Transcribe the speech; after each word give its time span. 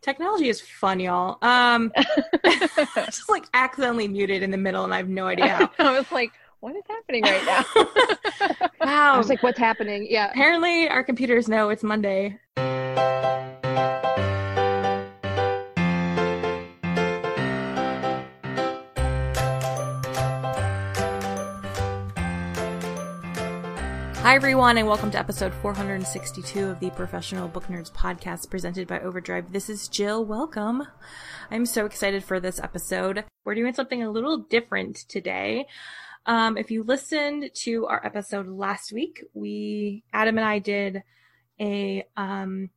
Technology 0.00 0.48
is 0.48 0.60
fun, 0.60 1.00
y'all. 1.00 1.38
Um, 1.42 1.92
just 3.06 3.28
like 3.28 3.44
accidentally 3.52 4.06
muted 4.06 4.42
in 4.42 4.50
the 4.50 4.56
middle, 4.56 4.84
and 4.84 4.94
I 4.94 4.98
have 4.98 5.08
no 5.08 5.26
idea 5.34 5.48
how. 5.48 5.70
I 5.78 5.98
was 5.98 6.10
like, 6.12 6.30
what 6.60 6.76
is 6.76 6.84
happening 6.88 7.22
right 7.24 7.44
now? 7.44 7.64
Wow. 8.80 9.14
I 9.14 9.18
was 9.18 9.28
like, 9.28 9.42
what's 9.42 9.58
happening? 9.58 10.06
Yeah. 10.08 10.30
Apparently, 10.30 10.88
our 10.88 11.02
computers 11.02 11.48
know 11.48 11.70
it's 11.70 11.82
Monday. 11.82 12.38
Hi, 24.28 24.34
everyone, 24.34 24.76
and 24.76 24.86
welcome 24.86 25.10
to 25.12 25.18
episode 25.18 25.54
462 25.54 26.66
of 26.66 26.80
the 26.80 26.90
Professional 26.90 27.48
Book 27.48 27.64
Nerds 27.68 27.90
podcast 27.90 28.50
presented 28.50 28.86
by 28.86 29.00
Overdrive. 29.00 29.54
This 29.54 29.70
is 29.70 29.88
Jill. 29.88 30.22
Welcome. 30.22 30.86
I'm 31.50 31.64
so 31.64 31.86
excited 31.86 32.22
for 32.22 32.38
this 32.38 32.60
episode. 32.60 33.24
We're 33.46 33.54
doing 33.54 33.72
something 33.72 34.02
a 34.02 34.10
little 34.10 34.36
different 34.36 34.96
today. 35.08 35.66
Um, 36.26 36.58
if 36.58 36.70
you 36.70 36.82
listened 36.82 37.48
to 37.62 37.86
our 37.86 38.04
episode 38.04 38.48
last 38.48 38.92
week, 38.92 39.24
we, 39.32 40.04
Adam 40.12 40.36
and 40.36 40.46
I 40.46 40.58
did 40.58 41.02
a 41.58 42.04
um, 42.18 42.68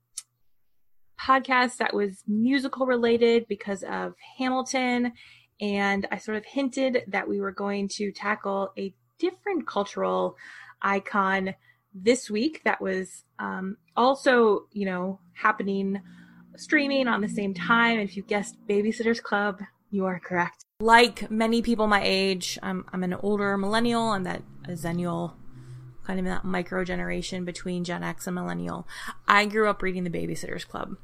podcast 1.19 1.79
that 1.79 1.94
was 1.94 2.23
musical 2.29 2.85
related 2.85 3.45
because 3.49 3.83
of 3.83 4.13
Hamilton. 4.38 5.11
And 5.59 6.07
I 6.13 6.17
sort 6.17 6.38
of 6.38 6.45
hinted 6.45 7.03
that 7.09 7.27
we 7.27 7.41
were 7.41 7.52
going 7.52 7.89
to 7.95 8.13
tackle 8.13 8.72
a 8.77 8.94
different 9.19 9.67
cultural 9.67 10.38
icon 10.81 11.55
this 11.93 12.29
week 12.29 12.61
that 12.63 12.81
was 12.81 13.23
um, 13.39 13.77
also, 13.95 14.67
you 14.71 14.85
know, 14.85 15.19
happening 15.33 16.01
streaming 16.55 17.07
on 17.07 17.21
the 17.21 17.29
same 17.29 17.53
time. 17.53 17.99
If 17.99 18.15
you 18.15 18.23
guessed 18.23 18.55
Babysitters 18.67 19.21
Club, 19.21 19.61
you 19.89 20.05
are 20.05 20.19
correct. 20.19 20.65
Like 20.79 21.29
many 21.29 21.61
people 21.61 21.88
my 21.88 22.01
age, 22.03 22.57
I'm, 22.63 22.85
I'm 22.91 23.03
an 23.03 23.13
older 23.13 23.57
millennial. 23.57 24.01
I'm 24.01 24.23
that 24.23 24.41
zennial, 24.69 25.33
kind 26.05 26.19
of 26.19 26.25
that 26.25 26.45
micro 26.45 26.83
generation 26.83 27.45
between 27.45 27.83
Gen 27.83 28.03
X 28.03 28.27
and 28.27 28.35
millennial. 28.35 28.88
I 29.27 29.45
grew 29.45 29.69
up 29.69 29.81
reading 29.81 30.03
the 30.03 30.09
Babysitters 30.09 30.67
Club. 30.67 30.97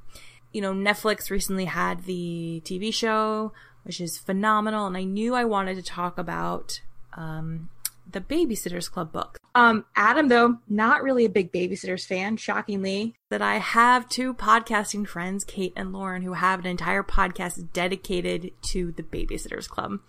You 0.52 0.62
know, 0.62 0.74
Netflix 0.74 1.30
recently 1.30 1.66
had 1.66 2.06
the 2.06 2.62
TV 2.66 2.94
show, 2.94 3.52
which 3.84 4.00
is 4.00 4.18
phenomenal. 4.18 4.88
And 4.88 4.98
I 4.98 5.04
knew 5.04 5.36
I 5.36 5.44
wanted 5.44 5.76
to 5.76 5.84
talk 5.84 6.18
about 6.18 6.82
um, 7.14 7.70
the 8.10 8.22
Babysitters 8.22 8.90
Club 8.90 9.12
book. 9.12 9.38
Um, 9.56 9.86
Adam, 9.96 10.28
though, 10.28 10.60
not 10.68 11.04
really 11.04 11.26
a 11.26 11.30
big 11.30 11.52
Babysitters 11.52 12.06
fan, 12.06 12.38
shockingly, 12.38 13.16
that 13.30 13.42
I 13.42 13.56
have 13.58 14.08
two 14.08 14.34
podcasting 14.34 15.08
friends, 15.08 15.44
Kate 15.44 15.74
and 15.76 15.92
Lauren, 15.92 16.22
who 16.22 16.34
have 16.34 16.60
an 16.60 16.68
entire 16.68 17.04
podcast 17.04 17.72
dedicated 17.74 18.52
to 18.64 18.92
the 18.92 19.04
Babysitters 19.04 19.68
Club. 19.68 20.00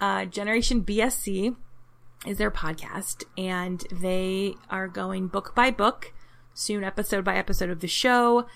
Uh, 0.00 0.24
Generation 0.26 0.82
BSC 0.82 1.56
is 2.26 2.38
their 2.38 2.50
podcast, 2.50 3.24
and 3.36 3.84
they 3.90 4.54
are 4.70 4.88
going 4.88 5.28
book 5.28 5.54
by 5.54 5.70
book, 5.70 6.12
soon 6.54 6.84
episode 6.84 7.24
by 7.24 7.36
episode 7.36 7.70
of 7.70 7.80
the 7.80 7.88
show. 7.88 8.46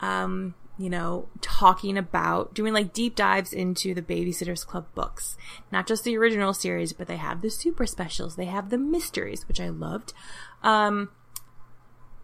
Um, 0.00 0.54
you 0.78 0.90
know, 0.90 1.28
talking 1.40 1.96
about 1.96 2.54
doing 2.54 2.74
like 2.74 2.92
deep 2.92 3.14
dives 3.14 3.52
into 3.52 3.94
the 3.94 4.02
Babysitters 4.02 4.66
Club 4.66 4.86
books. 4.94 5.36
Not 5.72 5.86
just 5.86 6.04
the 6.04 6.16
original 6.16 6.52
series, 6.52 6.92
but 6.92 7.08
they 7.08 7.16
have 7.16 7.40
the 7.40 7.50
super 7.50 7.86
specials. 7.86 8.36
They 8.36 8.44
have 8.46 8.70
the 8.70 8.78
mysteries, 8.78 9.48
which 9.48 9.60
I 9.60 9.70
loved. 9.70 10.12
Um, 10.62 11.10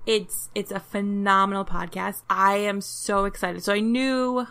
it's, 0.04 0.50
it's 0.54 0.70
a 0.70 0.80
phenomenal 0.80 1.64
podcast. 1.64 2.22
I 2.28 2.56
am 2.56 2.80
so 2.80 3.24
excited. 3.24 3.62
So 3.62 3.72
I 3.72 3.80
knew, 3.80 4.46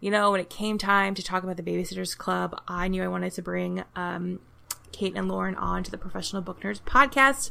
you 0.00 0.10
know, 0.10 0.32
when 0.32 0.40
it 0.40 0.50
came 0.50 0.78
time 0.78 1.14
to 1.14 1.22
talk 1.22 1.44
about 1.44 1.56
the 1.56 1.62
Babysitters 1.62 2.16
Club, 2.16 2.60
I 2.66 2.88
knew 2.88 3.04
I 3.04 3.08
wanted 3.08 3.32
to 3.34 3.42
bring, 3.42 3.84
um, 3.94 4.40
Kate 4.90 5.16
and 5.16 5.28
Lauren 5.28 5.56
on 5.56 5.82
to 5.82 5.90
the 5.90 5.98
Professional 5.98 6.40
Book 6.40 6.62
Nerds 6.62 6.80
podcast. 6.80 7.50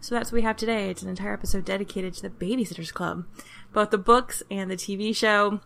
So 0.00 0.14
that's 0.14 0.30
what 0.30 0.36
we 0.36 0.42
have 0.42 0.56
today. 0.56 0.88
It's 0.88 1.02
an 1.02 1.08
entire 1.08 1.32
episode 1.32 1.64
dedicated 1.64 2.14
to 2.14 2.22
the 2.22 2.30
Babysitters 2.30 2.92
Club, 2.92 3.24
both 3.76 3.90
the 3.90 3.98
books 3.98 4.42
and 4.50 4.70
the 4.70 4.74
TV 4.74 5.14
show. 5.14 5.60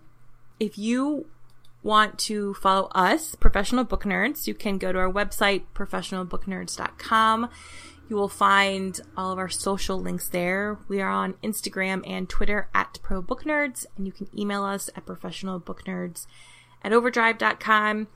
If 0.58 0.76
you 0.76 1.28
want 1.80 2.18
to 2.18 2.54
follow 2.54 2.88
us, 2.88 3.36
Professional 3.36 3.84
Book 3.84 4.02
Nerds, 4.02 4.48
you 4.48 4.52
can 4.52 4.78
go 4.78 4.90
to 4.90 4.98
our 4.98 5.12
website, 5.12 5.62
professionalbooknerds.com. 5.76 7.48
You 8.08 8.16
will 8.16 8.28
find 8.28 9.00
all 9.16 9.30
of 9.30 9.38
our 9.38 9.48
social 9.48 9.96
links 9.96 10.28
there. 10.28 10.76
We 10.88 11.00
are 11.00 11.08
on 11.08 11.34
Instagram 11.34 12.02
and 12.04 12.28
Twitter 12.28 12.68
at 12.74 12.98
ProBookNerds, 13.04 13.86
and 13.96 14.08
you 14.08 14.12
can 14.12 14.26
email 14.36 14.64
us 14.64 14.90
at 14.96 15.06
professionalbooknerds 15.06 16.26
at 16.82 16.92
overdrive.com. 16.92 18.08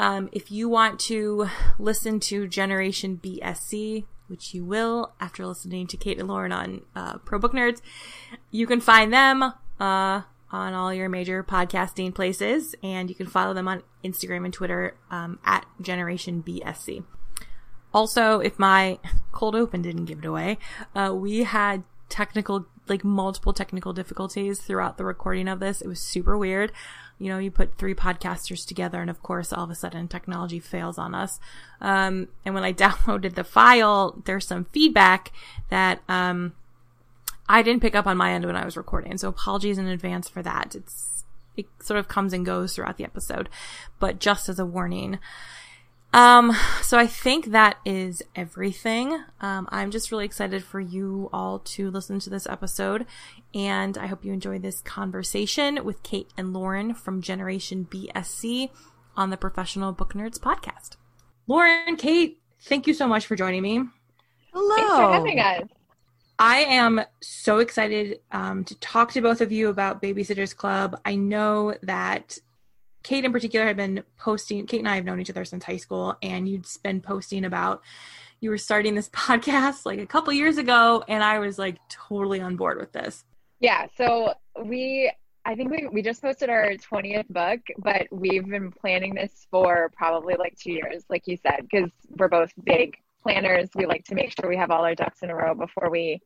Um, 0.00 0.28
if 0.32 0.50
you 0.50 0.68
want 0.68 0.98
to 1.02 1.48
listen 1.78 2.18
to 2.18 2.48
Generation 2.48 3.20
BSC, 3.22 4.04
which 4.28 4.54
you 4.54 4.64
will 4.64 5.12
after 5.20 5.46
listening 5.46 5.86
to 5.88 5.96
Kate 5.96 6.18
and 6.18 6.28
Lauren 6.28 6.52
on 6.52 6.82
uh, 6.94 7.18
Pro 7.18 7.38
Book 7.38 7.52
Nerds, 7.52 7.80
you 8.50 8.66
can 8.66 8.80
find 8.80 9.12
them 9.12 9.42
uh, 9.80 10.22
on 10.50 10.74
all 10.74 10.92
your 10.92 11.08
major 11.08 11.42
podcasting 11.42 12.14
places, 12.14 12.74
and 12.82 13.08
you 13.08 13.14
can 13.14 13.26
follow 13.26 13.54
them 13.54 13.68
on 13.68 13.82
Instagram 14.04 14.44
and 14.44 14.54
Twitter 14.54 14.96
um, 15.10 15.38
at 15.44 15.66
Generation 15.80 16.42
BSC. 16.46 17.04
Also, 17.92 18.40
if 18.40 18.58
my 18.58 18.98
cold 19.32 19.54
open 19.54 19.82
didn't 19.82 20.04
give 20.04 20.18
it 20.18 20.24
away, 20.24 20.58
uh, 20.94 21.12
we 21.14 21.44
had 21.44 21.82
technical, 22.08 22.66
like 22.88 23.04
multiple 23.04 23.52
technical 23.52 23.92
difficulties 23.92 24.60
throughout 24.60 24.98
the 24.98 25.04
recording 25.04 25.48
of 25.48 25.60
this. 25.60 25.80
It 25.80 25.88
was 25.88 26.00
super 26.00 26.36
weird. 26.36 26.72
You 27.18 27.30
know, 27.30 27.38
you 27.38 27.50
put 27.50 27.78
three 27.78 27.94
podcasters 27.94 28.66
together 28.66 29.00
and 29.00 29.08
of 29.08 29.22
course 29.22 29.52
all 29.52 29.64
of 29.64 29.70
a 29.70 29.74
sudden 29.74 30.08
technology 30.08 30.60
fails 30.60 30.98
on 30.98 31.14
us. 31.14 31.40
Um, 31.80 32.28
and 32.44 32.54
when 32.54 32.64
I 32.64 32.72
downloaded 32.74 33.34
the 33.34 33.44
file, 33.44 34.22
there's 34.24 34.46
some 34.46 34.66
feedback 34.66 35.32
that, 35.70 36.02
um, 36.08 36.52
I 37.48 37.62
didn't 37.62 37.82
pick 37.82 37.94
up 37.94 38.06
on 38.06 38.16
my 38.16 38.32
end 38.32 38.44
when 38.44 38.56
I 38.56 38.64
was 38.64 38.76
recording. 38.76 39.16
So 39.18 39.28
apologies 39.28 39.78
in 39.78 39.86
advance 39.86 40.28
for 40.28 40.42
that. 40.42 40.74
It's, 40.74 41.24
it 41.56 41.66
sort 41.80 41.98
of 41.98 42.08
comes 42.08 42.32
and 42.32 42.44
goes 42.44 42.74
throughout 42.74 42.98
the 42.98 43.04
episode, 43.04 43.48
but 43.98 44.18
just 44.18 44.48
as 44.48 44.58
a 44.58 44.66
warning. 44.66 45.18
Um, 46.16 46.56
so 46.80 46.96
I 46.96 47.06
think 47.06 47.50
that 47.50 47.76
is 47.84 48.22
everything. 48.34 49.22
Um, 49.42 49.68
I'm 49.70 49.90
just 49.90 50.10
really 50.10 50.24
excited 50.24 50.64
for 50.64 50.80
you 50.80 51.28
all 51.30 51.58
to 51.58 51.90
listen 51.90 52.20
to 52.20 52.30
this 52.30 52.46
episode, 52.46 53.04
and 53.54 53.98
I 53.98 54.06
hope 54.06 54.24
you 54.24 54.32
enjoy 54.32 54.58
this 54.58 54.80
conversation 54.80 55.84
with 55.84 56.02
Kate 56.02 56.30
and 56.38 56.54
Lauren 56.54 56.94
from 56.94 57.20
Generation 57.20 57.86
BSC 57.90 58.70
on 59.14 59.28
the 59.28 59.36
Professional 59.36 59.92
Book 59.92 60.14
Nerds 60.14 60.40
podcast. 60.40 60.96
Lauren, 61.46 61.96
Kate, 61.96 62.40
thank 62.62 62.86
you 62.86 62.94
so 62.94 63.06
much 63.06 63.26
for 63.26 63.36
joining 63.36 63.60
me. 63.60 63.84
Hello. 64.54 64.74
Thanks 64.74 64.92
for 64.92 65.12
having 65.12 65.38
us. 65.38 65.68
I 66.38 66.60
am 66.60 67.02
so 67.20 67.58
excited 67.58 68.20
um, 68.32 68.64
to 68.64 68.74
talk 68.76 69.12
to 69.12 69.20
both 69.20 69.42
of 69.42 69.52
you 69.52 69.68
about 69.68 70.00
Babysitters 70.00 70.56
Club. 70.56 70.98
I 71.04 71.16
know 71.16 71.74
that 71.82 72.38
Kate 73.06 73.24
in 73.24 73.30
particular 73.30 73.64
had 73.64 73.76
been 73.76 74.02
posting, 74.18 74.66
Kate 74.66 74.80
and 74.80 74.88
I 74.88 74.96
have 74.96 75.04
known 75.04 75.20
each 75.20 75.30
other 75.30 75.44
since 75.44 75.62
high 75.62 75.76
school, 75.76 76.16
and 76.22 76.48
you'd 76.48 76.66
been 76.82 77.00
posting 77.00 77.44
about 77.44 77.80
you 78.40 78.50
were 78.50 78.58
starting 78.58 78.96
this 78.96 79.08
podcast 79.10 79.86
like 79.86 80.00
a 80.00 80.06
couple 80.06 80.32
years 80.32 80.58
ago, 80.58 81.04
and 81.06 81.22
I 81.22 81.38
was 81.38 81.56
like 81.56 81.78
totally 81.88 82.40
on 82.40 82.56
board 82.56 82.78
with 82.78 82.90
this. 82.90 83.24
Yeah. 83.60 83.86
So 83.96 84.34
we, 84.60 85.12
I 85.44 85.54
think 85.54 85.70
we, 85.70 85.86
we 85.86 86.02
just 86.02 86.20
posted 86.20 86.50
our 86.50 86.72
20th 86.72 87.28
book, 87.28 87.60
but 87.78 88.08
we've 88.10 88.44
been 88.44 88.72
planning 88.72 89.14
this 89.14 89.46
for 89.52 89.92
probably 89.96 90.34
like 90.36 90.58
two 90.58 90.72
years, 90.72 91.04
like 91.08 91.28
you 91.28 91.36
said, 91.36 91.64
because 91.70 91.88
we're 92.18 92.26
both 92.26 92.52
big 92.64 92.96
planners. 93.22 93.68
We 93.76 93.86
like 93.86 94.04
to 94.06 94.16
make 94.16 94.32
sure 94.32 94.50
we 94.50 94.56
have 94.56 94.72
all 94.72 94.84
our 94.84 94.96
ducks 94.96 95.22
in 95.22 95.30
a 95.30 95.34
row 95.36 95.54
before 95.54 95.90
we 95.90 96.20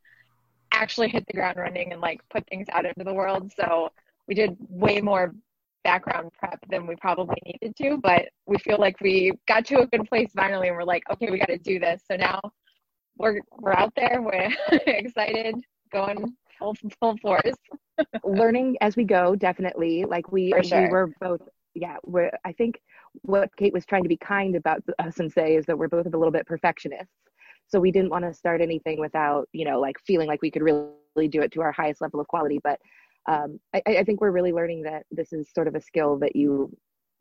actually 0.73 1.11
hit 1.11 1.27
the 1.27 1.35
ground 1.35 1.59
running 1.59 1.93
and 1.93 2.01
like 2.01 2.27
put 2.31 2.49
things 2.49 2.69
out 2.73 2.87
into 2.87 3.05
the 3.05 3.13
world. 3.13 3.53
So 3.55 3.91
we 4.27 4.35
did 4.35 4.57
way 4.71 5.03
more 5.03 5.35
background 5.85 6.31
prep 6.39 6.59
than 6.69 6.87
we 6.87 6.97
probably 6.97 7.37
needed 7.47 7.75
to, 7.77 7.99
but 8.03 8.27
we 8.47 8.59
feel 8.59 8.79
like 8.79 9.01
we 9.01 9.33
got 9.49 9.65
to 9.67 9.81
a 9.81 9.87
good 9.87 10.07
place 10.09 10.31
finally 10.35 10.69
and 10.69 10.77
we're 10.77 10.85
like, 10.85 11.03
okay, 11.11 11.31
we 11.31 11.39
got 11.39 11.49
to 11.49 11.59
do 11.59 11.79
this. 11.79 12.03
So 12.11 12.17
now 12.17 12.41
we're 13.17 13.41
we're 13.59 13.75
out 13.75 13.93
there, 13.97 14.23
we're 14.23 14.51
excited, 14.87 15.55
going 15.93 16.37
full 16.59 16.77
full 17.01 17.17
force. 17.19 17.57
learning 18.25 18.77
as 18.81 18.97
we 18.97 19.05
go, 19.05 19.35
definitely. 19.35 20.05
Like 20.05 20.31
we, 20.33 20.55
sure. 20.63 20.83
we 20.83 20.89
were 20.89 21.13
both, 21.21 21.41
yeah. 21.75 21.97
We're. 22.05 22.31
I 22.45 22.53
think 22.53 22.81
what 23.23 23.55
Kate 23.57 23.73
was 23.73 23.87
trying 23.87 24.03
to 24.03 24.09
be 24.09 24.17
kind 24.17 24.57
about 24.57 24.83
us 24.99 25.19
and 25.19 25.31
say 25.31 25.57
is 25.57 25.67
that 25.67 25.79
we're 25.79 25.89
both 25.89 26.07
a 26.07 26.11
little 26.17 26.31
bit 26.31 26.47
perfectionists. 26.47 27.13
So 27.69 27.79
we 27.79 27.93
didn't 27.93 28.11
want 28.11 28.25
to 28.25 28.35
start 28.35 28.61
anything 28.61 28.99
without, 28.99 29.49
you 29.53 29.65
know, 29.65 29.81
like 29.81 29.97
feeling 30.05 30.27
like 30.27 30.43
we 30.43 30.51
could 30.51 30.63
really 30.63 31.29
do 31.29 31.41
it 31.41 31.53
to 31.53 31.63
our 31.63 31.73
highest 31.73 32.01
level 32.01 32.21
of 32.21 32.27
quality. 32.27 32.61
But 32.65 32.81
um, 33.27 33.61
I, 33.75 33.83
I 33.87 34.05
think 34.05 34.21
we're 34.21 34.31
really 34.31 34.53
learning 34.53 34.83
that 34.83 35.05
this 35.11 35.33
is 35.33 35.49
sort 35.55 35.69
of 35.69 35.75
a 35.75 35.81
skill 35.81 36.19
that 36.19 36.37
you 36.37 36.77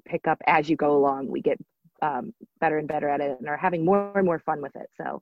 pick 0.06 0.28
up 0.28 0.38
as 0.48 0.69
you 0.69 0.75
go 0.75 0.96
along. 0.96 1.28
We 1.28 1.42
get 1.42 1.57
um, 2.01 2.34
better 2.60 2.78
and 2.78 2.88
better 2.88 3.10
at 3.10 3.22
it 3.22 3.38
and 3.40 3.50
are 3.50 3.57
having 3.57 3.84
more 3.84 4.18
and 4.18 4.25
more 4.25 4.40
fun 4.40 4.62
with 4.62 4.75
it. 4.75 4.90
So 4.98 5.22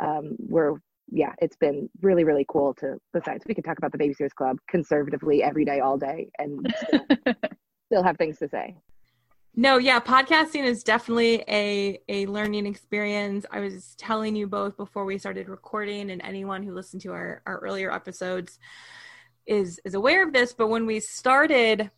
um, 0.00 0.36
we're 0.38 0.76
yeah, 1.10 1.32
it's 1.40 1.56
been 1.56 1.88
really, 2.02 2.24
really 2.24 2.44
cool 2.48 2.74
to, 2.74 2.98
besides, 3.12 3.44
we 3.46 3.54
can 3.54 3.64
talk 3.64 3.78
about 3.78 3.92
the 3.92 3.98
Babysitters 3.98 4.34
Club 4.34 4.58
conservatively 4.68 5.42
every 5.42 5.64
day, 5.64 5.80
all 5.80 5.96
day, 5.96 6.28
and 6.38 6.74
still, 6.86 7.00
still 7.86 8.02
have 8.02 8.16
things 8.18 8.38
to 8.38 8.48
say. 8.48 8.76
No, 9.56 9.78
yeah, 9.78 9.98
podcasting 9.98 10.64
is 10.64 10.84
definitely 10.84 11.42
a 11.48 11.98
a 12.08 12.26
learning 12.26 12.66
experience. 12.66 13.44
I 13.50 13.60
was 13.60 13.94
telling 13.96 14.36
you 14.36 14.46
both 14.46 14.76
before 14.76 15.04
we 15.04 15.18
started 15.18 15.48
recording, 15.48 16.10
and 16.10 16.22
anyone 16.22 16.62
who 16.62 16.72
listened 16.72 17.02
to 17.02 17.12
our, 17.12 17.42
our 17.46 17.58
earlier 17.58 17.92
episodes 17.92 18.58
is 19.48 19.80
is 19.84 19.94
aware 19.94 20.24
of 20.24 20.32
this. 20.32 20.52
But 20.52 20.68
when 20.68 20.86
we 20.86 21.00
started, 21.00 21.90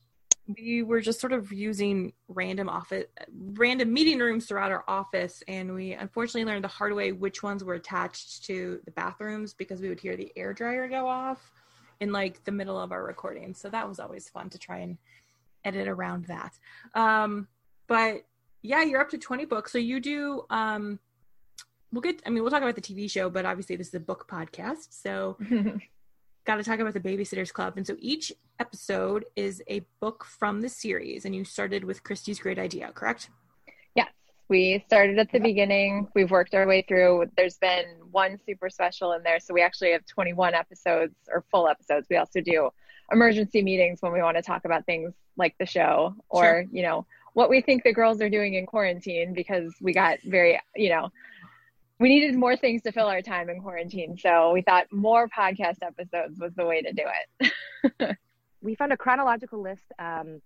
we 0.46 0.82
were 0.82 1.00
just 1.00 1.20
sort 1.20 1.32
of 1.32 1.52
using 1.52 2.12
random 2.28 2.68
office 2.68 3.04
random 3.52 3.92
meeting 3.92 4.18
rooms 4.18 4.46
throughout 4.46 4.70
our 4.70 4.84
office. 4.88 5.42
And 5.48 5.74
we 5.74 5.92
unfortunately 5.92 6.50
learned 6.50 6.64
the 6.64 6.68
hard 6.68 6.94
way 6.94 7.12
which 7.12 7.42
ones 7.42 7.62
were 7.62 7.74
attached 7.74 8.44
to 8.44 8.80
the 8.84 8.92
bathrooms 8.92 9.52
because 9.52 9.80
we 9.82 9.88
would 9.88 10.00
hear 10.00 10.16
the 10.16 10.32
air 10.36 10.54
dryer 10.54 10.88
go 10.88 11.06
off 11.06 11.52
in 12.00 12.12
like 12.12 12.42
the 12.44 12.52
middle 12.52 12.80
of 12.80 12.92
our 12.92 13.04
recording. 13.04 13.54
So 13.54 13.68
that 13.68 13.86
was 13.86 14.00
always 14.00 14.28
fun 14.28 14.48
to 14.50 14.58
try 14.58 14.78
and 14.78 14.96
edit 15.64 15.88
around 15.88 16.26
that. 16.26 16.52
Um 16.94 17.48
but 17.86 18.22
yeah 18.62 18.82
you're 18.82 19.00
up 19.00 19.10
to 19.10 19.18
20 19.18 19.44
books. 19.44 19.72
So 19.72 19.78
you 19.78 20.00
do 20.00 20.44
um 20.50 21.00
we'll 21.92 22.02
get 22.02 22.22
i 22.24 22.30
mean 22.30 22.42
we'll 22.44 22.52
talk 22.52 22.62
about 22.62 22.76
the 22.76 22.80
tv 22.80 23.10
show 23.10 23.28
but 23.28 23.44
obviously 23.44 23.74
this 23.74 23.88
is 23.88 23.94
a 23.94 24.00
book 24.00 24.28
podcast. 24.30 24.86
So 24.90 25.36
got 26.50 26.56
to 26.56 26.64
talk 26.68 26.80
about 26.80 26.94
the 26.94 27.00
Babysitters 27.00 27.52
Club. 27.52 27.74
And 27.76 27.86
so 27.86 27.94
each 28.00 28.32
episode 28.58 29.24
is 29.36 29.62
a 29.68 29.82
book 30.00 30.24
from 30.24 30.62
the 30.62 30.68
series, 30.68 31.24
and 31.24 31.32
you 31.32 31.44
started 31.44 31.84
with 31.84 32.02
Kristy's 32.02 32.40
Great 32.40 32.58
Idea, 32.58 32.90
correct? 32.92 33.30
Yes, 33.94 34.08
we 34.48 34.82
started 34.88 35.16
at 35.20 35.30
the 35.30 35.38
beginning. 35.38 36.08
We've 36.12 36.32
worked 36.32 36.56
our 36.56 36.66
way 36.66 36.82
through. 36.82 37.26
There's 37.36 37.56
been 37.58 37.84
one 38.10 38.36
super 38.44 38.68
special 38.68 39.12
in 39.12 39.22
there, 39.22 39.38
so 39.38 39.54
we 39.54 39.62
actually 39.62 39.92
have 39.92 40.04
21 40.06 40.54
episodes 40.54 41.14
or 41.28 41.44
full 41.52 41.68
episodes. 41.68 42.08
We 42.10 42.16
also 42.16 42.40
do 42.40 42.70
emergency 43.12 43.62
meetings 43.62 44.02
when 44.02 44.12
we 44.12 44.20
want 44.20 44.36
to 44.36 44.42
talk 44.42 44.64
about 44.64 44.84
things 44.86 45.12
like 45.36 45.54
the 45.60 45.66
show 45.66 46.16
or 46.28 46.42
sure. 46.42 46.64
you 46.72 46.82
know 46.82 47.06
what 47.32 47.48
we 47.48 47.60
think 47.60 47.82
the 47.82 47.92
girls 47.92 48.20
are 48.20 48.28
doing 48.28 48.54
in 48.54 48.66
quarantine 48.66 49.32
because 49.32 49.74
we 49.80 49.92
got 49.92 50.18
very 50.22 50.60
you 50.76 50.90
know 50.90 51.10
we 52.00 52.08
needed 52.08 52.34
more 52.34 52.56
things 52.56 52.80
to 52.82 52.92
fill 52.92 53.06
our 53.06 53.20
time 53.20 53.50
in 53.50 53.60
quarantine. 53.60 54.16
So 54.16 54.52
we 54.52 54.62
thought 54.62 54.86
more 54.90 55.28
podcast 55.28 55.76
episodes 55.82 56.38
was 56.40 56.52
the 56.54 56.64
way 56.64 56.80
to 56.80 56.92
do 56.92 57.04
it. 57.40 58.16
we 58.62 58.74
found 58.74 58.92
a 58.92 58.96
chronological 58.96 59.60
list 59.60 59.84
um, 59.98 60.40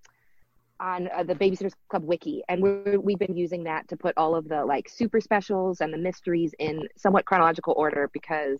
on 0.80 1.08
uh, 1.14 1.22
the 1.22 1.34
Babysitters 1.36 1.72
Club 1.88 2.02
wiki, 2.04 2.42
and 2.48 2.60
we 2.60 3.12
have 3.12 3.20
been 3.20 3.36
using 3.36 3.62
that 3.64 3.86
to 3.88 3.96
put 3.96 4.14
all 4.16 4.34
of 4.34 4.48
the 4.48 4.64
like 4.64 4.88
super 4.88 5.20
specials 5.20 5.80
and 5.80 5.94
the 5.94 5.98
mysteries 5.98 6.52
in 6.58 6.88
somewhat 6.96 7.24
chronological 7.24 7.74
order 7.76 8.10
because 8.12 8.58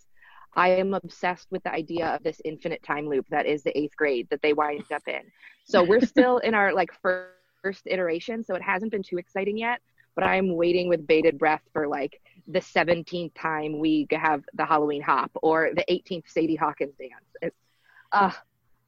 I 0.55 0.69
am 0.69 0.95
obsessed 0.95 1.49
with 1.51 1.65
the 1.65 1.73
idea 1.73 2.15
of 2.15 2.23
this 2.23 2.41
infinite 2.45 2.85
time 2.85 3.09
loop 3.09 3.27
that 3.31 3.45
is 3.45 3.65
the 3.65 3.77
eighth 3.77 3.97
grade 3.97 4.29
that 4.31 4.41
they 4.41 4.53
wind 4.53 4.85
up 4.95 5.03
in. 5.09 5.23
So 5.65 5.83
we're 5.83 6.01
still 6.07 6.39
in 6.39 6.55
our 6.55 6.73
like 6.73 6.91
first 7.03 7.83
iteration, 7.87 8.45
so 8.45 8.55
it 8.55 8.63
hasn't 8.63 8.93
been 8.93 9.03
too 9.03 9.19
exciting 9.19 9.59
yet. 9.59 9.81
But 10.15 10.23
I'm 10.23 10.55
waiting 10.55 10.89
with 10.89 11.09
bated 11.09 11.41
breath 11.41 11.63
for 11.73 11.89
like 11.89 12.21
the 12.47 12.61
17th 12.61 13.35
time 13.35 13.79
we 13.79 14.07
have 14.13 14.45
the 14.55 14.65
Halloween 14.65 15.03
hop 15.03 15.31
or 15.35 15.71
the 15.75 15.85
18th 15.91 16.29
Sadie 16.29 16.57
Hawkins 16.57 16.95
dance. 16.99 17.13
It's 17.41 17.57
uh 18.13 18.31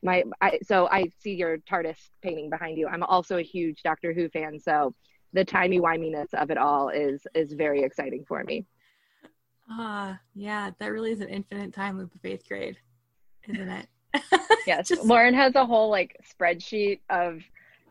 my 0.02 0.24
I, 0.40 0.58
so 0.62 0.88
I 0.88 1.10
see 1.18 1.34
your 1.34 1.58
TARDIS 1.58 2.10
painting 2.22 2.50
behind 2.50 2.78
you. 2.78 2.86
I'm 2.86 3.02
also 3.02 3.38
a 3.38 3.42
huge 3.42 3.82
Doctor 3.82 4.12
Who 4.12 4.28
fan, 4.28 4.58
so 4.58 4.94
the 5.32 5.44
timey 5.44 5.80
wiminess 5.80 6.32
of 6.34 6.50
it 6.50 6.58
all 6.58 6.90
is 6.90 7.26
is 7.34 7.52
very 7.52 7.82
exciting 7.82 8.24
for 8.26 8.44
me. 8.44 8.66
Ah, 9.70 10.12
uh, 10.12 10.16
yeah, 10.34 10.70
that 10.78 10.92
really 10.92 11.12
is 11.12 11.20
an 11.20 11.28
infinite 11.28 11.72
time 11.72 11.98
loop 11.98 12.14
of 12.14 12.24
eighth 12.24 12.46
grade, 12.46 12.76
isn't 13.48 13.68
it? 13.68 13.86
yes, 14.66 14.88
Just... 14.88 15.04
Lauren 15.04 15.34
has 15.34 15.54
a 15.56 15.66
whole 15.66 15.90
like 15.90 16.16
spreadsheet 16.24 17.00
of 17.10 17.42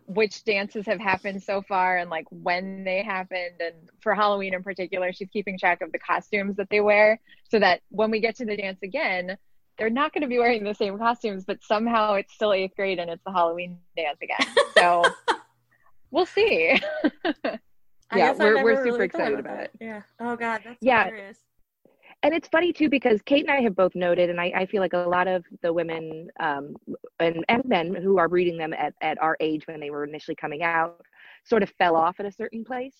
which 0.06 0.44
dances 0.44 0.86
have 0.86 1.00
happened 1.00 1.42
so 1.42 1.62
far 1.62 1.98
and 1.98 2.10
like 2.10 2.26
when 2.30 2.84
they 2.84 3.04
happened. 3.04 3.60
And 3.60 3.90
for 4.02 4.14
halloween 4.14 4.54
in 4.54 4.64
particular 4.64 5.12
she's 5.14 5.30
keeping 5.30 5.58
track 5.58 5.82
of 5.82 5.92
the 5.92 6.00
costumes 6.00 6.56
that 6.58 6.70
they 6.70 6.80
wear 6.80 7.20
so 7.50 7.60
that 7.60 7.82
when 7.90 8.12
we 8.12 8.20
get 8.20 8.36
to 8.38 8.46
the 8.46 8.56
dance 8.56 8.80
again 8.84 9.38
they're 9.78 9.90
not 9.90 10.14
going 10.14 10.22
to 10.22 10.28
be 10.28 10.40
wearing 10.40 10.64
the 10.64 10.74
same 10.74 10.98
costumes 10.98 11.44
but 11.46 11.62
somehow 11.64 12.14
it's 12.14 12.34
still 12.34 12.54
eighth 12.54 12.76
grade 12.76 13.00
and 13.00 13.10
it's 13.10 13.24
the 13.26 13.32
halloween 13.32 13.78
dance 13.98 14.20
again. 14.22 14.56
So 14.74 15.04
we'll 16.12 16.26
see. 16.26 16.80
Yeah 18.16 18.34
we're, 18.34 18.64
we're 18.64 18.76
super 18.78 18.84
really 18.84 19.06
excited 19.06 19.40
about 19.40 19.60
it. 19.60 19.72
it. 19.80 19.86
yeah. 19.86 20.02
Oh 20.20 20.36
god 20.36 20.62
that's 20.64 20.78
yeah. 20.82 21.06
hilarious 21.06 21.40
and 22.26 22.34
it's 22.34 22.48
funny 22.48 22.74
too 22.74 22.90
because 22.90 23.22
Kate 23.22 23.48
and 23.48 23.52
I 23.52 23.62
have 23.62 23.76
both 23.76 23.94
noted, 23.94 24.32
and 24.32 24.42
I, 24.42 24.52
I 24.56 24.66
feel 24.66 24.82
like 24.82 24.94
a 24.94 24.98
lot 24.98 25.28
of 25.28 25.46
the 25.62 25.72
women 25.72 26.28
um, 26.40 26.76
and, 27.20 27.46
and 27.50 27.64
men 27.66 27.94
who 27.94 28.18
are 28.18 28.28
reading 28.28 28.58
them 28.58 28.74
at, 28.74 28.96
at 29.02 29.22
our 29.22 29.38
age 29.40 29.68
when 29.68 29.80
they 29.80 29.92
were 29.92 30.04
initially 30.04 30.34
coming 30.34 30.64
out 30.64 31.00
sort 31.44 31.62
of 31.62 31.70
fell 31.78 31.96
off 31.96 32.20
at 32.20 32.26
a 32.26 32.32
certain 32.32 32.66
place. 32.66 32.96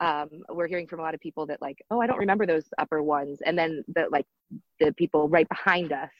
Um, 0.00 0.28
we're 0.48 0.66
hearing 0.66 0.88
from 0.88 0.98
a 0.98 1.02
lot 1.04 1.14
of 1.14 1.20
people 1.20 1.46
that 1.46 1.62
like, 1.62 1.78
oh, 1.92 2.00
I 2.00 2.08
don't 2.08 2.18
remember 2.18 2.46
those 2.46 2.64
upper 2.78 3.00
ones, 3.00 3.38
and 3.46 3.56
then 3.56 3.84
the 3.94 4.08
like 4.10 4.26
the 4.80 4.92
people 4.94 5.28
right 5.28 5.48
behind 5.48 5.92
us 5.92 6.10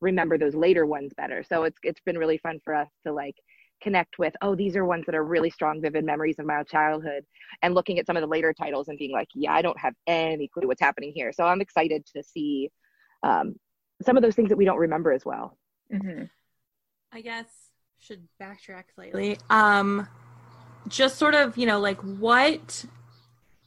remember 0.00 0.38
those 0.38 0.54
later 0.54 0.86
ones 0.86 1.12
better. 1.16 1.42
So 1.42 1.64
it's 1.64 1.78
it's 1.82 2.00
been 2.00 2.16
really 2.16 2.38
fun 2.38 2.60
for 2.64 2.76
us 2.76 2.90
to 3.04 3.12
like 3.12 3.34
connect 3.84 4.18
with 4.18 4.34
oh 4.42 4.54
these 4.56 4.74
are 4.74 4.84
ones 4.84 5.04
that 5.06 5.14
are 5.14 5.22
really 5.22 5.50
strong 5.50 5.80
vivid 5.80 6.04
memories 6.04 6.38
of 6.38 6.46
my 6.46 6.62
childhood 6.64 7.22
and 7.62 7.74
looking 7.74 7.98
at 7.98 8.06
some 8.06 8.16
of 8.16 8.22
the 8.22 8.26
later 8.26 8.52
titles 8.52 8.88
and 8.88 8.98
being 8.98 9.12
like 9.12 9.28
yeah 9.34 9.52
i 9.52 9.62
don't 9.62 9.78
have 9.78 9.94
any 10.06 10.48
clue 10.48 10.66
what's 10.66 10.80
happening 10.80 11.12
here. 11.14 11.32
So 11.32 11.44
i'm 11.44 11.60
excited 11.60 12.04
to 12.16 12.22
see 12.22 12.70
um, 13.22 13.54
some 14.02 14.16
of 14.16 14.22
those 14.22 14.34
things 14.34 14.48
that 14.48 14.56
we 14.56 14.64
don't 14.64 14.78
remember 14.78 15.12
as 15.12 15.24
well. 15.24 15.56
Mm-hmm. 15.92 16.24
i 17.12 17.20
guess 17.20 17.46
should 18.00 18.26
backtrack 18.40 18.84
slightly. 18.94 19.38
Um 19.50 20.08
just 20.88 21.16
sort 21.16 21.34
of 21.34 21.56
you 21.56 21.66
know 21.66 21.80
like 21.80 22.00
what 22.00 22.84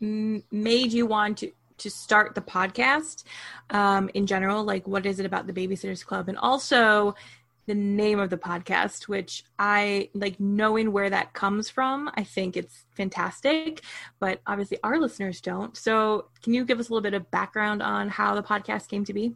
m- 0.01 0.43
made 0.51 0.91
you 0.91 1.05
want 1.05 1.39
to 1.39 1.51
to 1.77 1.89
start 1.91 2.33
the 2.35 2.41
podcast? 2.41 3.23
Um, 3.69 4.09
in 4.13 4.25
general 4.25 4.63
like 4.63 4.87
what 4.87 5.05
is 5.05 5.19
it 5.19 5.25
about 5.25 5.47
the 5.47 5.53
babysitters 5.53 6.05
club? 6.05 6.27
And 6.29 6.37
also 6.37 7.15
the 7.67 7.75
name 7.75 8.19
of 8.19 8.29
the 8.29 8.37
podcast, 8.37 9.07
which 9.07 9.43
I 9.59 10.09
like 10.13 10.39
knowing 10.39 10.91
where 10.91 11.09
that 11.09 11.33
comes 11.33 11.69
from. 11.69 12.09
I 12.15 12.23
think 12.23 12.57
it's 12.57 12.85
fantastic, 12.95 13.81
but 14.19 14.41
obviously 14.47 14.79
our 14.83 14.99
listeners 14.99 15.41
don't. 15.41 15.75
So, 15.77 16.29
can 16.41 16.53
you 16.53 16.65
give 16.65 16.79
us 16.79 16.89
a 16.89 16.93
little 16.93 17.03
bit 17.03 17.13
of 17.13 17.29
background 17.29 17.83
on 17.83 18.09
how 18.09 18.35
the 18.35 18.43
podcast 18.43 18.87
came 18.87 19.03
to 19.05 19.13
be? 19.13 19.35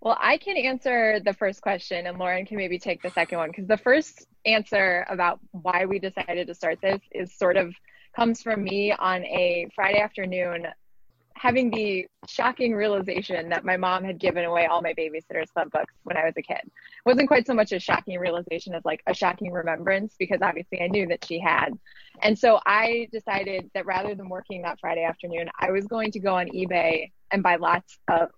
Well, 0.00 0.18
I 0.20 0.36
can 0.36 0.56
answer 0.56 1.20
the 1.24 1.32
first 1.32 1.60
question, 1.60 2.06
and 2.06 2.18
Lauren 2.18 2.44
can 2.46 2.56
maybe 2.56 2.78
take 2.78 3.02
the 3.02 3.10
second 3.10 3.38
one 3.38 3.50
because 3.50 3.66
the 3.66 3.76
first 3.76 4.26
answer 4.44 5.06
about 5.08 5.40
why 5.52 5.86
we 5.86 5.98
decided 5.98 6.46
to 6.48 6.54
start 6.54 6.78
this 6.80 7.00
is 7.12 7.36
sort 7.36 7.56
of 7.56 7.72
comes 8.14 8.42
from 8.42 8.62
me 8.62 8.92
on 8.92 9.24
a 9.24 9.68
Friday 9.74 10.00
afternoon 10.00 10.66
having 11.38 11.70
the 11.70 12.06
shocking 12.26 12.74
realization 12.74 13.48
that 13.48 13.64
my 13.64 13.76
mom 13.76 14.04
had 14.04 14.18
given 14.18 14.44
away 14.44 14.66
all 14.66 14.82
my 14.82 14.92
babysitters 14.92 15.52
club 15.52 15.70
books 15.70 15.94
when 16.02 16.16
I 16.16 16.24
was 16.24 16.34
a 16.36 16.42
kid. 16.42 16.60
It 16.64 16.72
wasn't 17.06 17.28
quite 17.28 17.46
so 17.46 17.54
much 17.54 17.72
a 17.72 17.78
shocking 17.78 18.18
realization 18.18 18.74
as 18.74 18.84
like 18.84 19.02
a 19.06 19.14
shocking 19.14 19.52
remembrance 19.52 20.14
because 20.18 20.40
obviously 20.42 20.82
I 20.82 20.88
knew 20.88 21.06
that 21.06 21.24
she 21.24 21.38
had. 21.38 21.70
And 22.22 22.36
so 22.36 22.60
I 22.66 23.08
decided 23.12 23.70
that 23.74 23.86
rather 23.86 24.14
than 24.14 24.28
working 24.28 24.62
that 24.62 24.80
Friday 24.80 25.04
afternoon, 25.04 25.48
I 25.58 25.70
was 25.70 25.86
going 25.86 26.10
to 26.12 26.20
go 26.20 26.34
on 26.34 26.48
eBay 26.48 27.12
and 27.30 27.42
buy 27.42 27.56
lots 27.56 27.98
of 28.08 28.30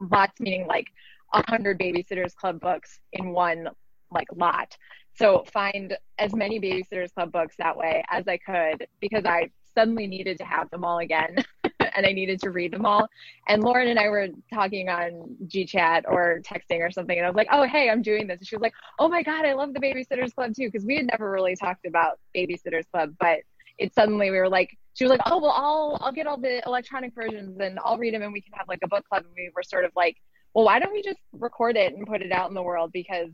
lots 0.00 0.40
meaning 0.40 0.66
like 0.66 0.86
a 1.32 1.48
hundred 1.48 1.78
babysitters 1.78 2.34
club 2.34 2.60
books 2.60 2.98
in 3.12 3.30
one 3.30 3.68
like 4.10 4.28
lot. 4.34 4.76
So 5.14 5.44
find 5.52 5.96
as 6.18 6.34
many 6.34 6.60
babysitters 6.60 7.12
club 7.12 7.32
books 7.32 7.56
that 7.58 7.76
way 7.76 8.04
as 8.10 8.26
I 8.26 8.38
could 8.38 8.86
because 9.00 9.24
I 9.24 9.50
suddenly 9.74 10.06
needed 10.06 10.38
to 10.38 10.44
have 10.44 10.70
them 10.70 10.84
all 10.84 10.98
again 10.98 11.36
and 11.98 12.06
I 12.06 12.12
needed 12.12 12.40
to 12.40 12.50
read 12.50 12.72
them 12.72 12.86
all. 12.86 13.08
And 13.48 13.62
Lauren 13.62 13.88
and 13.88 13.98
I 13.98 14.08
were 14.08 14.28
talking 14.54 14.88
on 14.88 15.36
GChat 15.46 16.04
or 16.06 16.40
texting 16.40 16.80
or 16.80 16.90
something, 16.90 17.18
and 17.18 17.26
I 17.26 17.28
was 17.28 17.36
like, 17.36 17.48
"Oh, 17.50 17.64
hey, 17.64 17.90
I'm 17.90 18.00
doing 18.02 18.26
this." 18.26 18.38
And 18.38 18.46
she 18.46 18.56
was 18.56 18.62
like, 18.62 18.74
"Oh 18.98 19.08
my 19.08 19.22
god, 19.22 19.44
I 19.44 19.52
love 19.52 19.74
the 19.74 19.80
Babysitters 19.80 20.34
Club 20.34 20.54
too," 20.54 20.68
because 20.68 20.86
we 20.86 20.96
had 20.96 21.06
never 21.06 21.30
really 21.30 21.56
talked 21.56 21.84
about 21.84 22.18
Babysitters 22.34 22.88
Club, 22.90 23.14
but 23.18 23.40
it 23.78 23.94
suddenly 23.94 24.30
we 24.30 24.38
were 24.38 24.48
like, 24.48 24.76
she 24.94 25.04
was 25.04 25.10
like, 25.10 25.20
"Oh, 25.26 25.38
well, 25.38 25.54
I'll 25.54 25.98
I'll 26.00 26.12
get 26.12 26.26
all 26.26 26.38
the 26.38 26.62
electronic 26.66 27.14
versions 27.14 27.58
and 27.60 27.78
I'll 27.84 27.98
read 27.98 28.14
them, 28.14 28.22
and 28.22 28.32
we 28.32 28.40
can 28.40 28.52
have 28.54 28.68
like 28.68 28.80
a 28.82 28.88
book 28.88 29.04
club." 29.08 29.24
And 29.24 29.34
we 29.36 29.50
were 29.54 29.62
sort 29.62 29.84
of 29.84 29.92
like, 29.96 30.16
"Well, 30.54 30.64
why 30.64 30.78
don't 30.78 30.92
we 30.92 31.02
just 31.02 31.20
record 31.32 31.76
it 31.76 31.94
and 31.94 32.06
put 32.06 32.22
it 32.22 32.32
out 32.32 32.48
in 32.48 32.54
the 32.54 32.62
world?" 32.62 32.92
Because 32.92 33.30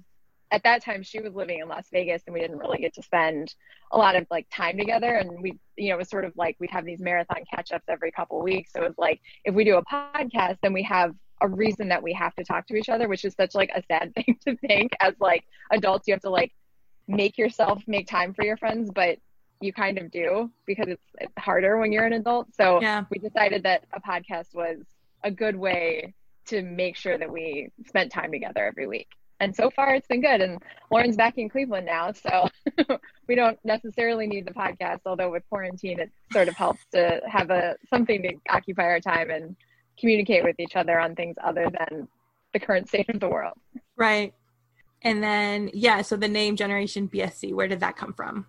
at 0.51 0.63
that 0.65 0.83
time 0.85 1.03
she 1.03 1.21
was 1.21 1.35
living 1.35 1.61
in 1.61 1.69
Las 1.69 1.89
Vegas 1.93 2.23
and 2.27 2.35
we 2.35 2.41
didn't 2.41 2.59
really 2.59 2.79
get 2.79 2.95
to 2.95 3.03
spend 3.03 3.55
a 3.93 3.99
lot 3.99 4.15
of 4.17 4.27
like 4.31 4.47
time 4.55 4.77
together. 4.79 5.15
And 5.15 5.43
we 5.43 5.59
you 5.77 5.89
know 5.89 5.95
it 5.95 5.99
was 5.99 6.11
sort 6.11 6.25
of 6.25 6.33
like 6.37 6.57
we'd 6.61 6.71
have 6.71 6.85
these 6.85 7.01
marathon 7.01 7.43
catch 7.53 7.73
ups 7.73 7.87
every 7.89 8.13
couple 8.13 8.41
weeks. 8.43 8.73
So 8.73 8.83
it 8.83 8.89
was 8.89 8.99
like 8.99 9.21
if 9.45 9.55
we 9.55 9.65
do 9.65 9.77
a 9.77 9.85
podcast 9.85 10.59
then 10.63 10.73
we 10.73 10.83
have 10.85 11.15
a 11.41 11.49
reason 11.49 11.89
that 11.89 12.03
we 12.03 12.13
have 12.13 12.35
to 12.37 12.45
talk 12.45 12.67
to 12.69 12.77
each 12.77 12.89
other 12.89 13.09
which 13.09 13.25
is 13.25 13.35
such 13.35 13.55
like 13.55 13.71
a 13.75 13.83
sad 13.91 14.15
thing 14.15 14.39
to 14.47 14.57
think 14.59 14.93
as 15.01 15.15
like 15.21 15.45
adults 15.73 16.07
you 16.07 16.15
have 16.15 16.21
to 16.23 16.31
like 16.31 16.53
make 17.09 17.37
yourself 17.37 17.83
make 17.87 18.07
time 18.07 18.33
for 18.33 18.45
your 18.45 18.57
friends 18.57 18.91
but 18.95 19.19
you 19.61 19.73
kind 19.73 19.99
of 19.99 20.11
do 20.11 20.51
because 20.67 20.87
it's, 20.89 21.05
it's 21.19 21.33
harder 21.39 21.79
when 21.79 21.93
you're 21.93 22.05
an 22.05 22.13
adult. 22.13 22.55
So 22.55 22.81
Yeah. 22.81 23.05
we 23.11 23.19
decided 23.19 23.63
that 23.65 23.85
a 23.93 24.01
podcast 24.01 24.55
was 24.55 24.79
a 25.23 25.31
good 25.31 25.57
way 25.57 26.15
to 26.47 26.63
make 26.63 26.97
sure 26.97 27.17
that 27.17 27.31
we 27.31 27.71
spent 27.87 28.13
time 28.13 28.31
together 28.31 28.65
every 28.65 28.87
week 28.87 29.09
and 29.41 29.55
so 29.55 29.71
far 29.71 29.95
it's 29.95 30.07
been 30.07 30.21
good 30.21 30.41
and 30.41 30.63
lauren's 30.91 31.17
back 31.17 31.39
in 31.39 31.49
cleveland 31.49 31.87
now 31.87 32.13
so 32.13 32.49
we 33.29 33.35
don't 33.35 33.59
necessarily 33.65 34.27
need 34.27 34.47
the 34.47 34.53
podcast 34.53 35.01
although 35.07 35.31
with 35.31 35.43
quarantine 35.49 35.99
it 36.01 36.11
sort 36.33 36.49
of 36.49 36.55
helps 36.55 36.81
to 36.93 37.21
have 37.27 37.51
a 37.51 37.77
something 37.89 38.23
to 38.23 38.35
occupy 38.49 38.85
our 38.85 39.01
time 39.01 39.31
and 39.31 39.57
communicate 39.99 40.43
with 40.45 40.59
each 40.59 40.77
other 40.77 40.99
on 40.99 41.15
things 41.15 41.37
other 41.43 41.69
than 41.79 42.09
the 42.53 42.59
current 42.59 42.89
state 42.89 43.09
of 43.09 43.21
the 43.21 43.29
world 43.29 43.59
Right. 43.97 44.35
And 45.03 45.23
then, 45.23 45.71
yeah, 45.75 46.03
so 46.03 46.17
the 46.17 46.29
name 46.29 46.57
Generation 46.57 47.09
BSC, 47.09 47.53
where 47.53 47.69
did 47.69 47.81
that 47.81 47.97
come 47.97 48.15
from? 48.15 48.47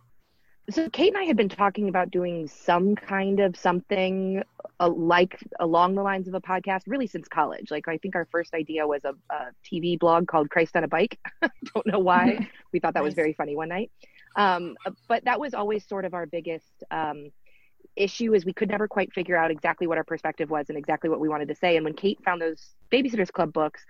So 0.70 0.90
Kate 0.90 1.14
and 1.14 1.18
I 1.18 1.26
had 1.26 1.38
been 1.38 1.50
talking 1.50 1.90
about 1.90 2.10
doing 2.12 2.48
some 2.48 2.96
kind 2.96 3.40
of 3.40 3.56
something 3.56 4.44
uh, 4.80 4.90
like 4.90 5.40
along 5.60 5.96
the 5.96 6.02
lines 6.02 6.28
of 6.28 6.34
a 6.34 6.42
podcast 6.42 6.82
really 6.88 7.08
since 7.08 7.28
college. 7.28 7.70
Like 7.70 7.88
I 7.88 7.98
think 7.98 8.16
our 8.16 8.28
first 8.32 8.54
idea 8.54 8.88
was 8.88 9.04
a, 9.06 9.14
a 9.30 9.48
TV 9.64 9.98
blog 10.00 10.28
called 10.28 10.50
Christ 10.50 10.76
on 10.76 10.84
a 10.84 10.88
Bike. 10.88 11.20
Don't 11.42 11.86
know 11.86 12.00
why. 12.00 12.50
we 12.74 12.80
thought 12.80 12.96
that 12.96 13.04
was 13.04 13.14
very 13.14 13.34
funny 13.34 13.56
one 13.56 13.70
night. 13.70 13.92
Um, 14.36 14.76
but 15.08 15.26
that 15.26 15.40
was 15.40 15.54
always 15.54 15.88
sort 15.88 16.04
of 16.04 16.14
our 16.14 16.26
biggest 16.26 16.84
um, 16.92 17.32
issue 17.96 18.34
is 18.34 18.44
we 18.44 18.54
could 18.54 18.70
never 18.70 18.88
quite 18.88 19.14
figure 19.14 19.38
out 19.38 19.52
exactly 19.52 19.88
what 19.88 19.98
our 19.98 20.04
perspective 20.04 20.50
was 20.50 20.66
and 20.70 20.78
exactly 20.78 21.10
what 21.10 21.20
we 21.20 21.30
wanted 21.30 21.48
to 21.50 21.56
say. 21.56 21.76
And 21.76 21.86
when 21.86 21.94
Kate 21.94 22.20
found 22.26 22.42
those 22.42 22.72
Babysitters 22.92 23.32
Club 23.32 23.54
books, 23.54 23.86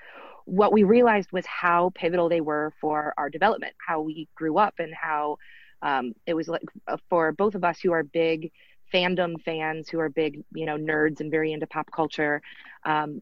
what 0.45 0.71
we 0.71 0.83
realized 0.83 1.31
was 1.31 1.45
how 1.45 1.91
pivotal 1.95 2.29
they 2.29 2.41
were 2.41 2.73
for 2.79 3.13
our 3.17 3.29
development, 3.29 3.73
how 3.85 4.01
we 4.01 4.27
grew 4.35 4.57
up, 4.57 4.75
and 4.77 4.93
how 4.93 5.37
um, 5.81 6.13
it 6.25 6.33
was 6.33 6.47
like 6.47 6.61
uh, 6.87 6.97
for 7.09 7.31
both 7.31 7.55
of 7.55 7.63
us 7.63 7.79
who 7.79 7.91
are 7.91 8.03
big 8.03 8.51
fandom 8.93 9.41
fans, 9.41 9.89
who 9.89 9.99
are 9.99 10.09
big, 10.09 10.43
you 10.53 10.65
know, 10.65 10.77
nerds 10.77 11.19
and 11.19 11.31
very 11.31 11.51
into 11.51 11.67
pop 11.67 11.89
culture. 11.91 12.41
Um, 12.85 13.21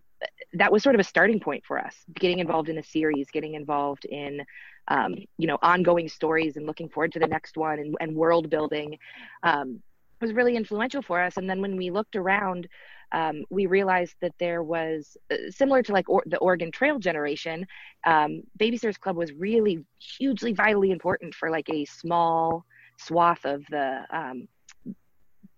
that 0.54 0.72
was 0.72 0.84
sort 0.84 0.96
of 0.96 1.02
a 1.02 1.04
starting 1.04 1.40
point 1.40 1.64
for 1.66 1.80
us, 1.80 1.96
getting 2.14 2.40
involved 2.40 2.70
in 2.70 2.78
a 2.78 2.84
series, 2.84 3.28
getting 3.32 3.56
involved 3.56 4.06
in, 4.06 4.46
um, 4.88 5.16
you 5.38 5.48
know, 5.48 5.58
ongoing 5.62 6.08
stories 6.08 6.58
and 6.58 6.66
looking 6.66 6.90
forward 6.90 7.12
to 7.14 7.20
the 7.20 7.28
next 7.28 7.58
one 7.58 7.80
and, 7.80 7.96
and 8.00 8.16
world 8.16 8.50
building 8.50 8.98
um, 9.44 9.82
was 10.22 10.34
really 10.34 10.56
influential 10.56 11.02
for 11.02 11.22
us. 11.22 11.38
And 11.38 11.50
then 11.50 11.62
when 11.62 11.76
we 11.76 11.92
looked 11.92 12.16
around, 12.16 12.68
um, 13.14 13.46
we 13.50 13.68
realized 13.68 14.16
that 14.22 14.34
there 14.40 14.64
was 14.64 15.16
uh, 15.32 15.36
similar 15.50 15.84
to 15.84 15.94
like 15.94 16.10
or, 16.10 16.24
the 16.26 16.38
Oregon 16.38 16.72
Trail 16.72 17.00
generation. 17.00 17.66
Um, 18.06 18.42
Babysitters 18.60 19.00
Club 19.00 19.16
was 19.16 19.32
really 19.34 19.86
hugely 20.00 20.52
vitally 20.52 20.92
important 20.92 21.34
for 21.34 21.50
like 21.50 21.70
a 21.70 21.86
small 21.86 22.66
swath 22.98 23.46
of 23.46 23.64
the 23.70 24.02
um, 24.10 24.48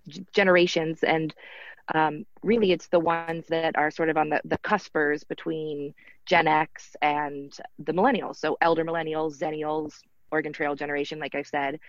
g- 0.08 0.26
generations, 0.34 1.04
and 1.04 1.34
um, 1.94 2.26
really 2.44 2.72
it's 2.72 2.88
the 2.88 3.00
ones 3.00 3.46
that 3.50 3.78
are 3.78 3.92
sort 3.92 4.10
of 4.10 4.18
on 4.18 4.30
the 4.30 4.42
the 4.46 4.58
cuspers 4.60 5.24
between 5.24 5.94
Gen 6.26 6.48
X 6.48 6.96
and 7.02 7.58
the 7.80 7.94
millennials. 7.94 8.38
So 8.38 8.58
elder 8.62 8.84
millennials, 8.84 9.38
Zennials, 9.38 9.94
Oregon 10.32 10.54
Trail 10.54 10.76
generation, 10.76 11.20
like 11.20 11.36
I 11.36 11.44
said. 11.44 11.80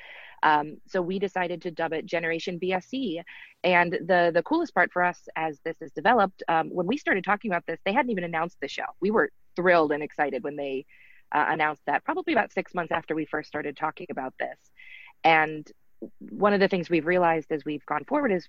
Um, 0.43 0.77
so 0.87 1.01
we 1.01 1.19
decided 1.19 1.63
to 1.63 1.71
dub 1.71 1.93
it 1.93 2.07
Generation 2.07 2.59
BSC. 2.63 3.23
And 3.65 3.93
the 3.93 4.31
the 4.33 4.43
coolest 4.43 4.75
part 4.75 4.93
for 4.93 5.03
us 5.03 5.29
as 5.37 5.59
this 5.65 5.77
is 5.81 5.93
developed, 5.93 6.43
um, 6.49 6.69
when 6.71 6.87
we 6.87 6.97
started 6.97 7.25
talking 7.25 7.51
about 7.51 7.67
this, 7.67 7.81
they 7.85 7.93
hadn't 7.93 8.11
even 8.11 8.25
announced 8.25 8.59
the 8.61 8.69
show. 8.69 8.85
We 9.01 9.11
were 9.11 9.31
thrilled 9.57 9.93
and 9.93 10.03
excited 10.03 10.45
when 10.45 10.57
they 10.57 10.85
uh, 11.33 11.47
announced 11.49 11.83
that, 11.87 12.05
probably 12.05 12.33
about 12.33 12.53
six 12.53 12.75
months 12.75 12.93
after 12.93 13.15
we 13.15 13.25
first 13.25 13.49
started 13.49 13.77
talking 13.77 14.07
about 14.11 14.35
this. 14.39 14.57
And 15.25 15.71
one 16.21 16.53
of 16.53 16.61
the 16.61 16.69
things 16.69 16.91
we've 16.91 17.07
realized 17.07 17.51
as 17.51 17.65
we've 17.65 17.85
gone 17.87 18.05
forward 18.05 18.31
is 18.31 18.49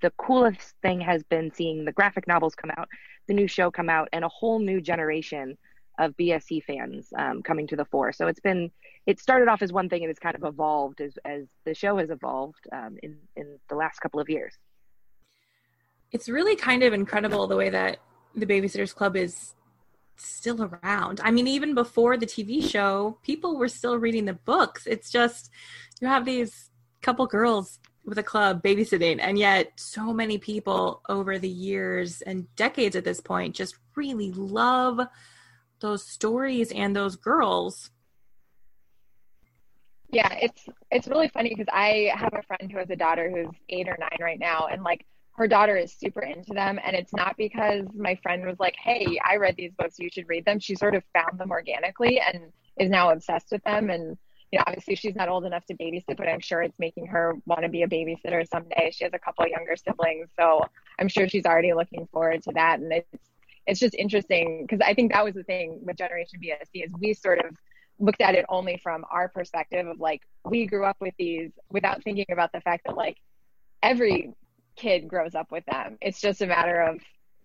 the 0.00 0.12
coolest 0.16 0.74
thing 0.82 1.00
has 1.00 1.22
been 1.24 1.52
seeing 1.52 1.84
the 1.84 1.92
graphic 1.92 2.26
novels 2.26 2.54
come 2.54 2.70
out, 2.76 2.88
the 3.26 3.34
new 3.34 3.48
show 3.48 3.70
come 3.70 3.88
out, 3.88 4.08
and 4.12 4.24
a 4.24 4.28
whole 4.28 4.58
new 4.58 4.80
generation 4.80 5.56
of 5.98 6.16
BSC 6.16 6.62
fans 6.64 7.12
um, 7.16 7.42
coming 7.42 7.66
to 7.68 7.76
the 7.76 7.84
fore. 7.84 8.12
So 8.12 8.26
it's 8.26 8.40
been 8.40 8.70
it 9.06 9.20
started 9.20 9.48
off 9.48 9.62
as 9.62 9.72
one 9.72 9.88
thing 9.88 10.02
and 10.02 10.10
it's 10.10 10.20
kind 10.20 10.36
of 10.36 10.44
evolved 10.44 11.00
as 11.00 11.18
as 11.24 11.44
the 11.64 11.74
show 11.74 11.98
has 11.98 12.10
evolved 12.10 12.66
um, 12.72 12.96
in 13.02 13.16
in 13.36 13.58
the 13.68 13.74
last 13.74 14.00
couple 14.00 14.20
of 14.20 14.28
years. 14.28 14.54
It's 16.10 16.28
really 16.28 16.56
kind 16.56 16.82
of 16.82 16.92
incredible 16.92 17.46
the 17.46 17.56
way 17.56 17.70
that 17.70 17.98
the 18.34 18.46
Babysitters 18.46 18.94
Club 18.94 19.16
is 19.16 19.54
still 20.16 20.62
around. 20.62 21.20
I 21.22 21.30
mean, 21.30 21.46
even 21.46 21.74
before 21.74 22.16
the 22.16 22.26
TV 22.26 22.62
show, 22.62 23.18
people 23.22 23.56
were 23.56 23.68
still 23.68 23.98
reading 23.98 24.26
the 24.26 24.34
books. 24.34 24.86
It's 24.86 25.10
just 25.10 25.50
you 26.00 26.08
have 26.08 26.24
these 26.24 26.70
couple 27.00 27.26
girls 27.26 27.78
with 28.04 28.18
a 28.18 28.22
club 28.22 28.62
babysitting, 28.62 29.18
and 29.20 29.38
yet 29.38 29.72
so 29.76 30.12
many 30.12 30.38
people 30.38 31.02
over 31.08 31.38
the 31.38 31.48
years 31.48 32.20
and 32.22 32.54
decades 32.56 32.96
at 32.96 33.04
this 33.04 33.20
point 33.20 33.54
just 33.54 33.76
really 33.94 34.32
love 34.32 35.00
those 35.82 36.06
stories 36.06 36.72
and 36.72 36.96
those 36.96 37.16
girls. 37.16 37.90
Yeah, 40.10 40.32
it's 40.40 40.68
it's 40.90 41.08
really 41.08 41.28
funny 41.28 41.50
because 41.50 41.68
I 41.72 42.10
have 42.14 42.34
a 42.34 42.42
friend 42.42 42.70
who 42.70 42.78
has 42.78 42.90
a 42.90 42.96
daughter 42.96 43.30
who's 43.30 43.54
eight 43.68 43.88
or 43.88 43.96
nine 43.98 44.18
right 44.20 44.38
now, 44.38 44.68
and 44.70 44.82
like 44.82 45.04
her 45.36 45.48
daughter 45.48 45.76
is 45.76 45.92
super 45.92 46.20
into 46.20 46.52
them. 46.52 46.78
And 46.84 46.94
it's 46.94 47.14
not 47.14 47.36
because 47.36 47.86
my 47.94 48.14
friend 48.22 48.44
was 48.44 48.58
like, 48.60 48.76
"Hey, 48.76 49.18
I 49.24 49.36
read 49.36 49.56
these 49.56 49.72
books, 49.72 49.98
you 49.98 50.10
should 50.10 50.28
read 50.28 50.44
them." 50.44 50.58
She 50.60 50.74
sort 50.74 50.94
of 50.94 51.02
found 51.14 51.38
them 51.38 51.50
organically 51.50 52.20
and 52.20 52.52
is 52.78 52.90
now 52.90 53.10
obsessed 53.10 53.50
with 53.50 53.64
them. 53.64 53.90
And 53.90 54.18
you 54.50 54.58
know, 54.58 54.64
obviously 54.66 54.96
she's 54.96 55.16
not 55.16 55.30
old 55.30 55.46
enough 55.46 55.64
to 55.66 55.74
babysit, 55.74 56.18
but 56.18 56.28
I'm 56.28 56.40
sure 56.40 56.60
it's 56.60 56.78
making 56.78 57.06
her 57.06 57.34
want 57.46 57.62
to 57.62 57.70
be 57.70 57.82
a 57.82 57.88
babysitter 57.88 58.46
someday. 58.46 58.90
She 58.92 59.04
has 59.04 59.14
a 59.14 59.18
couple 59.18 59.46
younger 59.48 59.76
siblings, 59.76 60.28
so 60.38 60.66
I'm 60.98 61.08
sure 61.08 61.26
she's 61.26 61.46
already 61.46 61.72
looking 61.72 62.06
forward 62.12 62.42
to 62.42 62.52
that. 62.52 62.80
And 62.80 62.92
it's 62.92 63.31
it's 63.66 63.80
just 63.80 63.94
interesting 63.94 64.66
because 64.66 64.80
I 64.84 64.94
think 64.94 65.12
that 65.12 65.24
was 65.24 65.34
the 65.34 65.44
thing 65.44 65.80
with 65.82 65.96
Generation 65.96 66.40
BSC 66.42 66.84
is 66.84 66.90
we 66.98 67.14
sort 67.14 67.38
of 67.44 67.56
looked 67.98 68.20
at 68.20 68.34
it 68.34 68.44
only 68.48 68.78
from 68.82 69.04
our 69.10 69.28
perspective 69.28 69.86
of 69.86 70.00
like 70.00 70.22
we 70.44 70.66
grew 70.66 70.84
up 70.84 70.96
with 71.00 71.14
these 71.18 71.52
without 71.70 72.02
thinking 72.02 72.26
about 72.30 72.50
the 72.52 72.60
fact 72.60 72.84
that 72.86 72.96
like 72.96 73.16
every 73.82 74.32
kid 74.76 75.06
grows 75.06 75.34
up 75.34 75.50
with 75.52 75.64
them. 75.66 75.98
It's 76.00 76.20
just 76.20 76.42
a 76.42 76.46
matter 76.46 76.80
of 76.80 77.00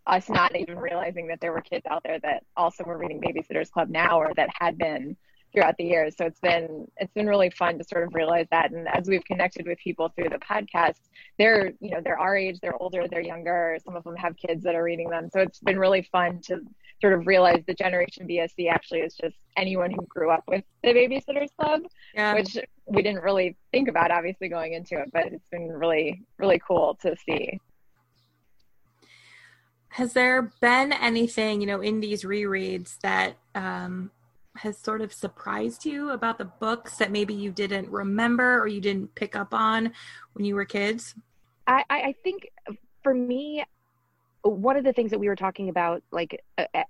us 0.08 0.30
not 0.30 0.56
even 0.56 0.78
realizing 0.80 1.28
that 1.28 1.42
there 1.42 1.52
were 1.52 1.62
kids 1.62 1.86
out 1.90 2.02
there 2.04 2.20
that 2.20 2.44
also 2.56 2.84
were 2.84 2.98
reading 2.98 3.22
Babysitters 3.22 3.70
Club 3.70 3.90
now 3.90 4.20
or 4.20 4.34
that 4.36 4.50
had 4.58 4.78
been 4.78 5.18
throughout 5.54 5.75
the 5.77 5.84
years. 5.86 6.16
So 6.18 6.25
it's 6.25 6.39
been 6.39 6.88
it's 6.98 7.13
been 7.13 7.27
really 7.27 7.50
fun 7.50 7.77
to 7.77 7.84
sort 7.84 8.04
of 8.04 8.13
realize 8.13 8.48
that. 8.51 8.72
And 8.72 8.88
as 8.88 9.08
we've 9.08 9.24
connected 9.25 9.66
with 9.68 9.77
people 9.80 10.10
through 10.10 10.30
the 10.30 10.38
podcast, 10.39 11.00
they're 11.38 11.72
you 11.80 11.92
know 11.92 12.01
they're 12.04 12.20
our 12.20 12.36
age, 12.36 12.60
they're 12.62 12.82
older, 12.82 13.08
they're 13.08 13.22
younger. 13.22 13.77
Some 13.84 13.96
of 13.96 14.04
them 14.04 14.16
have 14.16 14.36
kids 14.38 14.63
that 14.63 14.75
are 14.75 14.84
reading 14.84 15.10
them. 15.10 15.30
So 15.32 15.39
it's 15.39 15.60
been 15.60 15.80
really 15.80 16.08
fun 16.12 16.42
to 16.48 16.62
sort 17.01 17.13
of 17.13 17.27
realize 17.27 17.63
the 17.68 17.74
Generation 17.74 18.27
BSC 18.27 18.70
actually 18.72 19.01
is 19.01 19.13
just 19.16 19.36
anyone 19.56 19.92
who 19.92 20.06
grew 20.08 20.32
up 20.32 20.44
with 20.48 20.63
the 20.84 20.89
Babysitters 20.89 21.50
Club 21.60 21.82
Yeah. 22.16 22.34
which 22.34 22.58
we 22.88 23.04
didn't 23.04 23.22
really 23.22 23.56
think 23.72 23.88
about 23.88 24.10
obviously 24.10 24.50
going 24.50 24.74
into 24.74 25.00
it 25.00 25.12
but 25.13 25.27
it's 25.27 25.48
been 25.50 25.68
really 25.70 26.24
really 26.39 26.60
cool 26.66 26.98
to 27.04 27.16
see 27.24 27.60
Has 29.89 30.13
there 30.13 30.51
been 30.62 30.92
anything, 30.94 31.62
you 31.62 31.68
know, 31.68 31.82
in 31.82 32.00
these 32.01 32.24
rereads 32.24 33.00
that 33.01 33.38
um, 33.56 34.12
has 34.60 34.78
sort 34.78 35.02
of 35.02 35.14
surprised 35.14 35.86
you 35.86 36.12
about 36.12 36.38
the 36.38 36.46
books 36.46 36.98
that 36.98 37.12
maybe 37.12 37.34
you 37.34 37.52
didn't 37.52 37.90
remember 37.90 38.60
or 38.60 38.68
you 38.68 38.82
didn't 38.82 39.14
pick 39.16 39.36
up 39.36 39.54
on 39.54 39.92
when 40.34 40.46
you 40.46 40.56
were 40.56 40.66
kids? 40.66 41.16
I, 41.68 41.84
I 41.90 42.16
think 42.24 42.50
for 43.04 43.14
me, 43.14 43.64
one 44.42 44.78
of 44.78 44.84
the 44.84 44.94
things 44.94 45.12
that 45.12 45.20
we 45.20 45.28
were 45.28 45.36
talking 45.36 45.70
about, 45.70 46.04
like 46.12 46.44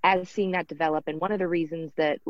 as 0.04 0.28
seeing 0.28 0.52
that 0.52 0.68
develop, 0.68 1.08
and 1.08 1.20
one 1.20 1.32
of 1.32 1.38
the 1.38 1.48
reasons 1.48 1.92
that 1.96 2.20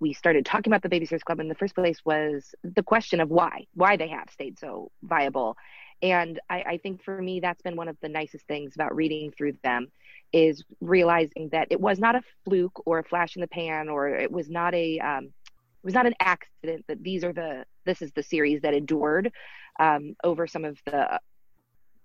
we 0.00 0.12
started 0.12 0.44
talking 0.44 0.72
about 0.72 0.82
the 0.82 0.88
Babysitters 0.88 1.22
Club 1.22 1.40
in 1.40 1.48
the 1.48 1.54
first 1.54 1.74
place 1.74 2.04
was 2.04 2.54
the 2.62 2.82
question 2.82 3.20
of 3.20 3.30
why, 3.30 3.66
why 3.74 3.96
they 3.96 4.08
have 4.08 4.28
stayed 4.30 4.58
so 4.58 4.90
viable. 5.02 5.56
And 6.02 6.40
I, 6.50 6.62
I 6.62 6.78
think 6.78 7.02
for 7.02 7.20
me, 7.20 7.40
that's 7.40 7.62
been 7.62 7.76
one 7.76 7.88
of 7.88 7.96
the 8.02 8.08
nicest 8.08 8.46
things 8.46 8.74
about 8.74 8.94
reading 8.94 9.32
through 9.36 9.54
them 9.62 9.88
is 10.32 10.64
realizing 10.80 11.48
that 11.52 11.68
it 11.70 11.80
was 11.80 11.98
not 11.98 12.16
a 12.16 12.22
fluke 12.44 12.82
or 12.86 12.98
a 12.98 13.04
flash 13.04 13.36
in 13.36 13.40
the 13.40 13.48
pan, 13.48 13.88
or 13.88 14.08
it 14.08 14.30
was 14.30 14.50
not 14.50 14.74
a, 14.74 14.98
um, 14.98 15.24
it 15.24 15.84
was 15.84 15.94
not 15.94 16.06
an 16.06 16.14
accident 16.20 16.84
that 16.88 17.02
these 17.02 17.24
are 17.24 17.32
the, 17.32 17.64
this 17.84 18.02
is 18.02 18.12
the 18.12 18.22
series 18.22 18.60
that 18.62 18.74
endured 18.74 19.32
um, 19.78 20.14
over 20.24 20.46
some 20.46 20.64
of 20.64 20.78
the 20.86 21.20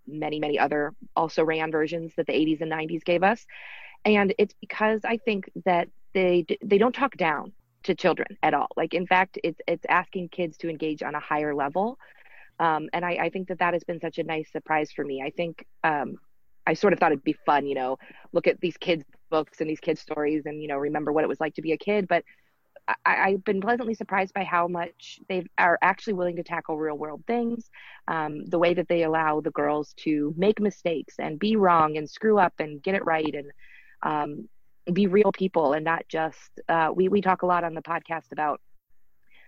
many, 0.07 0.39
many 0.39 0.59
other 0.59 0.93
also 1.15 1.43
ran 1.43 1.71
versions 1.71 2.13
that 2.17 2.27
the 2.27 2.33
80s 2.33 2.61
and 2.61 2.71
90s 2.71 3.03
gave 3.03 3.23
us. 3.23 3.45
And 4.05 4.33
it's 4.37 4.55
because 4.59 5.01
I 5.05 5.17
think 5.17 5.49
that 5.65 5.87
they 6.13 6.45
they 6.63 6.77
don't 6.77 6.93
talk 6.95 7.15
down 7.17 7.53
to 7.83 7.95
children 7.95 8.37
at 8.43 8.53
all. 8.53 8.67
Like 8.75 8.93
in 8.93 9.07
fact, 9.07 9.39
it's 9.43 9.61
it's 9.67 9.85
asking 9.89 10.29
kids 10.29 10.57
to 10.57 10.69
engage 10.69 11.03
on 11.03 11.15
a 11.15 11.19
higher 11.19 11.53
level. 11.53 11.97
Um, 12.61 12.89
and 12.93 13.03
I, 13.03 13.13
I 13.13 13.29
think 13.29 13.47
that 13.47 13.59
that 13.59 13.73
has 13.73 13.83
been 13.83 13.99
such 13.99 14.19
a 14.19 14.23
nice 14.23 14.51
surprise 14.51 14.91
for 14.91 15.03
me. 15.03 15.23
I 15.25 15.31
think 15.31 15.65
um, 15.83 16.17
I 16.67 16.75
sort 16.75 16.93
of 16.93 16.99
thought 16.99 17.11
it'd 17.11 17.23
be 17.23 17.35
fun, 17.45 17.65
you 17.65 17.73
know, 17.73 17.97
look 18.33 18.45
at 18.45 18.61
these 18.61 18.77
kids' 18.77 19.03
books 19.31 19.61
and 19.61 19.69
these 19.69 19.79
kids' 19.79 19.99
stories, 19.99 20.43
and 20.45 20.61
you 20.61 20.67
know, 20.67 20.77
remember 20.77 21.11
what 21.11 21.23
it 21.23 21.27
was 21.27 21.39
like 21.39 21.55
to 21.55 21.63
be 21.63 21.71
a 21.71 21.77
kid. 21.77 22.07
But 22.07 22.23
I, 23.05 23.31
have 23.31 23.43
been 23.43 23.61
pleasantly 23.61 23.95
surprised 23.95 24.33
by 24.33 24.43
how 24.43 24.67
much 24.67 25.19
they 25.27 25.45
are 25.57 25.79
actually 25.81 26.13
willing 26.13 26.35
to 26.35 26.43
tackle 26.43 26.77
real 26.77 26.97
world 26.97 27.23
things. 27.25 27.69
Um, 28.07 28.45
the 28.45 28.59
way 28.59 28.75
that 28.75 28.87
they 28.87 29.03
allow 29.03 29.41
the 29.41 29.51
girls 29.51 29.93
to 29.97 30.33
make 30.37 30.59
mistakes 30.59 31.15
and 31.17 31.39
be 31.39 31.55
wrong 31.55 31.97
and 31.97 32.09
screw 32.09 32.37
up 32.37 32.53
and 32.59 32.81
get 32.81 32.95
it 32.95 33.05
right 33.05 33.33
and 33.33 33.51
um, 34.03 34.49
be 34.93 35.07
real 35.07 35.31
people 35.31 35.73
and 35.73 35.83
not 35.83 36.07
just. 36.07 36.51
Uh, 36.69 36.91
we 36.93 37.07
we 37.07 37.21
talk 37.21 37.41
a 37.41 37.47
lot 37.47 37.63
on 37.63 37.73
the 37.73 37.81
podcast 37.81 38.31
about 38.31 38.61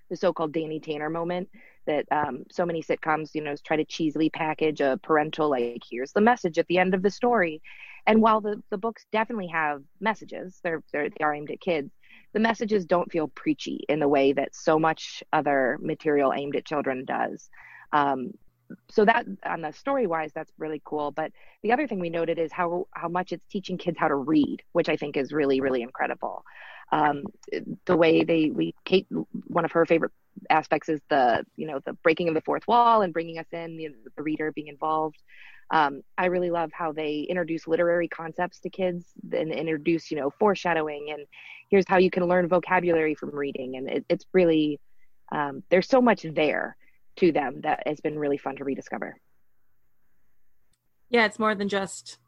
the 0.10 0.16
so-called 0.16 0.54
Danny 0.54 0.80
Tanner 0.80 1.10
moment 1.10 1.50
that 1.86 2.06
um, 2.12 2.44
so 2.52 2.66
many 2.66 2.82
sitcoms, 2.82 3.32
you 3.34 3.42
know, 3.42 3.56
try 3.64 3.78
to 3.78 3.86
cheesily 3.86 4.30
package 4.32 4.82
a 4.82 5.00
parental 5.04 5.50
like, 5.50 5.84
here's 5.90 6.14
the 6.14 6.22
message 6.22 6.58
at 6.58 6.68
the 6.68 6.78
end 6.78 6.94
of 6.94 7.02
the 7.02 7.10
story. 7.10 7.62
And 8.06 8.22
while 8.22 8.42
the, 8.42 8.62
the 8.70 8.78
books 8.78 9.06
definitely 9.12 9.48
have 9.48 9.82
messages, 10.00 10.60
they're, 10.64 10.84
they're 10.92 11.10
they 11.10 11.24
are 11.24 11.34
aimed 11.34 11.52
at 11.52 11.62
kids 11.62 11.92
the 12.34 12.40
messages 12.40 12.86
don't 12.86 13.12
feel 13.12 13.28
preachy 13.30 13.86
in 13.88 14.00
the 14.00 14.08
way 14.08 14.34
that 14.34 14.56
so 14.56 14.78
much 14.78 15.24
other 15.32 15.78
material 15.82 16.34
aimed 16.34 16.56
at 16.56 16.66
children 16.66 17.06
does. 17.06 17.50
Um, 17.92 18.32
so 18.90 19.06
that 19.06 19.26
on 19.46 19.62
the 19.62 19.72
story 19.72 20.08
wise, 20.08 20.32
that's 20.34 20.52
really 20.58 20.82
cool. 20.84 21.12
But 21.12 21.32
the 21.62 21.72
other 21.72 21.88
thing 21.88 22.00
we 22.00 22.10
noted 22.10 22.40
is 22.40 22.52
how 22.52 22.88
how 22.92 23.08
much 23.08 23.32
it's 23.32 23.46
teaching 23.48 23.78
kids 23.78 23.98
how 24.00 24.08
to 24.08 24.16
read, 24.16 24.64
which 24.72 24.90
I 24.90 24.98
think 24.98 25.16
is 25.16 25.32
really 25.32 25.62
really 25.62 25.84
incredible. 25.84 26.44
Um, 26.94 27.24
the 27.86 27.98
way 27.98 28.24
they 28.24 28.52
we 28.52 28.76
Kate 28.86 29.08
one 29.48 29.66
of 29.66 29.72
her 29.72 29.86
favorite 29.86 30.12
aspects 30.50 30.90
is 30.90 31.02
the 31.10 31.44
you 31.56 31.66
know 31.66 31.80
the 31.86 31.94
breaking 32.04 32.28
of 32.28 32.36
the 32.36 32.42
fourth 32.42 32.68
wall 32.68 33.02
and 33.02 33.14
bringing 33.14 33.40
us 33.40 33.48
in 33.52 33.78
the, 33.78 34.22
reader 34.22 34.52
being 34.52 34.68
involved. 34.68 35.18
Um, 35.72 36.02
I 36.18 36.26
really 36.26 36.52
love 36.52 36.72
how 36.72 36.92
they 36.92 37.22
introduce 37.22 37.68
literary 37.68 38.08
concepts 38.08 38.60
to 38.60 38.70
kids 38.70 39.06
and 39.32 39.52
introduce, 39.52 40.12
you 40.12 40.18
know, 40.18 40.30
foreshadowing 40.30 41.08
and 41.10 41.26
here's 41.74 41.86
how 41.88 41.98
you 41.98 42.12
can 42.12 42.26
learn 42.26 42.48
vocabulary 42.48 43.16
from 43.16 43.32
reading. 43.32 43.78
And 43.78 43.90
it, 43.90 44.06
it's 44.08 44.26
really, 44.32 44.80
um, 45.32 45.64
there's 45.72 45.88
so 45.88 46.00
much 46.00 46.22
there 46.22 46.78
to 47.16 47.32
them 47.32 47.62
that 47.62 47.82
has 47.88 48.00
been 48.00 48.20
really 48.20 48.38
fun 48.38 48.58
to 48.58 48.64
rediscover. 48.64 49.18
Yeah, 51.10 51.26
it's 51.26 51.40
more 51.40 51.56
than 51.56 51.70
just 51.70 52.20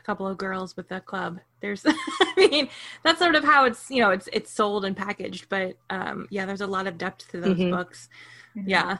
a 0.00 0.02
couple 0.02 0.26
of 0.26 0.38
girls 0.38 0.76
with 0.76 0.90
a 0.90 1.00
club. 1.00 1.38
There's, 1.60 1.84
I 1.86 2.48
mean, 2.50 2.68
that's 3.02 3.18
sort 3.18 3.34
of 3.34 3.44
how 3.44 3.64
it's, 3.66 3.90
you 3.90 4.00
know, 4.00 4.10
it's 4.10 4.28
it's 4.32 4.50
sold 4.50 4.84
and 4.84 4.96
packaged. 4.96 5.48
But 5.48 5.76
um, 5.90 6.26
yeah, 6.30 6.46
there's 6.46 6.62
a 6.62 6.66
lot 6.66 6.86
of 6.86 6.98
depth 6.98 7.30
to 7.30 7.40
those 7.40 7.56
mm-hmm. 7.56 7.70
books. 7.70 8.08
Mm-hmm. 8.56 8.68
Yeah, 8.68 8.98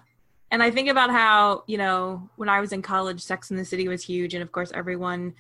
and 0.51 0.63
I 0.63 0.71
think 0.71 0.89
about 0.89 1.11
how, 1.11 1.63
you 1.67 1.79
know, 1.79 2.29
when 2.37 2.49
I 2.49 2.61
was 2.61 2.73
in 2.73 2.83
college, 2.83 3.21
Sex 3.21 3.51
in 3.51 3.57
the 3.57 3.65
City 3.65 3.87
was 3.87 4.03
huge. 4.03 4.35
And 4.35 4.43
of 4.43 4.51
course, 4.51 4.73
everyone 4.75 5.35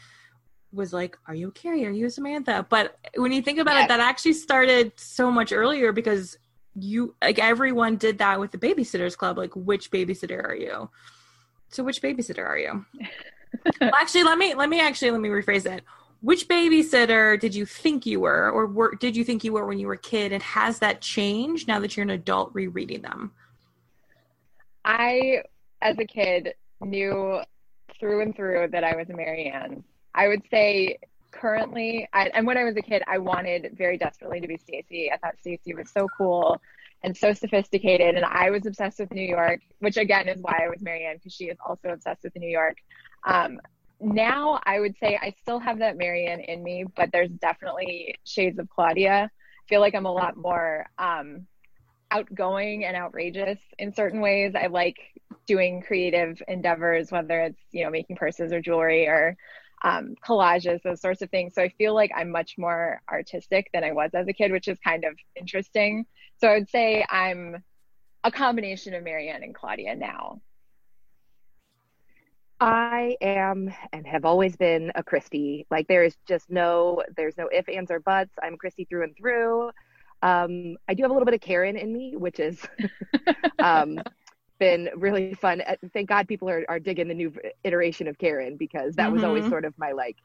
was 0.72 0.92
like, 0.92 1.18
Are 1.26 1.34
you 1.34 1.50
Carrie? 1.50 1.84
Are 1.86 1.90
you 1.90 2.08
Samantha? 2.10 2.66
But 2.68 2.96
when 3.16 3.32
you 3.32 3.42
think 3.42 3.58
about 3.58 3.74
yes. 3.74 3.84
it, 3.84 3.88
that 3.88 4.00
actually 4.00 4.34
started 4.34 4.92
so 4.96 5.30
much 5.30 5.52
earlier 5.52 5.92
because 5.92 6.38
you, 6.76 7.14
like, 7.20 7.40
everyone 7.40 7.96
did 7.96 8.18
that 8.18 8.38
with 8.38 8.52
the 8.52 8.58
Babysitters 8.58 9.16
Club. 9.16 9.36
Like, 9.36 9.54
which 9.56 9.90
babysitter 9.90 10.42
are 10.44 10.54
you? 10.54 10.88
So, 11.70 11.82
which 11.82 12.00
babysitter 12.00 12.46
are 12.46 12.58
you? 12.58 12.86
well, 13.80 13.90
actually, 13.94 14.24
let 14.24 14.38
me, 14.38 14.54
let 14.54 14.68
me 14.68 14.80
actually, 14.80 15.10
let 15.10 15.20
me 15.20 15.28
rephrase 15.28 15.66
it. 15.66 15.84
Which 16.20 16.48
babysitter 16.48 17.40
did 17.40 17.54
you 17.54 17.64
think 17.64 18.04
you 18.04 18.20
were, 18.20 18.50
or 18.50 18.66
were, 18.66 18.94
did 18.94 19.16
you 19.16 19.24
think 19.24 19.42
you 19.42 19.52
were 19.52 19.66
when 19.66 19.78
you 19.78 19.86
were 19.86 19.94
a 19.94 19.98
kid? 19.98 20.32
And 20.32 20.42
has 20.42 20.78
that 20.80 21.00
changed 21.00 21.66
now 21.66 21.80
that 21.80 21.96
you're 21.96 22.04
an 22.04 22.10
adult 22.10 22.50
rereading 22.52 23.02
them? 23.02 23.32
I, 24.84 25.42
as 25.80 25.98
a 25.98 26.04
kid, 26.04 26.54
knew 26.80 27.40
through 27.98 28.22
and 28.22 28.36
through 28.36 28.68
that 28.72 28.84
I 28.84 28.96
was 28.96 29.08
a 29.10 29.14
Mary 29.14 29.50
Anne. 29.54 29.82
I 30.14 30.28
would 30.28 30.42
say 30.50 30.98
currently, 31.30 32.08
I, 32.12 32.30
and 32.34 32.46
when 32.46 32.58
I 32.58 32.64
was 32.64 32.76
a 32.76 32.82
kid, 32.82 33.02
I 33.06 33.18
wanted 33.18 33.74
very 33.76 33.96
desperately 33.96 34.40
to 34.40 34.48
be 34.48 34.56
Stacey. 34.56 35.10
I 35.12 35.16
thought 35.16 35.34
Stacey 35.40 35.74
was 35.74 35.90
so 35.90 36.06
cool 36.16 36.60
and 37.02 37.16
so 37.16 37.32
sophisticated, 37.32 38.14
and 38.16 38.24
I 38.24 38.50
was 38.50 38.66
obsessed 38.66 38.98
with 38.98 39.12
New 39.12 39.26
York, 39.26 39.60
which 39.78 39.96
again 39.96 40.28
is 40.28 40.40
why 40.40 40.60
I 40.64 40.68
was 40.68 40.82
Mary 40.82 41.06
Anne 41.06 41.16
because 41.16 41.34
she 41.34 41.44
is 41.46 41.58
also 41.66 41.88
obsessed 41.88 42.24
with 42.24 42.36
New 42.36 42.48
York. 42.48 42.76
Um, 43.26 43.60
now 44.00 44.60
I 44.64 44.80
would 44.80 44.96
say 44.98 45.18
I 45.20 45.34
still 45.42 45.58
have 45.58 45.78
that 45.78 45.96
Mary 45.96 46.26
Anne 46.26 46.40
in 46.40 46.62
me, 46.62 46.84
but 46.96 47.10
there's 47.12 47.30
definitely 47.30 48.16
shades 48.24 48.58
of 48.58 48.68
Claudia. 48.68 49.30
I 49.30 49.68
feel 49.68 49.80
like 49.80 49.94
I'm 49.94 50.06
a 50.06 50.12
lot 50.12 50.36
more 50.36 50.86
um, 50.98 51.46
outgoing 52.10 52.84
and 52.84 52.96
outrageous 52.96 53.58
in 53.78 53.94
certain 53.94 54.20
ways. 54.20 54.54
I 54.54 54.66
like 54.66 54.96
doing 55.46 55.82
creative 55.82 56.42
endeavors, 56.48 57.10
whether 57.10 57.40
it's, 57.40 57.60
you 57.72 57.84
know, 57.84 57.90
making 57.90 58.16
purses 58.16 58.52
or 58.52 58.60
jewelry 58.60 59.06
or 59.06 59.36
um, 59.82 60.14
collages, 60.24 60.82
those 60.82 61.00
sorts 61.00 61.22
of 61.22 61.30
things. 61.30 61.54
So 61.54 61.62
I 61.62 61.68
feel 61.70 61.94
like 61.94 62.10
I'm 62.14 62.30
much 62.30 62.56
more 62.58 63.00
artistic 63.10 63.70
than 63.72 63.84
I 63.84 63.92
was 63.92 64.10
as 64.14 64.28
a 64.28 64.32
kid, 64.32 64.52
which 64.52 64.68
is 64.68 64.78
kind 64.78 65.04
of 65.04 65.14
interesting. 65.36 66.06
So 66.38 66.48
I 66.48 66.58
would 66.58 66.70
say 66.70 67.04
I'm 67.08 67.62
a 68.24 68.30
combination 68.30 68.94
of 68.94 69.02
Mary 69.02 69.28
Anne 69.28 69.42
and 69.42 69.54
Claudia 69.54 69.96
now. 69.96 70.40
I 72.60 73.16
am 73.22 73.72
and 73.92 74.06
have 74.06 74.26
always 74.26 74.54
been 74.54 74.92
a 74.94 75.02
Kristy. 75.02 75.64
Like 75.70 75.88
there 75.88 76.04
is 76.04 76.14
just 76.28 76.50
no, 76.50 77.02
there's 77.16 77.38
no 77.38 77.48
if, 77.50 77.68
ands, 77.70 77.90
or 77.90 78.00
buts. 78.00 78.32
I'm 78.42 78.58
Kristy 78.58 78.86
through 78.86 79.04
and 79.04 79.16
through. 79.16 79.70
Um, 80.22 80.76
I 80.86 80.92
do 80.92 81.02
have 81.02 81.10
a 81.10 81.14
little 81.14 81.24
bit 81.24 81.32
of 81.32 81.40
Karen 81.40 81.78
in 81.78 81.90
me, 81.90 82.16
which 82.16 82.38
is 82.38 82.60
um, 83.58 84.02
been 84.60 84.88
really 84.94 85.34
fun. 85.34 85.60
Uh, 85.62 85.74
thank 85.92 86.08
God 86.08 86.28
people 86.28 86.48
are, 86.48 86.64
are 86.68 86.78
digging 86.78 87.08
the 87.08 87.14
new 87.14 87.32
iteration 87.64 88.06
of 88.06 88.16
Karen 88.18 88.56
because 88.56 88.94
that 88.94 89.06
mm-hmm. 89.06 89.14
was 89.14 89.24
always 89.24 89.42
mm-hmm. 89.42 89.50
sort 89.50 89.64
of 89.64 89.74
my 89.76 89.90
like 89.90 90.16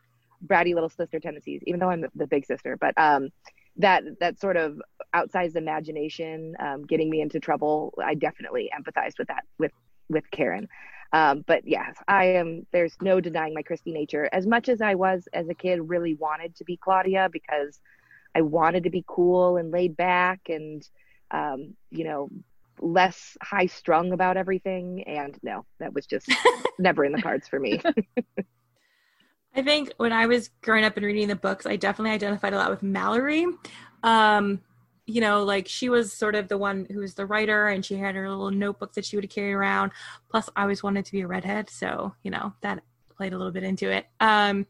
bratty 0.46 0.76
little 0.76 0.90
sister 0.90 1.20
tendencies, 1.20 1.62
even 1.66 1.80
though 1.80 1.90
I'm 1.90 2.02
the, 2.02 2.10
the 2.14 2.28
big 2.28 2.46
sister. 2.46 2.78
But 2.80 2.94
um, 2.98 3.30
that 3.78 4.04
that 4.20 4.40
sort 4.40 4.58
of 4.58 4.80
outsized 5.16 5.56
imagination 5.56 6.54
um, 6.60 6.86
getting 6.86 7.10
me 7.10 7.22
into 7.22 7.40
trouble, 7.40 7.94
I 8.04 8.14
definitely 8.14 8.70
empathized 8.78 9.18
with 9.18 9.30
that 9.30 9.44
with 9.58 9.72
with 10.10 10.30
Karen. 10.30 10.68
Um, 11.14 11.44
but 11.48 11.62
yes, 11.66 11.96
I 12.08 12.26
am. 12.26 12.68
There's 12.72 12.96
no 13.02 13.22
denying 13.22 13.54
my 13.54 13.64
Kristy 13.64 13.94
nature. 13.94 14.30
As 14.32 14.46
much 14.46 14.70
as 14.70 14.82
I 14.82 14.96
was 14.96 15.28
as 15.34 15.50
a 15.50 15.54
kid, 15.54 15.90
really 15.90 16.14
wanted 16.14 16.56
to 16.58 16.64
be 16.66 16.78
Claudia 16.78 17.30
because 17.32 17.80
I 18.36 18.42
wanted 18.42 18.84
to 18.84 18.90
be 18.90 19.06
cool 19.08 19.56
and 19.56 19.72
laid 19.72 19.96
back 19.96 20.42
and, 20.50 20.88
um, 21.32 21.76
you 21.90 22.04
know, 22.04 22.30
less 22.80 23.38
high 23.42 23.66
strung 23.66 24.12
about 24.12 24.38
everything. 24.38 25.04
And 25.04 25.38
no, 25.44 25.66
that 25.80 25.94
was 25.94 26.06
just 26.06 26.30
never 26.80 27.06
in 27.06 27.12
the 27.12 27.22
cards 27.22 27.48
for 27.48 27.60
me. 27.60 27.82
I 29.56 29.62
think 29.62 29.94
when 29.98 30.12
I 30.12 30.26
was 30.26 30.50
growing 30.62 30.84
up 30.84 30.98
and 30.98 31.06
reading 31.06 31.30
the 31.30 31.36
books, 31.36 31.66
I 31.66 31.78
definitely 31.78 32.12
identified 32.12 32.54
a 32.54 32.58
lot 32.58 32.70
with 32.70 32.84
Mallory. 32.84 33.46
Um, 34.04 34.62
you 35.06 35.22
know, 35.22 35.44
like 35.44 35.68
she 35.68 35.88
was 35.88 36.12
sort 36.12 36.36
of 36.36 36.48
the 36.48 36.58
one 36.58 36.88
who 36.92 37.00
was 37.00 37.14
the 37.14 37.26
writer 37.26 37.68
and 37.68 37.86
she 37.86 37.96
had 37.96 38.16
her 38.16 38.30
little 38.30 38.52
notebook 38.52 38.94
that 38.94 39.06
she 39.06 39.16
would 39.16 39.30
carry 39.30 39.54
around. 39.54 39.92
Plus, 40.30 40.50
I 40.56 40.64
always 40.64 40.84
wanted 40.84 41.06
to 41.06 41.12
be 41.12 41.22
a 41.22 41.28
redhead. 41.28 41.70
So, 41.70 42.14
you 42.24 42.32
know, 42.32 42.54
that 42.62 42.84
played 43.16 43.34
a 43.34 43.38
little 43.38 43.54
bit 43.54 43.64
into 43.64 43.90
it. 43.90 44.08
Um, 44.20 44.66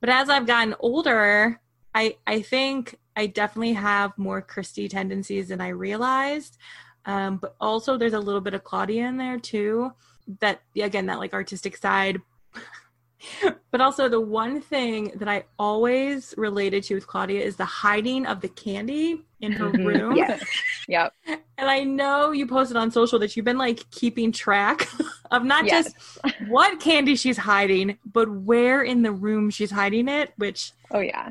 but 0.00 0.08
as 0.08 0.30
I've 0.30 0.46
gotten 0.46 0.74
older, 0.78 1.60
I, 1.94 2.16
I 2.26 2.40
think 2.40 2.98
I 3.16 3.26
definitely 3.26 3.74
have 3.74 4.16
more 4.16 4.40
Kristy 4.40 4.88
tendencies 4.88 5.48
than 5.48 5.60
I 5.60 5.68
realized. 5.68 6.56
Um, 7.04 7.36
but 7.36 7.56
also 7.60 7.96
there's 7.96 8.12
a 8.12 8.20
little 8.20 8.40
bit 8.40 8.54
of 8.54 8.64
Claudia 8.64 9.06
in 9.06 9.16
there 9.16 9.38
too. 9.38 9.92
That 10.40 10.60
again, 10.76 11.06
that 11.06 11.18
like 11.18 11.34
artistic 11.34 11.76
side. 11.76 12.20
but 13.70 13.80
also 13.80 14.08
the 14.08 14.20
one 14.20 14.60
thing 14.60 15.12
that 15.16 15.28
I 15.28 15.44
always 15.58 16.34
related 16.36 16.82
to 16.84 16.94
with 16.94 17.06
Claudia 17.06 17.40
is 17.40 17.56
the 17.56 17.64
hiding 17.64 18.26
of 18.26 18.40
the 18.40 18.48
candy 18.48 19.24
in 19.40 19.52
her 19.52 19.70
mm-hmm. 19.70 19.86
room. 19.86 20.16
yes. 20.16 20.42
Yep. 20.88 21.12
And 21.58 21.70
I 21.70 21.84
know 21.84 22.32
you 22.32 22.48
posted 22.48 22.76
on 22.76 22.90
social 22.90 23.20
that 23.20 23.36
you've 23.36 23.44
been 23.44 23.58
like 23.58 23.88
keeping 23.92 24.32
track 24.32 24.88
of 25.30 25.44
not 25.44 25.64
yes. 25.64 25.84
just 25.84 26.18
what 26.48 26.80
candy 26.80 27.14
she's 27.14 27.36
hiding, 27.36 27.98
but 28.04 28.28
where 28.28 28.82
in 28.82 29.02
the 29.02 29.12
room 29.12 29.48
she's 29.48 29.70
hiding 29.70 30.08
it, 30.08 30.32
which 30.38 30.72
Oh 30.90 30.98
yeah 30.98 31.30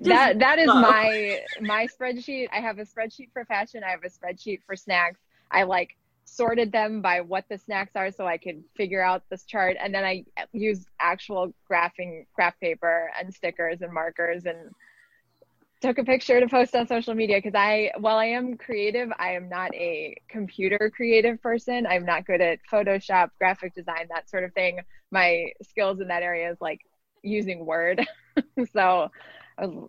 that 0.00 0.38
that 0.38 0.58
is 0.58 0.66
my 0.66 1.40
my 1.60 1.88
spreadsheet. 1.88 2.48
I 2.52 2.60
have 2.60 2.78
a 2.78 2.82
spreadsheet 2.84 3.32
for 3.32 3.44
fashion. 3.44 3.82
I 3.84 3.90
have 3.90 4.04
a 4.04 4.08
spreadsheet 4.08 4.60
for 4.66 4.76
snacks. 4.76 5.20
I 5.50 5.64
like 5.64 5.96
sorted 6.24 6.70
them 6.70 7.00
by 7.00 7.20
what 7.20 7.44
the 7.48 7.58
snacks 7.58 7.96
are 7.96 8.10
so 8.10 8.26
I 8.26 8.36
could 8.38 8.62
figure 8.76 9.02
out 9.02 9.22
this 9.30 9.44
chart. 9.44 9.76
And 9.82 9.94
then 9.94 10.04
I 10.04 10.24
use 10.52 10.84
actual 11.00 11.52
graphing 11.70 12.26
graph 12.34 12.58
paper 12.60 13.10
and 13.18 13.32
stickers 13.32 13.80
and 13.80 13.92
markers 13.92 14.44
and 14.44 14.70
took 15.80 15.98
a 15.98 16.04
picture 16.04 16.40
to 16.40 16.48
post 16.48 16.74
on 16.74 16.86
social 16.86 17.14
media 17.14 17.38
because 17.38 17.54
I 17.54 17.92
while 17.98 18.18
I 18.18 18.26
am 18.26 18.56
creative, 18.56 19.10
I 19.18 19.32
am 19.32 19.48
not 19.48 19.74
a 19.74 20.16
computer 20.28 20.90
creative 20.94 21.40
person. 21.40 21.86
I'm 21.86 22.04
not 22.04 22.26
good 22.26 22.40
at 22.40 22.58
Photoshop, 22.70 23.30
graphic 23.38 23.74
design, 23.74 24.08
that 24.10 24.28
sort 24.28 24.44
of 24.44 24.52
thing. 24.54 24.80
My 25.10 25.52
skills 25.62 26.00
in 26.00 26.08
that 26.08 26.22
area 26.22 26.50
is 26.50 26.58
like 26.60 26.80
using 27.22 27.64
Word. 27.64 28.06
so 28.72 29.10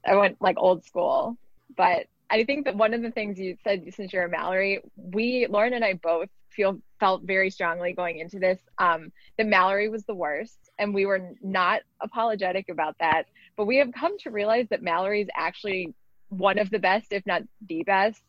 I, 0.05 0.15
went 0.15 0.38
like 0.41 0.58
old 0.58 0.84
school, 0.86 1.38
but 1.75 2.08
I 2.29 2.43
think 2.43 2.65
that 2.65 2.75
one 2.75 2.93
of 2.93 3.01
the 3.01 3.12
things 3.12 3.39
you 3.39 3.58
said 3.63 3.84
since 3.93 4.13
you're 4.13 4.25
a 4.25 4.29
Mallory, 4.29 4.82
we 4.95 5.47
Lauren 5.49 5.73
and 5.73 5.84
I 5.84 5.93
both 5.93 6.29
feel 6.49 6.79
felt 6.99 7.23
very 7.23 7.49
strongly 7.49 7.93
going 7.93 8.19
into 8.19 8.39
this 8.39 8.60
um, 8.77 9.12
that 9.38 9.47
Mallory 9.47 9.89
was 9.89 10.03
the 10.05 10.15
worst, 10.15 10.69
and 10.77 10.93
we 10.93 11.05
were 11.05 11.32
not 11.41 11.82
apologetic 12.01 12.69
about 12.69 12.95
that. 12.99 13.23
But 13.55 13.65
we 13.65 13.77
have 13.77 13.91
come 13.93 14.17
to 14.19 14.32
realize 14.32 14.67
that 14.69 14.82
Mallory 14.82 15.21
is 15.21 15.29
actually 15.36 15.93
one 16.29 16.60
of 16.60 16.69
the 16.69 16.79
best, 16.79 17.12
if 17.12 17.25
not 17.25 17.43
the 17.67 17.84
best. 17.84 18.21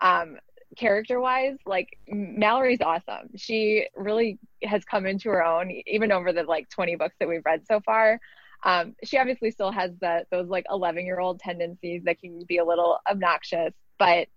Um, 0.00 0.38
character 0.76 1.20
wise 1.20 1.56
like 1.66 1.98
mallory's 2.08 2.80
awesome 2.80 3.28
she 3.36 3.86
really 3.94 4.38
has 4.62 4.84
come 4.84 5.06
into 5.06 5.28
her 5.28 5.44
own 5.44 5.70
even 5.86 6.10
over 6.10 6.32
the 6.32 6.42
like 6.42 6.68
20 6.68 6.96
books 6.96 7.14
that 7.20 7.28
we've 7.28 7.44
read 7.44 7.64
so 7.66 7.80
far 7.80 8.20
um, 8.64 8.94
she 9.04 9.18
obviously 9.18 9.50
still 9.50 9.70
has 9.70 9.90
those 10.30 10.48
like 10.48 10.66
11 10.70 11.04
year 11.04 11.20
old 11.20 11.40
tendencies 11.40 12.02
that 12.04 12.20
can 12.20 12.40
be 12.46 12.58
a 12.58 12.64
little 12.64 12.98
obnoxious 13.10 13.72
but 13.98 14.28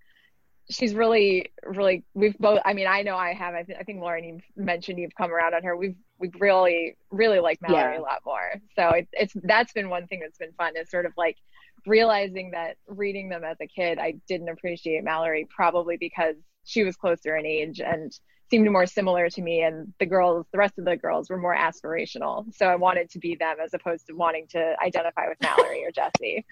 she's 0.69 0.93
really 0.93 1.51
really 1.63 2.03
we've 2.13 2.37
both 2.37 2.59
i 2.65 2.73
mean 2.73 2.87
i 2.87 3.01
know 3.01 3.15
i 3.15 3.33
have. 3.33 3.53
I, 3.53 3.63
th- 3.63 3.77
I 3.79 3.83
think 3.83 4.01
lauren 4.01 4.23
you 4.23 4.39
mentioned 4.57 4.99
you've 4.99 5.15
come 5.15 5.31
around 5.31 5.53
on 5.53 5.63
her. 5.63 5.77
We've 5.77 5.95
we've 6.19 6.35
really 6.39 6.97
really 7.09 7.39
like 7.39 7.61
mallory 7.61 7.93
yeah. 7.93 7.99
a 7.99 8.01
lot 8.01 8.19
more. 8.25 8.51
So 8.75 8.89
it's 8.89 9.09
it's 9.13 9.33
that's 9.43 9.71
been 9.71 9.89
one 9.89 10.07
thing 10.07 10.19
that's 10.19 10.37
been 10.37 10.51
fun 10.53 10.73
is 10.75 10.89
sort 10.89 11.05
of 11.05 11.13
like 11.15 11.37
realizing 11.85 12.51
that 12.51 12.77
reading 12.87 13.29
them 13.29 13.43
as 13.43 13.57
a 13.61 13.67
kid 13.67 13.99
i 13.99 14.13
didn't 14.27 14.49
appreciate 14.49 15.03
mallory 15.03 15.47
probably 15.49 15.97
because 15.97 16.35
she 16.63 16.83
was 16.83 16.95
closer 16.95 17.35
in 17.35 17.45
age 17.45 17.79
and 17.79 18.11
seemed 18.49 18.69
more 18.71 18.85
similar 18.85 19.29
to 19.29 19.41
me 19.41 19.61
and 19.61 19.93
the 19.99 20.05
girls 20.05 20.45
the 20.51 20.57
rest 20.57 20.77
of 20.77 20.85
the 20.85 20.95
girls 20.95 21.29
were 21.29 21.37
more 21.37 21.55
aspirational. 21.55 22.45
So 22.53 22.67
i 22.67 22.75
wanted 22.75 23.09
to 23.11 23.19
be 23.19 23.35
them 23.35 23.57
as 23.63 23.73
opposed 23.73 24.07
to 24.07 24.13
wanting 24.13 24.47
to 24.49 24.75
identify 24.83 25.27
with 25.27 25.37
mallory 25.41 25.83
or 25.85 25.91
Jessi. 25.91 26.43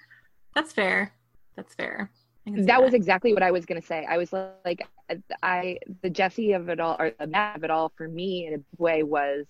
That's 0.54 0.72
fair. 0.72 1.12
That's 1.56 1.74
fair. 1.74 2.10
That, 2.46 2.66
that 2.66 2.82
was 2.82 2.94
exactly 2.94 3.34
what 3.34 3.42
i 3.42 3.50
was 3.50 3.66
going 3.66 3.80
to 3.80 3.86
say. 3.86 4.06
I 4.08 4.18
was 4.18 4.32
like 4.32 4.86
i 5.42 5.78
the 6.02 6.10
Jessi 6.10 6.54
of 6.54 6.68
it 6.68 6.80
all 6.80 6.96
or 6.98 7.12
the 7.18 7.26
matt 7.26 7.56
of 7.56 7.64
it 7.64 7.70
all 7.70 7.92
for 7.96 8.08
me 8.08 8.46
in 8.46 8.54
a 8.54 8.82
way 8.82 9.02
was 9.02 9.46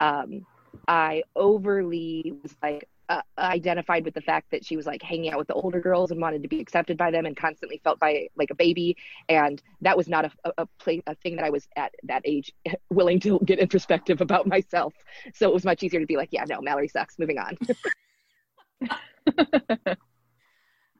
um 0.00 0.46
i 0.86 1.22
overly 1.34 2.34
was 2.42 2.54
like 2.62 2.88
uh, 3.08 3.22
identified 3.38 4.04
with 4.04 4.14
the 4.14 4.20
fact 4.20 4.50
that 4.50 4.64
she 4.64 4.76
was 4.76 4.86
like 4.86 5.02
hanging 5.02 5.30
out 5.32 5.38
with 5.38 5.48
the 5.48 5.54
older 5.54 5.80
girls 5.80 6.10
and 6.10 6.20
wanted 6.20 6.42
to 6.42 6.48
be 6.48 6.60
accepted 6.60 6.96
by 6.96 7.10
them 7.10 7.26
and 7.26 7.36
constantly 7.36 7.80
felt 7.82 7.98
by 7.98 8.28
like 8.36 8.50
a 8.50 8.54
baby. 8.54 8.96
And 9.28 9.62
that 9.80 9.96
was 9.96 10.08
not 10.08 10.26
a 10.26 10.30
a, 10.44 10.52
a, 10.58 10.66
play, 10.78 11.02
a 11.06 11.14
thing 11.16 11.36
that 11.36 11.44
I 11.44 11.50
was 11.50 11.66
at 11.76 11.94
that 12.04 12.22
age 12.24 12.52
willing 12.90 13.20
to 13.20 13.40
get 13.44 13.58
introspective 13.58 14.20
about 14.20 14.46
myself. 14.46 14.94
So 15.34 15.48
it 15.48 15.54
was 15.54 15.64
much 15.64 15.82
easier 15.82 16.00
to 16.00 16.06
be 16.06 16.16
like 16.16 16.30
yeah 16.32 16.44
no 16.48 16.60
Mallory 16.60 16.88
sucks. 16.88 17.18
Moving 17.18 17.38
on. 17.38 17.56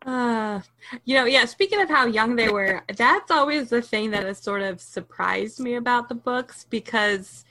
Uh 0.07 0.61
you 1.05 1.17
know 1.17 1.25
yeah 1.25 1.45
speaking 1.45 1.83
of 1.83 1.89
how 1.89 2.07
young 2.07 2.37
they 2.37 2.49
were 2.49 2.83
that's 2.97 3.33
always 3.33 3.69
the 3.69 3.83
thing 3.83 4.13
that 4.13 4.25
has 4.25 4.39
sort 4.39 4.63
of 4.63 4.81
surprised 4.81 5.59
me 5.59 5.75
about 5.75 6.09
the 6.09 6.15
books 6.15 6.65
because 6.71 7.45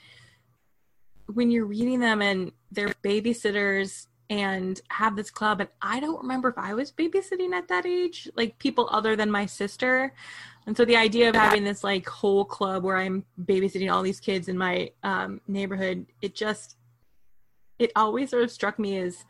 when 1.32 1.50
you're 1.50 1.66
reading 1.66 2.00
them 2.00 2.22
and 2.22 2.52
they're 2.72 2.94
babysitters 3.04 4.07
and 4.30 4.80
have 4.88 5.16
this 5.16 5.30
club 5.30 5.60
and 5.60 5.68
i 5.80 5.98
don't 6.00 6.20
remember 6.20 6.48
if 6.48 6.58
i 6.58 6.74
was 6.74 6.92
babysitting 6.92 7.52
at 7.52 7.68
that 7.68 7.86
age 7.86 8.28
like 8.36 8.58
people 8.58 8.88
other 8.90 9.16
than 9.16 9.30
my 9.30 9.46
sister. 9.46 10.12
And 10.66 10.76
so 10.76 10.84
the 10.84 10.96
idea 10.96 11.30
of 11.30 11.34
having 11.34 11.64
this 11.64 11.82
like 11.82 12.06
whole 12.06 12.44
club 12.44 12.84
where 12.84 12.98
i'm 12.98 13.24
babysitting 13.42 13.90
all 13.90 14.02
these 14.02 14.20
kids 14.20 14.48
in 14.48 14.58
my 14.58 14.90
um, 15.02 15.40
neighborhood 15.48 16.04
it 16.20 16.34
just 16.34 16.76
it 17.78 17.90
always 17.96 18.28
sort 18.28 18.42
of 18.42 18.50
struck 18.50 18.78
me 18.78 18.98
as 18.98 19.24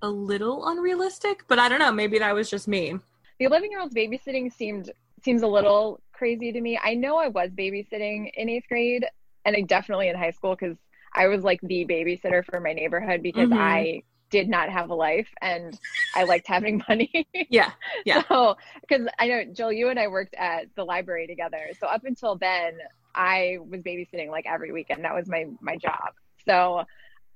a 0.00 0.08
little 0.08 0.66
unrealistic 0.68 1.44
but 1.46 1.58
i 1.58 1.68
don't 1.68 1.78
know 1.78 1.92
maybe 1.92 2.18
that 2.18 2.34
was 2.34 2.48
just 2.48 2.68
me. 2.68 2.98
The 3.38 3.46
11 3.46 3.70
year 3.70 3.80
olds 3.80 3.94
babysitting 3.94 4.50
seemed 4.50 4.90
seems 5.22 5.42
a 5.42 5.46
little 5.46 6.00
crazy 6.12 6.52
to 6.52 6.60
me. 6.60 6.80
I 6.82 6.94
know 6.94 7.18
i 7.18 7.28
was 7.28 7.50
babysitting 7.50 8.30
in 8.34 8.48
eighth 8.48 8.68
grade 8.68 9.04
and 9.44 9.56
I 9.56 9.62
definitely 9.62 10.08
in 10.08 10.16
high 10.16 10.30
school 10.30 10.56
because 10.58 10.76
I 11.12 11.28
was 11.28 11.42
like 11.42 11.60
the 11.62 11.86
babysitter 11.86 12.44
for 12.44 12.60
my 12.60 12.72
neighborhood 12.72 13.22
because 13.22 13.48
mm-hmm. 13.50 13.58
I 13.58 14.02
did 14.30 14.48
not 14.48 14.68
have 14.68 14.90
a 14.90 14.94
life 14.94 15.28
and 15.42 15.78
I 16.14 16.24
liked 16.24 16.46
having 16.46 16.82
money. 16.88 17.26
yeah. 17.50 17.72
Yeah. 18.04 18.22
So, 18.28 18.56
because 18.80 19.08
I 19.18 19.26
know, 19.26 19.44
Jill, 19.52 19.72
you 19.72 19.88
and 19.88 19.98
I 19.98 20.06
worked 20.08 20.34
at 20.34 20.66
the 20.76 20.84
library 20.84 21.26
together. 21.26 21.70
So, 21.80 21.86
up 21.86 22.04
until 22.04 22.36
then, 22.36 22.78
I 23.14 23.58
was 23.60 23.80
babysitting 23.80 24.30
like 24.30 24.46
every 24.46 24.72
weekend. 24.72 25.04
That 25.04 25.14
was 25.14 25.28
my, 25.28 25.46
my 25.60 25.76
job. 25.76 26.12
So, 26.46 26.84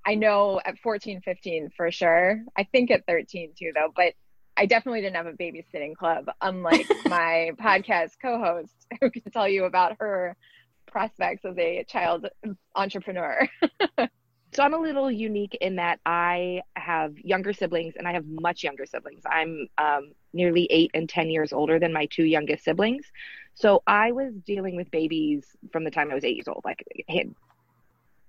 I 0.07 0.15
know 0.15 0.61
at 0.65 0.79
14, 0.79 1.23
15 1.23 1.71
for 1.77 1.91
sure. 1.91 2.43
I 2.57 2.65
think 2.65 2.91
at 2.91 3.07
13 3.07 3.53
too, 3.59 3.73
though. 3.75 3.93
But 3.95 4.15
I 4.57 4.67
definitely 4.67 5.01
didn't 5.01 5.17
have 5.17 5.27
a 5.27 5.33
babysitting 5.33 5.97
club, 5.97 6.27
unlike 6.41 6.87
my 7.07 7.53
podcast 7.61 8.13
co 8.21 8.39
host 8.39 8.75
who 9.01 9.11
can 9.11 9.23
tell 9.33 9.49
you 9.49 9.65
about 9.65 9.97
her 9.99 10.37
prospects 10.95 11.45
as 11.45 11.59
a 11.59 11.83
child 11.89 12.29
entrepreneur. 12.77 13.49
so 13.99 14.63
I'm 14.63 14.75
a 14.75 14.79
little 14.79 15.11
unique 15.11 15.59
in 15.61 15.75
that 15.75 15.99
I 16.07 16.63
have 16.77 17.19
younger 17.19 17.53
siblings 17.53 17.95
and 17.99 18.07
I 18.07 18.13
have 18.13 18.25
much 18.29 18.63
younger 18.63 18.87
siblings. 18.87 19.23
I'm 19.27 19.67
um, 19.77 20.13
nearly 20.33 20.69
eight 20.71 20.93
and 20.95 21.09
10 21.09 21.31
years 21.31 21.53
older 21.53 21.81
than 21.81 21.93
my 21.93 22.07
two 22.07 22.23
youngest 22.23 22.63
siblings. 22.63 23.07
So 23.55 23.83
I 23.89 24.13
was 24.13 24.35
dealing 24.47 24.77
with 24.77 24.89
babies 24.93 25.45
from 25.73 25.83
the 25.83 25.91
time 25.91 26.13
I 26.13 26.15
was 26.15 26.23
eight 26.25 26.37
years 26.37 26.47
old, 26.47 26.63
like 26.65 26.87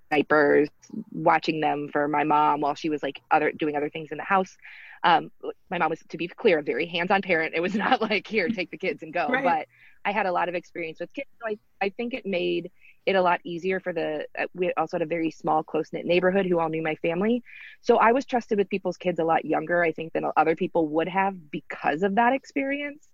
diapers, 0.10 0.68
watching 1.12 1.62
them 1.62 1.90
for 1.94 2.08
my 2.08 2.24
mom 2.24 2.62
while 2.62 2.74
she 2.74 2.90
was 2.90 3.04
like 3.04 3.22
other 3.30 3.52
doing 3.52 3.76
other 3.76 3.92
things 3.92 4.10
in 4.12 4.18
the 4.18 4.24
house. 4.24 4.58
Um, 5.06 5.32
my 5.70 5.78
mom 5.78 5.92
was, 5.92 6.00
to 6.10 6.18
be 6.18 6.28
clear, 6.28 6.60
a 6.60 6.64
very 6.64 6.88
hands-on 6.88 7.22
parent. 7.22 7.54
It 7.56 7.62
was 7.62 7.76
not 7.86 8.02
like 8.02 8.28
here, 8.28 8.50
take 8.50 8.72
the 8.72 8.78
kids 8.78 9.04
and 9.04 9.14
go. 9.14 9.28
Right. 9.28 9.44
But 9.44 9.68
I 10.04 10.12
had 10.12 10.26
a 10.26 10.32
lot 10.32 10.50
of 10.50 10.56
experience 10.56 11.00
with 11.00 11.14
kids, 11.14 11.30
so 11.40 11.48
I 11.48 11.58
I 11.86 11.90
think 11.90 12.14
it 12.14 12.26
made 12.26 12.72
it 13.06 13.16
a 13.16 13.22
lot 13.22 13.40
easier 13.44 13.80
for 13.80 13.94
the. 13.94 14.26
Uh, 14.38 14.48
we 14.54 14.74
also 14.76 14.98
had 14.98 15.04
a 15.04 15.08
very 15.08 15.32
small, 15.32 15.64
close 15.64 15.94
knit 15.94 16.06
neighborhood 16.06 16.46
who 16.46 16.60
all 16.60 16.70
knew 16.70 16.84
my 16.84 16.96
family, 16.96 17.44
so 17.82 17.98
I 17.98 18.12
was 18.12 18.26
trusted 18.26 18.58
with 18.58 18.70
people's 18.70 18.98
kids 18.98 19.20
a 19.20 19.24
lot 19.24 19.46
younger, 19.46 19.84
I 19.84 19.92
think, 19.92 20.14
than 20.14 20.26
other 20.36 20.56
people 20.56 20.88
would 20.90 21.08
have 21.08 21.52
because 21.52 22.04
of 22.04 22.16
that 22.16 22.34
experience. 22.34 23.08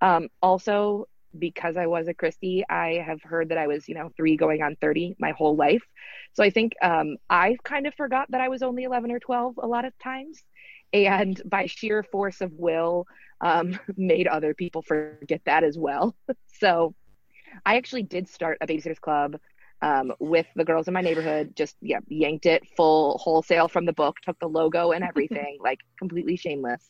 Um, 0.00 0.28
also, 0.42 1.08
because 1.38 1.76
I 1.76 1.86
was 1.86 2.08
a 2.08 2.14
Kristy, 2.14 2.62
I 2.68 3.02
have 3.04 3.22
heard 3.22 3.48
that 3.48 3.58
I 3.58 3.66
was, 3.66 3.88
you 3.88 3.94
know, 3.94 4.10
three 4.16 4.36
going 4.36 4.62
on 4.62 4.76
30 4.80 5.16
my 5.18 5.32
whole 5.32 5.56
life. 5.56 5.82
So 6.32 6.42
I 6.42 6.50
think 6.50 6.74
um, 6.82 7.16
I 7.28 7.56
kind 7.64 7.86
of 7.86 7.94
forgot 7.94 8.30
that 8.30 8.40
I 8.40 8.48
was 8.48 8.62
only 8.62 8.84
11 8.84 9.10
or 9.10 9.18
12 9.18 9.58
a 9.62 9.66
lot 9.66 9.84
of 9.84 9.96
times. 9.98 10.42
And 10.94 11.42
by 11.44 11.66
sheer 11.66 12.04
force 12.04 12.40
of 12.40 12.52
will, 12.52 13.06
um, 13.40 13.78
made 13.96 14.26
other 14.28 14.54
people 14.54 14.82
forget 14.82 15.42
that 15.44 15.64
as 15.64 15.76
well. 15.76 16.16
so 16.58 16.94
I 17.66 17.76
actually 17.76 18.04
did 18.04 18.28
start 18.28 18.58
a 18.60 18.66
babysitters 18.66 19.00
club 19.00 19.38
um, 19.82 20.12
with 20.20 20.46
the 20.56 20.64
girls 20.64 20.88
in 20.88 20.94
my 20.94 21.00
neighborhood. 21.00 21.54
Just 21.56 21.76
yeah, 21.82 21.98
yanked 22.06 22.46
it 22.46 22.62
full 22.76 23.18
wholesale 23.18 23.68
from 23.68 23.84
the 23.84 23.92
book, 23.92 24.16
took 24.22 24.38
the 24.38 24.48
logo 24.48 24.92
and 24.92 25.04
everything, 25.08 25.58
like 25.60 25.80
completely 25.98 26.36
shameless. 26.36 26.88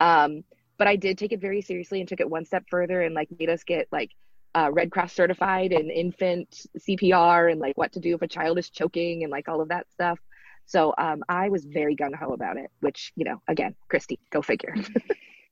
Um, 0.00 0.44
but 0.78 0.88
I 0.88 0.96
did 0.96 1.18
take 1.18 1.32
it 1.32 1.40
very 1.40 1.60
seriously 1.62 2.00
and 2.00 2.08
took 2.08 2.20
it 2.20 2.30
one 2.30 2.44
step 2.44 2.64
further 2.70 3.02
and 3.02 3.14
like 3.14 3.28
made 3.38 3.50
us 3.50 3.62
get 3.64 3.88
like 3.92 4.10
uh, 4.54 4.70
Red 4.72 4.90
Cross 4.90 5.12
certified 5.12 5.72
and 5.72 5.90
infant 5.90 6.66
CPR 6.78 7.50
and 7.50 7.60
like 7.60 7.76
what 7.76 7.92
to 7.92 8.00
do 8.00 8.14
if 8.14 8.22
a 8.22 8.28
child 8.28 8.58
is 8.58 8.70
choking 8.70 9.22
and 9.22 9.30
like 9.30 9.48
all 9.48 9.60
of 9.60 9.68
that 9.68 9.90
stuff. 9.92 10.18
So 10.66 10.94
um, 10.98 11.22
I 11.28 11.48
was 11.48 11.64
very 11.64 11.94
gun 11.94 12.12
ho 12.12 12.32
about 12.32 12.56
it, 12.56 12.70
which 12.80 13.12
you 13.16 13.24
know, 13.24 13.40
again, 13.48 13.74
Kristy, 13.90 14.18
go 14.30 14.42
figure. 14.42 14.74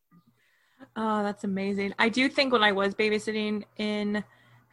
oh, 0.96 1.22
that's 1.22 1.44
amazing. 1.44 1.94
I 1.98 2.08
do 2.08 2.28
think 2.28 2.52
when 2.52 2.62
I 2.62 2.72
was 2.72 2.94
babysitting 2.94 3.64
in 3.76 4.24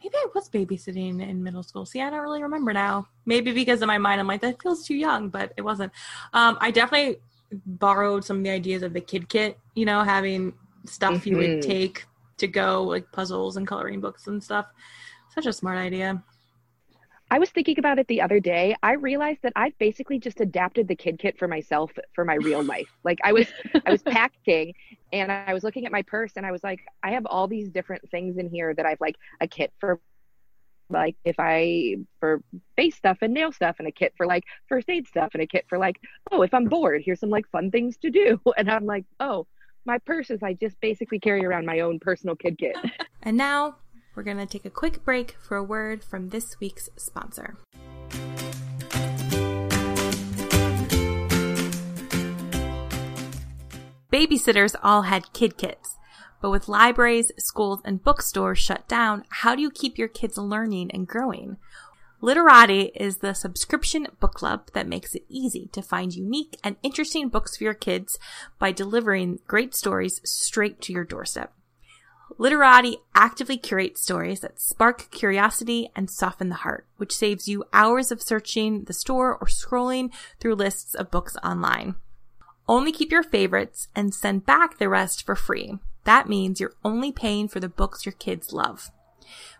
maybe 0.02 0.14
I 0.14 0.26
was 0.34 0.48
babysitting 0.48 1.26
in 1.26 1.42
middle 1.42 1.62
school. 1.62 1.84
See, 1.84 2.00
I 2.00 2.10
don't 2.10 2.20
really 2.20 2.42
remember 2.42 2.72
now. 2.72 3.08
Maybe 3.26 3.52
because 3.52 3.82
in 3.82 3.88
my 3.88 3.98
mind 3.98 4.20
I'm 4.20 4.26
like 4.26 4.40
that 4.42 4.62
feels 4.62 4.86
too 4.86 4.94
young, 4.94 5.28
but 5.28 5.52
it 5.56 5.62
wasn't. 5.62 5.92
Um, 6.32 6.56
I 6.60 6.70
definitely 6.70 7.18
borrowed 7.66 8.24
some 8.24 8.38
of 8.38 8.44
the 8.44 8.50
ideas 8.50 8.82
of 8.82 8.92
the 8.92 9.00
kid 9.00 9.28
kit, 9.28 9.58
you 9.74 9.84
know, 9.84 10.02
having 10.02 10.54
stuff 10.86 11.14
mm-hmm. 11.14 11.28
you 11.28 11.36
would 11.36 11.50
mm-hmm. 11.50 11.70
take 11.70 12.06
to 12.38 12.46
go, 12.46 12.84
like 12.84 13.10
puzzles 13.12 13.56
and 13.56 13.66
coloring 13.66 14.00
books 14.00 14.26
and 14.26 14.42
stuff. 14.42 14.66
Such 15.34 15.46
a 15.46 15.52
smart 15.52 15.78
idea. 15.78 16.22
I 17.30 17.38
was 17.38 17.50
thinking 17.50 17.78
about 17.78 17.98
it 17.98 18.08
the 18.08 18.20
other 18.20 18.40
day. 18.40 18.74
I 18.82 18.92
realized 18.92 19.40
that 19.42 19.52
I've 19.54 19.76
basically 19.78 20.18
just 20.18 20.40
adapted 20.40 20.88
the 20.88 20.94
kid 20.96 21.18
kit 21.18 21.38
for 21.38 21.46
myself 21.46 21.92
for 22.14 22.24
my 22.24 22.34
real 22.36 22.62
life. 22.74 22.88
Like 23.04 23.18
I 23.22 23.32
was 23.32 23.46
I 23.86 23.90
was 23.90 24.02
packing 24.02 24.74
and 25.12 25.30
I 25.30 25.52
was 25.52 25.62
looking 25.62 25.86
at 25.86 25.92
my 25.92 26.02
purse 26.02 26.32
and 26.36 26.46
I 26.46 26.52
was 26.52 26.64
like, 26.64 26.80
I 27.02 27.10
have 27.12 27.26
all 27.26 27.46
these 27.46 27.68
different 27.68 28.08
things 28.10 28.38
in 28.38 28.48
here 28.48 28.74
that 28.74 28.86
I've 28.86 29.00
like 29.00 29.16
a 29.40 29.46
kit 29.46 29.72
for 29.78 30.00
like 30.90 31.16
if 31.24 31.36
I 31.38 31.96
for 32.18 32.42
face 32.76 32.96
stuff 32.96 33.18
and 33.20 33.34
nail 33.34 33.52
stuff 33.52 33.76
and 33.78 33.86
a 33.86 33.92
kit 33.92 34.14
for 34.16 34.26
like 34.26 34.44
first 34.68 34.88
aid 34.88 35.06
stuff 35.06 35.30
and 35.34 35.42
a 35.42 35.46
kit 35.46 35.66
for 35.68 35.78
like, 35.78 36.00
oh, 36.30 36.42
if 36.42 36.54
I'm 36.54 36.64
bored, 36.64 37.02
here's 37.04 37.20
some 37.20 37.30
like 37.30 37.48
fun 37.50 37.70
things 37.70 37.96
to 37.98 38.10
do. 38.10 38.40
And 38.56 38.70
I'm 38.70 38.86
like, 38.86 39.04
oh, 39.20 39.46
my 39.84 39.98
purse 39.98 40.30
is 40.30 40.42
I 40.42 40.54
just 40.54 40.80
basically 40.80 41.18
carry 41.18 41.44
around 41.44 41.66
my 41.66 41.80
own 41.80 41.98
personal 41.98 42.36
kid 42.36 42.58
kit. 42.58 42.76
and 43.22 43.36
now 43.36 43.76
we're 44.18 44.24
going 44.24 44.36
to 44.36 44.46
take 44.46 44.64
a 44.64 44.70
quick 44.70 45.04
break 45.04 45.36
for 45.40 45.56
a 45.56 45.62
word 45.62 46.02
from 46.02 46.30
this 46.30 46.58
week's 46.58 46.88
sponsor. 46.96 47.56
Babysitters 54.12 54.74
all 54.82 55.02
had 55.02 55.32
kid 55.32 55.56
kits 55.56 55.96
But 56.42 56.50
with 56.50 56.66
libraries, 56.66 57.30
schools, 57.38 57.80
and 57.84 58.02
bookstores 58.02 58.58
shut 58.58 58.88
down, 58.88 59.22
how 59.28 59.54
do 59.54 59.62
you 59.62 59.70
keep 59.70 59.96
your 59.96 60.08
kids 60.08 60.36
learning 60.36 60.90
and 60.90 61.06
growing? 61.06 61.56
Literati 62.20 62.90
is 62.96 63.18
the 63.18 63.34
subscription 63.34 64.08
book 64.18 64.34
club 64.34 64.70
that 64.74 64.88
makes 64.88 65.14
it 65.14 65.26
easy 65.28 65.68
to 65.70 65.80
find 65.80 66.12
unique 66.12 66.58
and 66.64 66.74
interesting 66.82 67.28
books 67.28 67.56
for 67.56 67.62
your 67.62 67.74
kids 67.74 68.18
by 68.58 68.72
delivering 68.72 69.38
great 69.46 69.76
stories 69.76 70.20
straight 70.24 70.80
to 70.80 70.92
your 70.92 71.04
doorstep. 71.04 71.52
Literati 72.40 72.98
actively 73.16 73.56
curates 73.56 74.00
stories 74.00 74.40
that 74.40 74.60
spark 74.60 75.10
curiosity 75.10 75.90
and 75.96 76.08
soften 76.08 76.48
the 76.48 76.54
heart, 76.54 76.86
which 76.96 77.14
saves 77.14 77.48
you 77.48 77.64
hours 77.72 78.12
of 78.12 78.22
searching 78.22 78.84
the 78.84 78.92
store 78.92 79.34
or 79.34 79.48
scrolling 79.48 80.10
through 80.38 80.54
lists 80.54 80.94
of 80.94 81.10
books 81.10 81.36
online. 81.42 81.96
Only 82.68 82.92
keep 82.92 83.10
your 83.10 83.24
favorites 83.24 83.88
and 83.96 84.14
send 84.14 84.46
back 84.46 84.78
the 84.78 84.88
rest 84.88 85.26
for 85.26 85.34
free. 85.34 85.80
That 86.04 86.28
means 86.28 86.60
you're 86.60 86.74
only 86.84 87.10
paying 87.10 87.48
for 87.48 87.58
the 87.58 87.68
books 87.68 88.06
your 88.06 88.12
kids 88.12 88.52
love. 88.52 88.92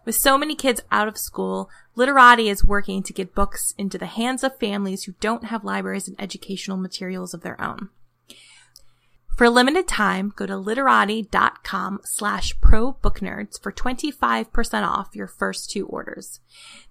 With 0.05 0.15
so 0.15 0.39
many 0.39 0.55
kids 0.55 0.81
out 0.93 1.09
of 1.09 1.19
school, 1.19 1.69
Literati 1.97 2.49
is 2.49 2.65
working 2.65 3.03
to 3.03 3.13
get 3.13 3.35
books 3.35 3.75
into 3.77 3.99
the 3.99 4.07
hands 4.07 4.45
of 4.45 4.59
families 4.59 5.05
who 5.05 5.15
don't 5.21 5.45
have 5.47 5.65
libraries 5.65 6.07
and 6.07 6.19
educational 6.21 6.77
materials 6.77 7.35
of 7.35 7.43
their 7.43 7.61
own. 7.61 7.91
For 9.39 9.45
a 9.45 9.51
limited 9.51 9.87
time, 9.87 10.33
go 10.35 10.47
to 10.47 10.57
literati.com 10.57 12.01
slash 12.03 12.61
pro 12.61 12.91
book 12.95 13.21
nerds 13.21 13.63
for 13.63 13.71
25% 13.71 14.85
off 14.85 15.15
your 15.15 15.29
first 15.29 15.71
two 15.71 15.87
orders. 15.87 16.41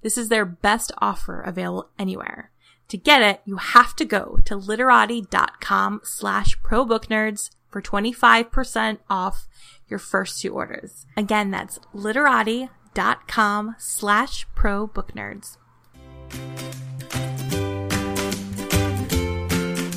This 0.02 0.18
is 0.18 0.30
their 0.30 0.46
best 0.46 0.94
offer 1.00 1.42
available 1.42 1.90
anywhere. 2.00 2.52
To 2.88 2.96
get 2.96 3.22
it, 3.22 3.42
you 3.44 3.58
have 3.58 3.98
to 3.98 4.06
go 4.06 4.40
to 4.46 4.56
literati.com 4.56 6.00
slash 6.06 6.58
pro 6.64 6.86
book 6.86 7.08
nerds 7.08 7.50
for 7.70 7.82
25% 7.82 9.00
off 9.10 9.46
your 9.90 10.00
first 10.00 10.42
two 10.42 10.54
orders. 10.54 11.06
Again, 11.18 11.52
that's 11.52 11.80
literati.com 11.94 13.76
slash 13.78 14.48
pro 14.56 14.88
book 14.88 15.12
nerds. 15.12 15.58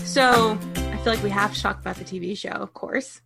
So 0.04 0.58
feel 1.00 1.14
like 1.14 1.22
we 1.22 1.30
have 1.30 1.54
to 1.54 1.62
talk 1.62 1.80
about 1.80 1.96
the 1.96 2.04
TV 2.04 2.36
show, 2.36 2.50
of 2.50 2.74
course. 2.74 3.22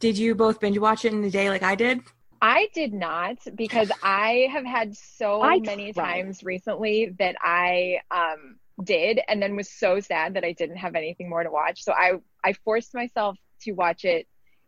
Did 0.00 0.18
you 0.18 0.34
both 0.34 0.58
binge 0.58 0.78
watch 0.78 1.04
it 1.04 1.12
in 1.12 1.22
a 1.22 1.30
day 1.30 1.48
like 1.48 1.62
I 1.62 1.76
did? 1.76 2.00
I 2.40 2.70
did 2.74 2.92
not 2.92 3.38
because 3.54 3.92
I 4.02 4.48
have 4.50 4.64
had 4.64 4.96
so 4.96 5.42
I 5.42 5.60
many 5.60 5.92
tried. 5.92 6.22
times 6.22 6.42
recently 6.42 7.14
that 7.20 7.36
I 7.40 8.00
um, 8.10 8.56
did 8.82 9.20
and 9.28 9.40
then 9.40 9.54
was 9.54 9.70
so 9.70 10.00
sad 10.00 10.34
that 10.34 10.44
I 10.44 10.50
didn't 10.52 10.78
have 10.78 10.96
anything 10.96 11.30
more 11.30 11.44
to 11.44 11.52
watch. 11.52 11.84
So 11.84 11.92
I 11.92 12.14
I 12.42 12.52
forced 12.64 12.94
myself 12.94 13.38
to 13.62 13.72
watch 13.72 14.04
it 14.04 14.26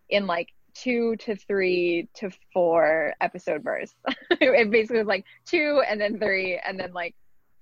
in 0.08 0.28
like 0.28 0.50
two 0.74 1.16
to 1.16 1.34
three 1.34 2.08
to 2.14 2.30
four 2.52 3.14
episode 3.20 3.64
bursts. 3.64 3.96
it 4.30 4.70
basically 4.70 4.98
was 4.98 5.08
like 5.08 5.24
two 5.46 5.82
and 5.88 6.00
then 6.00 6.20
three 6.20 6.60
and 6.64 6.78
then 6.78 6.92
like 6.92 7.16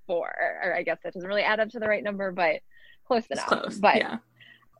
four. 0.05 0.31
Or 0.63 0.75
I 0.75 0.83
guess 0.83 0.99
that 1.03 1.13
doesn't 1.13 1.27
really 1.27 1.41
add 1.41 1.59
up 1.59 1.69
to 1.69 1.79
the 1.79 1.87
right 1.87 2.03
number, 2.03 2.31
but 2.31 2.59
close 3.07 3.25
enough. 3.31 3.47
Close, 3.47 3.79
but 3.79 3.95
yeah 3.95 4.17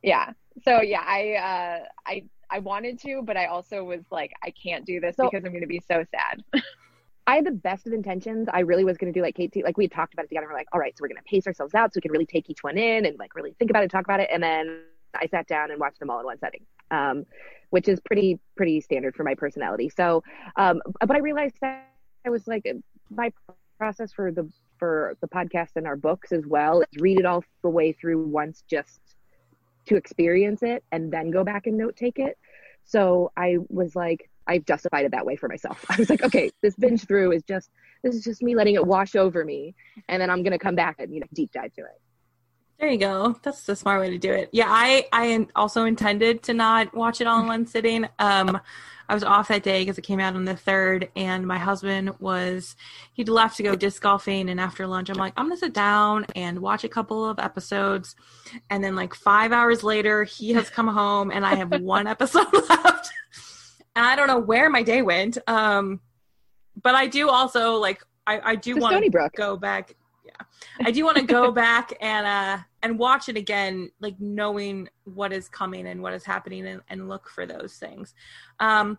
yeah 0.04 0.32
so 0.62 0.80
yeah 0.80 1.02
i 1.06 1.32
uh 1.34 1.84
i 2.06 2.22
i 2.50 2.58
wanted 2.58 2.98
to 2.98 3.22
but 3.22 3.36
i 3.36 3.46
also 3.46 3.82
was 3.82 4.02
like 4.10 4.32
i 4.42 4.50
can't 4.50 4.84
do 4.84 5.00
this 5.00 5.16
so, 5.16 5.24
because 5.24 5.44
i'm 5.44 5.52
going 5.52 5.62
to 5.62 5.66
be 5.66 5.82
so 5.88 6.04
sad 6.12 6.42
I 7.26 7.36
had 7.36 7.46
the 7.46 7.52
best 7.52 7.86
of 7.86 7.92
intentions. 7.92 8.48
I 8.52 8.60
really 8.60 8.84
was 8.84 8.98
going 8.98 9.12
to 9.12 9.18
do 9.18 9.22
like 9.22 9.34
Kate, 9.34 9.64
like 9.64 9.78
we 9.78 9.84
had 9.84 9.92
talked 9.92 10.12
about 10.12 10.26
it 10.26 10.28
together. 10.28 10.46
We're 10.46 10.54
like, 10.54 10.68
all 10.72 10.80
right, 10.80 10.96
so 10.96 11.02
we're 11.02 11.08
going 11.08 11.22
to 11.22 11.22
pace 11.22 11.46
ourselves 11.46 11.74
out 11.74 11.92
so 11.92 11.98
we 11.98 12.02
can 12.02 12.12
really 12.12 12.26
take 12.26 12.50
each 12.50 12.62
one 12.62 12.76
in 12.76 13.06
and 13.06 13.18
like 13.18 13.34
really 13.34 13.54
think 13.58 13.70
about 13.70 13.82
it, 13.82 13.90
talk 13.90 14.04
about 14.04 14.20
it. 14.20 14.28
And 14.30 14.42
then 14.42 14.82
I 15.14 15.26
sat 15.26 15.46
down 15.46 15.70
and 15.70 15.80
watched 15.80 16.00
them 16.00 16.10
all 16.10 16.20
in 16.20 16.26
one 16.26 16.38
setting, 16.38 16.66
um, 16.90 17.24
which 17.70 17.88
is 17.88 17.98
pretty, 18.00 18.38
pretty 18.56 18.80
standard 18.80 19.16
for 19.16 19.24
my 19.24 19.34
personality. 19.34 19.88
So, 19.88 20.22
um, 20.56 20.82
but 21.00 21.16
I 21.16 21.20
realized 21.20 21.56
that 21.62 21.88
I 22.26 22.30
was 22.30 22.46
like, 22.46 22.70
my 23.10 23.32
process 23.78 24.12
for 24.12 24.30
the, 24.30 24.50
for 24.78 25.16
the 25.22 25.28
podcast 25.28 25.76
and 25.76 25.86
our 25.86 25.96
books 25.96 26.30
as 26.30 26.46
well 26.46 26.82
is 26.82 27.00
read 27.00 27.18
it 27.18 27.24
all 27.24 27.42
the 27.62 27.70
way 27.70 27.92
through 27.92 28.26
once, 28.26 28.64
just 28.68 29.00
to 29.86 29.96
experience 29.96 30.62
it 30.62 30.84
and 30.92 31.12
then 31.12 31.30
go 31.30 31.44
back 31.44 31.66
and 31.66 31.76
note 31.76 31.96
take 31.96 32.18
it. 32.18 32.38
So 32.84 33.32
I 33.36 33.58
was 33.68 33.96
like, 33.96 34.30
I've 34.46 34.64
justified 34.66 35.06
it 35.06 35.12
that 35.12 35.24
way 35.24 35.36
for 35.36 35.48
myself. 35.48 35.84
I 35.90 35.96
was 35.96 36.10
like, 36.10 36.22
okay, 36.22 36.50
this 36.62 36.76
binge 36.76 37.06
through 37.06 37.32
is 37.32 37.42
just 37.42 37.70
this 38.02 38.14
is 38.14 38.22
just 38.22 38.42
me 38.42 38.54
letting 38.54 38.74
it 38.74 38.86
wash 38.86 39.14
over 39.14 39.44
me, 39.44 39.74
and 40.08 40.20
then 40.20 40.28
I'm 40.28 40.42
gonna 40.42 40.58
come 40.58 40.74
back 40.74 40.96
and 40.98 41.12
you 41.12 41.20
know 41.20 41.26
deep 41.32 41.52
dive 41.52 41.72
to 41.74 41.82
it. 41.82 42.00
There 42.78 42.88
you 42.90 42.98
go. 42.98 43.36
That's 43.42 43.64
the 43.64 43.76
smart 43.76 44.00
way 44.00 44.10
to 44.10 44.18
do 44.18 44.32
it. 44.32 44.50
Yeah, 44.52 44.66
I 44.68 45.06
I 45.12 45.46
also 45.54 45.84
intended 45.84 46.42
to 46.44 46.54
not 46.54 46.94
watch 46.94 47.20
it 47.20 47.26
all 47.26 47.40
in 47.40 47.46
one 47.46 47.66
sitting. 47.66 48.06
Um, 48.18 48.60
I 49.08 49.14
was 49.14 49.22
off 49.22 49.48
that 49.48 49.62
day 49.62 49.82
because 49.82 49.98
it 49.98 50.02
came 50.02 50.18
out 50.18 50.34
on 50.34 50.44
the 50.44 50.56
third, 50.56 51.08
and 51.14 51.46
my 51.46 51.58
husband 51.58 52.12
was 52.18 52.74
he'd 53.12 53.28
left 53.28 53.56
to 53.58 53.62
go 53.62 53.76
disc 53.76 54.02
golfing, 54.02 54.48
and 54.48 54.58
after 54.58 54.86
lunch, 54.86 55.08
I'm 55.08 55.16
like, 55.16 55.34
I'm 55.36 55.46
gonna 55.46 55.56
sit 55.56 55.72
down 55.72 56.26
and 56.34 56.58
watch 56.60 56.84
a 56.84 56.88
couple 56.88 57.28
of 57.28 57.38
episodes, 57.38 58.16
and 58.70 58.82
then 58.82 58.96
like 58.96 59.14
five 59.14 59.52
hours 59.52 59.84
later, 59.84 60.24
he 60.24 60.52
has 60.54 60.70
come 60.70 60.88
home, 60.88 61.30
and 61.30 61.44
I 61.44 61.54
have 61.54 61.70
one 61.80 62.06
episode 62.06 62.52
left, 62.68 63.10
and 63.94 64.04
I 64.04 64.16
don't 64.16 64.28
know 64.28 64.40
where 64.40 64.70
my 64.70 64.82
day 64.82 65.02
went. 65.02 65.38
Um, 65.46 66.00
but 66.82 66.94
I 66.94 67.06
do 67.06 67.28
also 67.28 67.74
like 67.74 68.02
I 68.26 68.40
I 68.40 68.54
do 68.56 68.76
want 68.76 69.04
to 69.04 69.30
go 69.36 69.56
back. 69.56 69.94
I 70.84 70.90
do 70.90 71.04
want 71.04 71.16
to 71.18 71.24
go 71.24 71.50
back 71.52 71.92
and 72.00 72.26
uh 72.26 72.58
and 72.82 72.98
watch 72.98 73.28
it 73.28 73.36
again, 73.36 73.90
like 74.00 74.18
knowing 74.20 74.88
what 75.04 75.32
is 75.32 75.48
coming 75.48 75.86
and 75.86 76.02
what 76.02 76.12
is 76.12 76.24
happening 76.24 76.66
and, 76.66 76.82
and 76.88 77.08
look 77.08 77.28
for 77.28 77.46
those 77.46 77.76
things. 77.76 78.14
Um, 78.60 78.98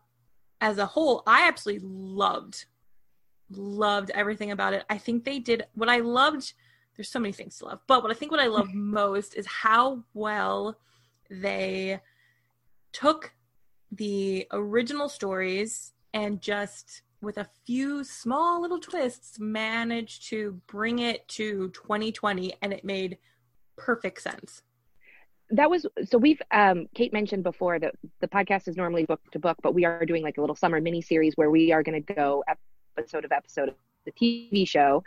as 0.62 0.78
a 0.78 0.86
whole, 0.86 1.22
I 1.28 1.48
absolutely 1.48 1.88
loved, 1.88 2.66
loved 3.52 4.10
everything 4.12 4.52
about 4.52 4.74
it. 4.74 4.86
I 4.90 4.98
think 4.98 5.24
they 5.24 5.38
did 5.40 5.68
what 5.76 5.90
I 5.90 6.00
loved. 6.00 6.54
There's 6.96 7.10
so 7.10 7.20
many 7.20 7.34
things 7.34 7.58
to 7.60 7.66
love, 7.66 7.80
but 7.88 8.02
what 8.02 8.12
I 8.12 8.16
think 8.16 8.32
what 8.32 8.40
I 8.40 8.48
love 8.48 8.70
most 8.74 9.36
is 9.36 9.46
how 9.46 10.04
well 10.14 10.80
they 11.30 12.00
took 12.92 13.34
the 13.92 14.48
original 14.52 15.10
stories 15.10 15.94
and 16.14 16.42
just 16.42 17.02
with 17.26 17.38
a 17.38 17.50
few 17.66 18.04
small 18.04 18.62
little 18.62 18.80
twists 18.80 19.40
managed 19.40 20.30
to 20.30 20.62
bring 20.68 21.00
it 21.00 21.28
to 21.28 21.70
2020 21.70 22.54
and 22.62 22.72
it 22.72 22.86
made 22.86 23.18
perfect 23.76 24.22
sense. 24.22 24.62
That 25.50 25.70
was 25.70 25.86
so 26.06 26.18
we've 26.18 26.42
um 26.52 26.88
kate 26.96 27.14
mentioned 27.14 27.44
before 27.44 27.78
that 27.78 27.94
the 28.20 28.28
podcast 28.28 28.68
is 28.68 28.78
normally 28.78 29.06
book 29.06 29.22
to 29.32 29.38
book 29.38 29.58
but 29.62 29.76
we 29.76 29.86
are 29.86 30.04
doing 30.04 30.24
like 30.24 30.38
a 30.38 30.42
little 30.42 30.56
summer 30.56 30.82
mini 30.82 31.04
series 31.04 31.34
where 31.36 31.52
we 31.52 31.72
are 31.72 31.84
going 31.84 32.04
to 32.04 32.14
go 32.14 32.44
episode 32.98 33.26
of 33.26 33.32
episode 33.32 33.70
of 33.70 33.76
the 34.06 34.12
tv 34.12 34.68
show. 34.68 35.04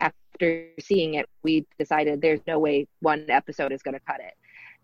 After 0.00 0.68
seeing 0.80 1.14
it 1.14 1.28
we 1.42 1.66
decided 1.78 2.22
there's 2.22 2.40
no 2.46 2.58
way 2.58 2.86
one 3.00 3.26
episode 3.28 3.70
is 3.72 3.82
going 3.82 3.94
to 3.94 4.00
cut 4.00 4.20
it. 4.20 4.34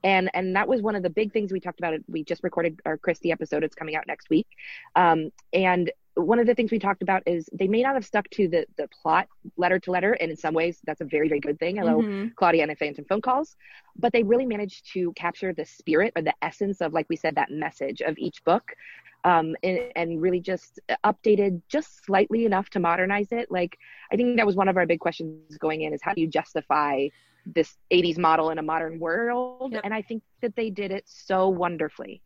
And 0.05 0.31
and 0.35 0.55
that 0.57 0.69
was 0.69 0.83
one 0.83 0.95
of 0.95 1.03
the 1.03 1.11
big 1.11 1.33
things 1.33 1.53
we 1.53 1.61
talked 1.61 1.81
about. 1.81 1.99
We 2.07 2.23
just 2.23 2.45
recorded 2.45 2.81
our 2.85 2.99
Kristy 2.99 3.33
episode. 3.33 3.65
It's 3.65 3.75
coming 3.75 3.97
out 3.97 4.07
next 4.07 4.31
week. 4.31 4.47
Um, 4.95 5.31
and 5.53 5.91
one 6.19 6.39
of 6.39 6.47
the 6.47 6.55
things 6.55 6.73
we 6.73 6.79
talked 6.79 7.03
about 7.03 7.23
is 7.27 7.49
they 7.53 7.69
may 7.69 7.83
not 7.83 7.95
have 7.95 8.05
stuck 8.05 8.29
to 8.31 8.49
the 8.49 8.67
the 8.77 8.89
plot 8.89 9.29
letter 9.57 9.79
to 9.79 9.91
letter 9.91 10.15
and 10.15 10.31
in 10.31 10.37
some 10.37 10.55
ways 10.55 10.81
that's 10.85 11.01
a 11.01 11.05
very 11.05 11.29
very 11.29 11.41
good 11.41 11.59
thing. 11.59 11.77
Hello 11.77 12.03
mm-hmm. 12.03 12.29
claudia 12.37 12.65
and 12.65 12.79
phantom 12.79 13.05
phone 13.05 13.23
calls. 13.23 13.57
But 13.97 14.13
they 14.13 14.23
really 14.23 14.47
managed 14.47 14.93
to 14.95 15.13
capture 15.13 15.53
the 15.53 15.65
spirit 15.65 16.13
or 16.17 16.23
the 16.23 16.35
essence 16.43 16.81
of 16.81 16.93
like 16.93 17.07
we 17.09 17.17
said 17.17 17.37
that 17.37 17.51
message 17.51 18.01
of 18.01 18.19
each 18.19 18.43
book 18.45 18.73
um, 19.25 19.57
and, 19.63 19.81
and, 19.97 20.23
really 20.23 20.41
just 20.41 20.79
updated 21.05 21.61
just 21.69 22.05
slightly 22.05 22.45
enough 22.45 22.71
to 22.71 22.81
modernize 22.81 23.29
it. 23.31 23.51
Like 23.51 23.79
i 24.13 24.17
think 24.17 24.37
that 24.37 24.47
was 24.47 24.57
one 24.57 24.69
of 24.69 24.77
our 24.77 24.87
big 24.87 25.01
questions 25.01 25.57
going 25.59 25.83
in 25.83 25.93
is 25.93 26.01
how 26.03 26.15
do 26.15 26.21
you 26.21 26.29
justify 26.29 27.09
this 27.47 27.79
80s 27.91 28.19
model 28.19 28.51
in 28.51 28.59
a 28.59 28.63
modern 28.63 28.99
world? 28.99 29.73
Yep. 29.73 29.81
and 29.85 29.95
i 29.95 30.03
think 30.03 30.23
that 30.43 30.55
they 30.57 30.71
did 30.71 30.91
it 30.91 31.05
so 31.07 31.49
wonderfully 31.49 32.21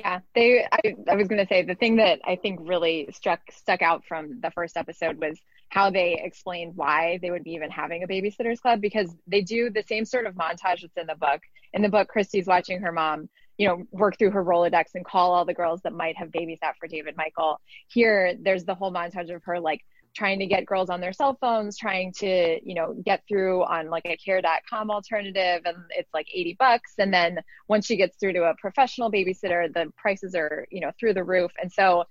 yeah, 0.00 0.20
they. 0.34 0.64
I, 0.64 0.96
I 1.10 1.14
was 1.14 1.28
going 1.28 1.40
to 1.40 1.46
say 1.46 1.62
the 1.62 1.74
thing 1.74 1.96
that 1.96 2.20
I 2.24 2.36
think 2.36 2.60
really 2.62 3.08
struck 3.12 3.40
stuck 3.50 3.82
out 3.82 4.04
from 4.06 4.40
the 4.40 4.50
first 4.50 4.76
episode 4.76 5.18
was 5.18 5.38
how 5.68 5.90
they 5.90 6.20
explained 6.22 6.74
why 6.74 7.18
they 7.20 7.30
would 7.30 7.44
be 7.44 7.52
even 7.52 7.70
having 7.70 8.02
a 8.02 8.08
babysitters 8.08 8.60
club 8.60 8.80
because 8.80 9.14
they 9.26 9.42
do 9.42 9.70
the 9.70 9.84
same 9.86 10.04
sort 10.04 10.26
of 10.26 10.34
montage 10.34 10.80
that's 10.80 10.96
in 10.96 11.06
the 11.06 11.14
book. 11.14 11.42
In 11.74 11.82
the 11.82 11.88
book, 11.88 12.08
Kristy's 12.14 12.46
watching 12.46 12.80
her 12.80 12.92
mom, 12.92 13.28
you 13.58 13.68
know, 13.68 13.84
work 13.92 14.18
through 14.18 14.30
her 14.30 14.44
Rolodex 14.44 14.86
and 14.94 15.04
call 15.04 15.32
all 15.32 15.44
the 15.44 15.54
girls 15.54 15.82
that 15.82 15.92
might 15.92 16.16
have 16.16 16.30
babysat 16.30 16.76
for 16.80 16.88
David 16.88 17.14
Michael. 17.16 17.60
Here, 17.88 18.34
there's 18.40 18.64
the 18.64 18.74
whole 18.74 18.92
montage 18.92 19.32
of 19.34 19.44
her 19.44 19.60
like 19.60 19.82
trying 20.14 20.40
to 20.40 20.46
get 20.46 20.66
girls 20.66 20.90
on 20.90 21.00
their 21.00 21.12
cell 21.12 21.36
phones, 21.40 21.78
trying 21.78 22.12
to, 22.12 22.58
you 22.62 22.74
know, 22.74 22.94
get 23.04 23.22
through 23.28 23.62
on 23.64 23.90
like 23.90 24.04
a 24.06 24.16
care.com 24.16 24.90
alternative 24.90 25.62
and 25.64 25.76
it's 25.90 26.12
like 26.12 26.26
80 26.32 26.56
bucks. 26.58 26.94
And 26.98 27.14
then 27.14 27.38
once 27.68 27.86
she 27.86 27.96
gets 27.96 28.16
through 28.16 28.32
to 28.34 28.44
a 28.44 28.54
professional 28.60 29.10
babysitter, 29.10 29.72
the 29.72 29.92
prices 29.96 30.34
are, 30.34 30.66
you 30.70 30.80
know, 30.80 30.90
through 30.98 31.14
the 31.14 31.24
roof. 31.24 31.52
And 31.60 31.72
so 31.72 32.04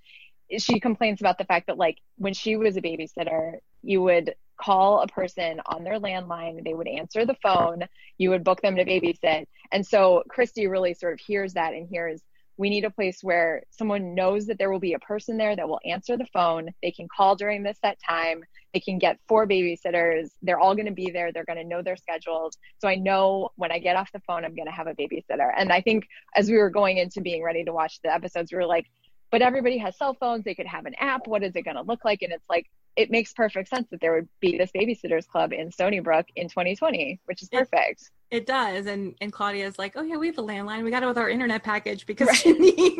she 0.58 0.80
complains 0.80 1.20
about 1.20 1.38
the 1.38 1.44
fact 1.44 1.66
that 1.66 1.78
like 1.78 1.98
when 2.16 2.34
she 2.34 2.56
was 2.56 2.76
a 2.76 2.82
babysitter, 2.82 3.58
you 3.82 4.02
would 4.02 4.34
call 4.60 5.00
a 5.00 5.06
person 5.06 5.60
on 5.66 5.84
their 5.84 5.98
landline, 5.98 6.64
they 6.64 6.74
would 6.74 6.88
answer 6.88 7.24
the 7.24 7.36
phone, 7.42 7.84
you 8.18 8.30
would 8.30 8.44
book 8.44 8.60
them 8.60 8.76
to 8.76 8.84
babysit. 8.84 9.46
And 9.72 9.86
so 9.86 10.22
Kristy 10.28 10.70
really 10.70 10.94
sort 10.94 11.14
of 11.14 11.20
hears 11.20 11.54
that 11.54 11.72
and 11.72 11.88
hears 11.88 12.22
we 12.56 12.68
need 12.68 12.84
a 12.84 12.90
place 12.90 13.20
where 13.22 13.62
someone 13.70 14.14
knows 14.14 14.46
that 14.46 14.58
there 14.58 14.70
will 14.70 14.80
be 14.80 14.92
a 14.92 14.98
person 14.98 15.36
there 15.36 15.56
that 15.56 15.68
will 15.68 15.80
answer 15.84 16.16
the 16.16 16.26
phone. 16.32 16.70
They 16.82 16.90
can 16.90 17.08
call 17.14 17.34
during 17.34 17.62
this 17.62 17.78
set 17.80 17.98
time. 18.06 18.44
They 18.74 18.80
can 18.80 18.98
get 18.98 19.18
four 19.28 19.46
babysitters. 19.46 20.30
They're 20.42 20.58
all 20.58 20.74
going 20.74 20.86
to 20.86 20.92
be 20.92 21.10
there. 21.10 21.32
They're 21.32 21.44
going 21.44 21.58
to 21.58 21.64
know 21.64 21.82
their 21.82 21.96
schedules. 21.96 22.58
So 22.78 22.88
I 22.88 22.96
know 22.96 23.50
when 23.56 23.72
I 23.72 23.78
get 23.78 23.96
off 23.96 24.12
the 24.12 24.20
phone, 24.20 24.44
I'm 24.44 24.54
going 24.54 24.68
to 24.68 24.72
have 24.72 24.86
a 24.86 24.94
babysitter. 24.94 25.50
And 25.56 25.72
I 25.72 25.80
think 25.80 26.06
as 26.36 26.50
we 26.50 26.56
were 26.56 26.70
going 26.70 26.98
into 26.98 27.20
being 27.20 27.42
ready 27.42 27.64
to 27.64 27.72
watch 27.72 28.00
the 28.02 28.12
episodes, 28.12 28.52
we 28.52 28.58
were 28.58 28.66
like, 28.66 28.86
but 29.30 29.42
everybody 29.42 29.78
has 29.78 29.96
cell 29.96 30.14
phones. 30.14 30.44
They 30.44 30.54
could 30.54 30.66
have 30.66 30.86
an 30.86 30.94
app. 30.98 31.26
What 31.26 31.42
is 31.42 31.54
it 31.54 31.62
going 31.62 31.76
to 31.76 31.82
look 31.82 32.04
like? 32.04 32.22
And 32.22 32.32
it's 32.32 32.48
like, 32.48 32.66
it 32.96 33.10
makes 33.10 33.32
perfect 33.32 33.68
sense 33.68 33.88
that 33.90 34.00
there 34.00 34.12
would 34.12 34.28
be 34.40 34.58
this 34.58 34.70
babysitters 34.72 35.26
club 35.26 35.52
in 35.52 35.70
Stoneybrook 35.70 36.24
in 36.36 36.48
2020, 36.48 37.20
which 37.24 37.42
is 37.42 37.48
perfect. 37.48 38.10
It, 38.30 38.38
it 38.38 38.46
does. 38.46 38.86
And 38.86 39.14
and 39.20 39.32
Claudia's 39.32 39.78
like, 39.78 39.92
oh 39.96 40.02
yeah, 40.02 40.16
we 40.16 40.26
have 40.26 40.38
a 40.38 40.42
landline. 40.42 40.84
We 40.84 40.90
got 40.90 41.02
it 41.02 41.06
with 41.06 41.18
our 41.18 41.28
internet 41.28 41.62
package 41.62 42.06
because 42.06 42.28
right. 42.28 42.36
she 42.36 42.52
need, 42.58 42.98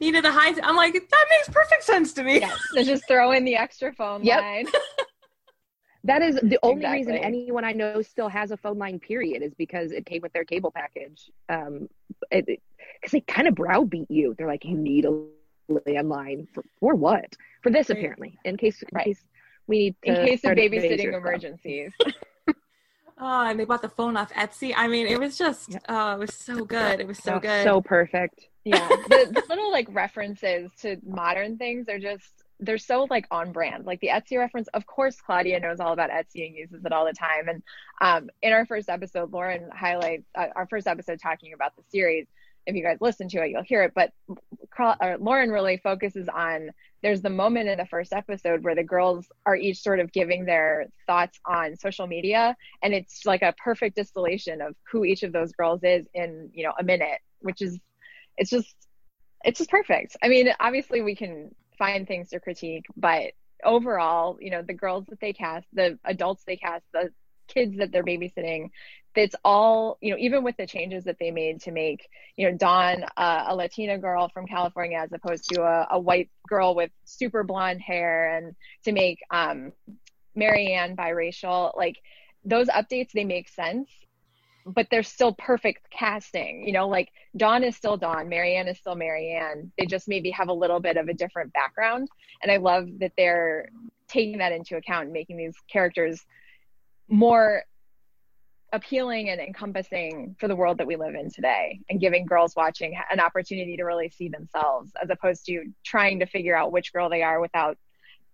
needed 0.00 0.24
a 0.24 0.32
high. 0.32 0.54
I'm 0.62 0.76
like, 0.76 0.92
that 0.92 1.26
makes 1.30 1.48
perfect 1.48 1.84
sense 1.84 2.12
to 2.14 2.22
me. 2.22 2.40
Yes. 2.40 2.58
So 2.74 2.82
just 2.82 3.06
throw 3.08 3.32
in 3.32 3.44
the 3.44 3.56
extra 3.56 3.92
phone 3.92 4.24
yep. 4.24 4.40
line. 4.40 4.66
that 6.04 6.22
is 6.22 6.36
the 6.42 6.58
only 6.62 6.84
exactly. 6.84 6.98
reason 6.98 7.16
anyone 7.16 7.64
I 7.64 7.72
know 7.72 8.02
still 8.02 8.28
has 8.28 8.50
a 8.50 8.56
phone 8.56 8.78
line. 8.78 8.98
Period 8.98 9.42
is 9.42 9.54
because 9.54 9.92
it 9.92 10.06
came 10.06 10.22
with 10.22 10.32
their 10.32 10.44
cable 10.44 10.70
package. 10.70 11.30
Um, 11.48 11.88
because 12.30 13.12
they 13.12 13.20
kind 13.20 13.48
of 13.48 13.54
browbeat 13.54 14.10
you. 14.10 14.34
They're 14.36 14.46
like, 14.46 14.64
you 14.64 14.76
need 14.76 15.06
a 15.06 15.24
landline 15.70 16.48
for, 16.52 16.64
for 16.78 16.94
what? 16.94 17.36
For 17.62 17.70
this, 17.70 17.90
right. 17.90 17.98
apparently, 17.98 18.38
in 18.44 18.56
case 18.56 18.82
in 18.82 18.88
right. 18.92 19.04
case 19.04 19.24
we 19.70 19.78
need 19.78 19.96
in 20.02 20.14
case 20.16 20.44
of 20.44 20.50
babysitting 20.50 21.14
emergencies. 21.14 21.92
oh, 22.48 22.54
and 23.18 23.58
they 23.58 23.64
bought 23.64 23.80
the 23.80 23.88
phone 23.88 24.16
off 24.16 24.32
Etsy. 24.32 24.74
I 24.76 24.88
mean, 24.88 25.06
it 25.06 25.18
was 25.18 25.38
just 25.38 25.78
oh, 25.88 26.12
it 26.12 26.18
was 26.18 26.34
so 26.34 26.64
good. 26.64 27.00
It 27.00 27.06
was 27.06 27.18
so 27.18 27.38
good. 27.38 27.64
So 27.64 27.80
perfect. 27.80 28.48
Yeah. 28.64 28.86
the, 29.08 29.30
the 29.32 29.42
little 29.48 29.70
like 29.70 29.86
references 29.90 30.70
to 30.82 30.98
modern 31.06 31.56
things 31.56 31.88
are 31.88 31.98
just 31.98 32.44
they're 32.58 32.78
so 32.78 33.06
like 33.08 33.26
on 33.30 33.52
brand. 33.52 33.86
Like 33.86 34.00
the 34.00 34.08
Etsy 34.08 34.36
reference, 34.36 34.68
of 34.74 34.84
course, 34.84 35.16
Claudia 35.20 35.60
knows 35.60 35.80
all 35.80 35.92
about 35.92 36.10
Etsy 36.10 36.46
and 36.46 36.54
uses 36.54 36.84
it 36.84 36.92
all 36.92 37.06
the 37.06 37.12
time. 37.12 37.48
And 37.48 37.62
um, 38.02 38.30
in 38.42 38.52
our 38.52 38.66
first 38.66 38.90
episode, 38.90 39.32
Lauren 39.32 39.70
highlights 39.72 40.24
uh, 40.34 40.48
our 40.54 40.66
first 40.66 40.86
episode 40.86 41.20
talking 41.20 41.54
about 41.54 41.74
the 41.76 41.82
series 41.88 42.26
if 42.66 42.74
you 42.74 42.82
guys 42.82 42.98
listen 43.00 43.28
to 43.28 43.42
it, 43.42 43.50
you'll 43.50 43.62
hear 43.62 43.82
it. 43.82 43.92
But 43.94 44.12
Lauren 45.20 45.50
really 45.50 45.78
focuses 45.78 46.28
on 46.28 46.70
there's 47.02 47.22
the 47.22 47.30
moment 47.30 47.68
in 47.68 47.78
the 47.78 47.86
first 47.86 48.12
episode 48.12 48.62
where 48.62 48.74
the 48.74 48.84
girls 48.84 49.26
are 49.46 49.56
each 49.56 49.78
sort 49.78 50.00
of 50.00 50.12
giving 50.12 50.44
their 50.44 50.86
thoughts 51.06 51.38
on 51.46 51.76
social 51.76 52.06
media, 52.06 52.56
and 52.82 52.92
it's 52.92 53.24
like 53.24 53.42
a 53.42 53.54
perfect 53.62 53.96
distillation 53.96 54.60
of 54.60 54.74
who 54.90 55.04
each 55.04 55.22
of 55.22 55.32
those 55.32 55.52
girls 55.52 55.80
is 55.82 56.06
in 56.14 56.50
you 56.52 56.64
know 56.64 56.72
a 56.78 56.84
minute, 56.84 57.20
which 57.40 57.62
is 57.62 57.78
it's 58.36 58.50
just 58.50 58.74
it's 59.44 59.58
just 59.58 59.70
perfect. 59.70 60.16
I 60.22 60.28
mean, 60.28 60.50
obviously 60.60 61.00
we 61.00 61.16
can 61.16 61.54
find 61.78 62.06
things 62.06 62.28
to 62.30 62.40
critique, 62.40 62.84
but 62.96 63.32
overall, 63.64 64.36
you 64.40 64.50
know, 64.50 64.62
the 64.62 64.74
girls 64.74 65.06
that 65.08 65.20
they 65.20 65.32
cast, 65.32 65.66
the 65.72 65.98
adults 66.04 66.44
they 66.46 66.56
cast, 66.56 66.84
the 66.92 67.10
kids 67.52 67.76
that 67.78 67.92
they're 67.92 68.04
babysitting 68.04 68.70
it's 69.16 69.34
all 69.44 69.98
you 70.00 70.10
know 70.10 70.16
even 70.18 70.44
with 70.44 70.56
the 70.56 70.66
changes 70.66 71.04
that 71.04 71.16
they 71.18 71.30
made 71.30 71.60
to 71.60 71.72
make 71.72 72.08
you 72.36 72.48
know 72.48 72.56
dawn 72.56 73.04
uh, 73.16 73.44
a 73.48 73.54
latina 73.54 73.98
girl 73.98 74.28
from 74.32 74.46
california 74.46 74.98
as 74.98 75.12
opposed 75.12 75.48
to 75.48 75.62
a, 75.62 75.88
a, 75.92 75.98
white 75.98 76.30
girl 76.48 76.74
with 76.74 76.90
super 77.04 77.42
blonde 77.42 77.80
hair 77.80 78.36
and 78.36 78.54
to 78.84 78.92
make 78.92 79.18
um, 79.30 79.72
Mary 80.34 80.72
Anne 80.72 80.96
biracial 80.96 81.76
like 81.76 81.96
those 82.44 82.68
updates 82.68 83.10
they 83.12 83.24
make 83.24 83.48
sense 83.48 83.90
but 84.64 84.86
they're 84.90 85.02
still 85.02 85.34
perfect 85.34 85.90
casting 85.90 86.64
you 86.66 86.72
know 86.72 86.88
like 86.88 87.08
dawn 87.36 87.64
is 87.64 87.76
still 87.76 87.96
dawn 87.96 88.28
Mary 88.28 88.54
Anne 88.54 88.68
is 88.68 88.78
still 88.78 88.94
Mary 88.94 89.32
Anne. 89.32 89.72
They 89.76 89.86
just 89.86 90.06
maybe 90.06 90.30
have 90.30 90.48
a 90.48 90.52
little 90.52 90.80
bit 90.80 90.96
of 90.96 91.08
a 91.08 91.14
different 91.14 91.52
background 91.52 92.08
and 92.42 92.52
i 92.52 92.58
love 92.58 92.86
that 92.98 93.12
they're 93.16 93.70
taking 94.08 94.38
that 94.38 94.52
into 94.52 94.76
account 94.76 95.04
and 95.04 95.12
making 95.12 95.36
these 95.36 95.54
characters 95.70 96.24
more 97.10 97.64
appealing 98.72 99.28
and 99.30 99.40
encompassing 99.40 100.36
for 100.38 100.48
the 100.48 100.54
world 100.54 100.78
that 100.78 100.86
we 100.86 100.96
live 100.96 101.14
in 101.14 101.28
today 101.30 101.80
and 101.90 102.00
giving 102.00 102.24
girls 102.24 102.54
watching 102.54 102.96
an 103.10 103.18
opportunity 103.18 103.76
to 103.76 103.82
really 103.82 104.08
see 104.08 104.28
themselves 104.28 104.92
as 105.02 105.10
opposed 105.10 105.44
to 105.44 105.64
trying 105.84 106.20
to 106.20 106.26
figure 106.26 106.56
out 106.56 106.70
which 106.70 106.92
girl 106.92 107.08
they 107.08 107.22
are 107.22 107.40
without 107.40 107.76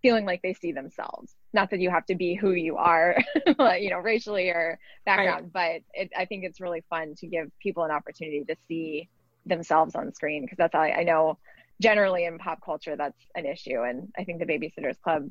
feeling 0.03 0.27
like 0.27 0.43
they 0.43 0.53
see 0.53 0.73
themselves 0.73 1.35
not 1.55 1.71
that 1.71 1.81
you 1.81 1.89
have 1.89 2.05
to 2.05 2.15
be 2.15 2.35
who 2.35 2.53
you 2.53 2.77
are 2.77 3.17
you 3.79 3.89
know 3.89 3.99
racially 3.99 4.51
or 4.51 4.79
background 5.07 5.51
right. 5.55 5.83
but 5.95 6.01
it, 6.01 6.11
i 6.17 6.27
think 6.27 6.45
it's 6.45 6.61
really 6.61 6.85
fun 6.91 7.15
to 7.17 7.27
give 7.27 7.51
people 7.61 7.83
an 7.83 7.91
opportunity 7.91 8.45
to 8.45 8.55
see 8.69 9.09
themselves 9.47 9.95
on 9.95 10.13
screen 10.13 10.43
because 10.43 10.59
that's 10.59 10.75
how 10.75 10.83
I, 10.83 10.99
I 10.99 11.03
know 11.05 11.39
generally 11.81 12.25
in 12.25 12.39
pop 12.39 12.61
culture 12.63 12.95
that's 12.95 13.27
an 13.35 13.47
issue 13.47 13.83
and 13.83 14.13
i 14.19 14.25
think 14.25 14.39
the 14.39 14.47
babysitters 14.47 15.01
club 15.01 15.29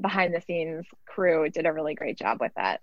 behind 0.00 0.34
the 0.34 0.40
scenes 0.40 0.84
crew 1.06 1.48
did 1.48 1.66
a 1.66 1.72
really 1.72 1.94
great 1.94 2.18
job 2.18 2.38
with 2.40 2.52
that 2.56 2.80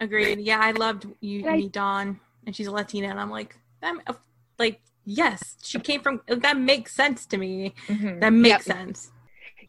Agreed. 0.00 0.40
Yeah, 0.40 0.60
I 0.60 0.72
loved 0.72 1.06
you 1.20 1.48
I, 1.48 1.56
meet 1.56 1.72
Dawn, 1.72 2.20
and 2.46 2.54
she's 2.54 2.66
a 2.66 2.72
Latina, 2.72 3.08
and 3.08 3.20
I'm 3.20 3.30
like, 3.30 3.56
I'm 3.82 4.00
like, 4.58 4.80
yes, 5.04 5.56
she 5.62 5.78
came 5.78 6.00
from. 6.00 6.20
That 6.28 6.58
makes 6.58 6.94
sense 6.94 7.26
to 7.26 7.38
me. 7.38 7.74
Mm-hmm. 7.86 8.20
That 8.20 8.32
makes 8.32 8.66
yep. 8.66 8.76
sense. 8.76 9.12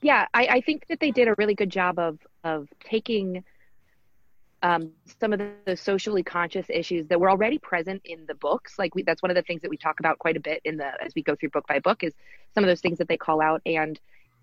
Yeah, 0.01 0.27
I, 0.33 0.47
I 0.47 0.61
think 0.61 0.87
that 0.87 0.99
they 0.99 1.11
did 1.11 1.27
a 1.27 1.35
really 1.37 1.55
good 1.55 1.69
job 1.69 1.99
of 1.99 2.19
of 2.43 2.67
taking 2.83 3.43
um, 4.63 4.91
some 5.19 5.31
of 5.31 5.39
the, 5.39 5.51
the, 5.65 5.77
socially 5.77 6.23
conscious 6.23 6.65
issues 6.69 7.07
that 7.07 7.19
were 7.19 7.29
already 7.29 7.59
present 7.59 8.01
in 8.03 8.25
the 8.25 8.33
books. 8.33 8.79
Like 8.79 8.95
we, 8.95 9.03
that's 9.03 9.21
one 9.21 9.29
of 9.29 9.35
the 9.35 9.43
things 9.43 9.61
that 9.61 9.69
we 9.69 9.77
talk 9.77 9.99
about 9.99 10.17
quite 10.17 10.37
a 10.37 10.39
bit 10.39 10.61
in 10.65 10.77
the 10.77 10.91
as 11.03 11.13
we 11.15 11.21
go 11.21 11.35
through 11.35 11.49
book 11.49 11.67
by 11.67 11.79
book 11.79 12.03
is 12.03 12.13
some 12.53 12.63
of 12.63 12.67
those 12.67 12.81
things 12.81 12.97
that 12.97 13.07
they 13.07 13.17
call 13.17 13.41
out 13.41 13.61
and 13.65 13.99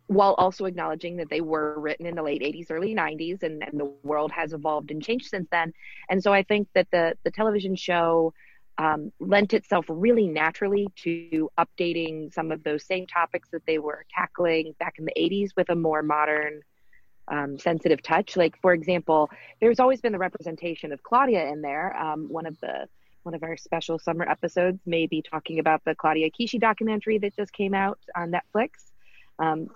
while 0.07 0.35
also 0.35 0.65
acknowledging 0.65 1.17
that 1.17 1.31
they 1.31 1.41
were 1.41 1.79
written 1.79 2.07
in 2.07 2.15
the 2.15 2.23
late 2.23 2.43
80s 2.43 2.71
early 2.71 2.95
90s 2.95 3.43
and, 3.43 3.63
and, 3.63 3.79
the 3.79 3.91
world 4.03 4.31
has 4.33 4.53
evolved 4.53 4.91
and 4.91 5.03
changed 5.03 5.27
since 5.27 5.49
then. 5.51 5.73
And 6.11 6.23
so 6.23 6.33
i 6.33 6.43
think 6.43 6.69
that 6.75 6.89
the 6.91 7.15
the 7.25 7.31
television 7.31 7.75
show 7.77 8.33
um, 8.79 9.13
lent 9.21 9.53
itself 9.53 9.85
really 9.89 10.27
naturally 10.27 10.89
to 10.97 11.51
updating 11.59 12.33
some 12.33 12.51
of 12.51 12.65
those 12.65 12.85
same 12.85 13.07
topics 13.07 13.49
that 13.51 13.63
they 13.67 13.79
were 13.79 14.05
tackling 14.15 14.75
back 14.79 14.95
in 14.99 15.05
the 15.05 15.13
80s 15.17 15.51
with 15.57 15.69
a 15.69 15.75
more 15.75 16.03
modern 16.03 16.63
um, 17.29 17.59
sensitive 17.59 18.03
touch. 18.03 18.37
Like 18.37 18.61
for 18.61 18.73
example 18.73 19.31
there's 19.61 19.79
always 19.79 20.01
been 20.01 20.13
the 20.13 20.19
representation 20.19 20.93
of 20.93 21.03
claudia 21.03 21.47
in 21.49 21.63
there. 21.63 21.97
Um, 21.97 22.27
one 22.29 22.47
of 22.47 22.59
the 22.61 22.89
one 23.25 23.35
of 23.35 23.43
our 23.45 23.57
special 23.57 23.99
summer 24.01 24.29
episodes 24.29 24.81
may 24.85 25.07
be 25.07 25.23
talking 25.23 25.59
about 25.59 25.83
the 25.85 25.95
claudia 25.95 26.31
kishi 26.31 26.59
documentary 26.59 27.19
that 27.19 27.37
just 27.37 27.53
came 27.53 27.73
out 27.73 27.99
on 28.17 28.33
netflix 28.33 28.92
um, 29.39 29.69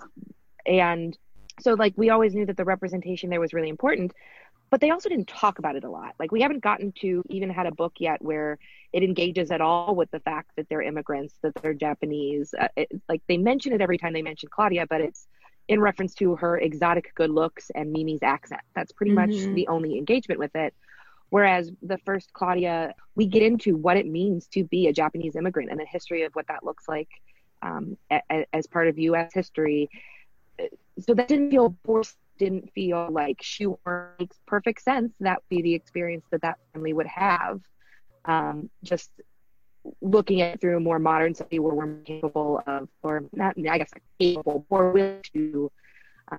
and 0.64 1.16
so, 1.60 1.74
like, 1.74 1.94
we 1.96 2.10
always 2.10 2.34
knew 2.34 2.46
that 2.46 2.56
the 2.56 2.64
representation 2.64 3.30
there 3.30 3.40
was 3.40 3.54
really 3.54 3.68
important, 3.68 4.12
but 4.70 4.80
they 4.80 4.90
also 4.90 5.08
didn't 5.08 5.28
talk 5.28 5.58
about 5.58 5.76
it 5.76 5.84
a 5.84 5.90
lot. 5.90 6.14
Like, 6.18 6.32
we 6.32 6.42
haven't 6.42 6.62
gotten 6.62 6.92
to 7.00 7.22
even 7.30 7.50
had 7.50 7.66
a 7.66 7.72
book 7.72 7.94
yet 7.98 8.20
where 8.20 8.58
it 8.92 9.02
engages 9.02 9.50
at 9.50 9.60
all 9.60 9.94
with 9.94 10.10
the 10.10 10.20
fact 10.20 10.50
that 10.56 10.68
they're 10.68 10.82
immigrants, 10.82 11.34
that 11.42 11.54
they're 11.62 11.74
Japanese. 11.74 12.54
Uh, 12.58 12.68
it, 12.76 12.88
like, 13.08 13.22
they 13.28 13.38
mention 13.38 13.72
it 13.72 13.80
every 13.80 13.96
time 13.96 14.12
they 14.12 14.22
mention 14.22 14.48
Claudia, 14.50 14.86
but 14.86 15.00
it's 15.00 15.26
in 15.68 15.80
reference 15.80 16.14
to 16.14 16.36
her 16.36 16.58
exotic 16.58 17.12
good 17.14 17.30
looks 17.30 17.70
and 17.74 17.92
Mimi's 17.92 18.22
accent. 18.22 18.60
That's 18.74 18.92
pretty 18.92 19.12
mm-hmm. 19.12 19.30
much 19.30 19.54
the 19.54 19.68
only 19.68 19.98
engagement 19.98 20.38
with 20.38 20.54
it. 20.54 20.74
Whereas 21.30 21.72
the 21.82 21.98
first 21.98 22.32
Claudia, 22.32 22.94
we 23.16 23.26
get 23.26 23.42
into 23.42 23.76
what 23.76 23.96
it 23.96 24.06
means 24.06 24.46
to 24.48 24.62
be 24.62 24.86
a 24.86 24.92
Japanese 24.92 25.34
immigrant 25.34 25.70
and 25.70 25.80
the 25.80 25.86
history 25.86 26.22
of 26.22 26.32
what 26.34 26.46
that 26.48 26.64
looks 26.64 26.88
like 26.88 27.08
um, 27.62 27.96
a, 28.10 28.46
as 28.52 28.66
part 28.66 28.88
of 28.88 28.98
U.S. 28.98 29.32
history. 29.32 29.88
So 31.00 31.14
that 31.14 31.28
didn't 31.28 31.50
feel 31.50 31.76
forced. 31.84 32.16
Didn't 32.38 32.70
feel 32.74 33.08
like 33.10 33.38
shoehorn 33.40 34.10
makes 34.18 34.36
perfect 34.46 34.82
sense. 34.82 35.14
That 35.20 35.38
would 35.38 35.56
be 35.56 35.62
the 35.62 35.74
experience 35.74 36.26
that 36.30 36.42
that 36.42 36.58
family 36.74 36.92
would 36.92 37.06
have. 37.06 37.60
Um, 38.26 38.68
just 38.82 39.10
looking 40.00 40.42
at 40.42 40.54
it 40.54 40.60
through 40.60 40.76
a 40.76 40.80
more 40.80 40.98
modern 40.98 41.34
study 41.34 41.58
where 41.58 41.74
we're 41.74 41.94
capable 42.04 42.60
of, 42.66 42.88
or 43.02 43.24
not, 43.32 43.54
I 43.70 43.78
guess, 43.78 43.90
capable, 44.18 44.66
more 44.70 44.92
willing 44.92 45.22
to 45.32 45.70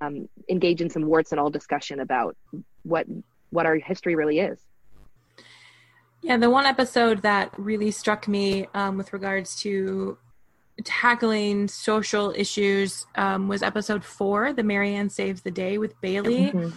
um, 0.00 0.28
engage 0.48 0.80
in 0.80 0.90
some 0.90 1.04
warts 1.06 1.32
and 1.32 1.40
all 1.40 1.50
discussion 1.50 2.00
about 2.00 2.36
what 2.82 3.06
what 3.50 3.66
our 3.66 3.76
history 3.76 4.14
really 4.14 4.40
is. 4.40 4.60
Yeah, 6.20 6.36
the 6.36 6.50
one 6.50 6.66
episode 6.66 7.22
that 7.22 7.52
really 7.58 7.90
struck 7.90 8.26
me 8.28 8.66
um, 8.74 8.96
with 8.96 9.12
regards 9.12 9.60
to 9.60 10.18
tackling 10.84 11.68
social 11.68 12.32
issues 12.36 13.06
um, 13.16 13.48
was 13.48 13.62
episode 13.62 14.04
four, 14.04 14.52
the 14.52 14.62
Mary 14.62 14.94
Anne 14.94 15.10
Saves 15.10 15.42
the 15.42 15.50
Day 15.50 15.78
with 15.78 16.00
Bailey. 16.00 16.50
Mm-hmm. 16.52 16.70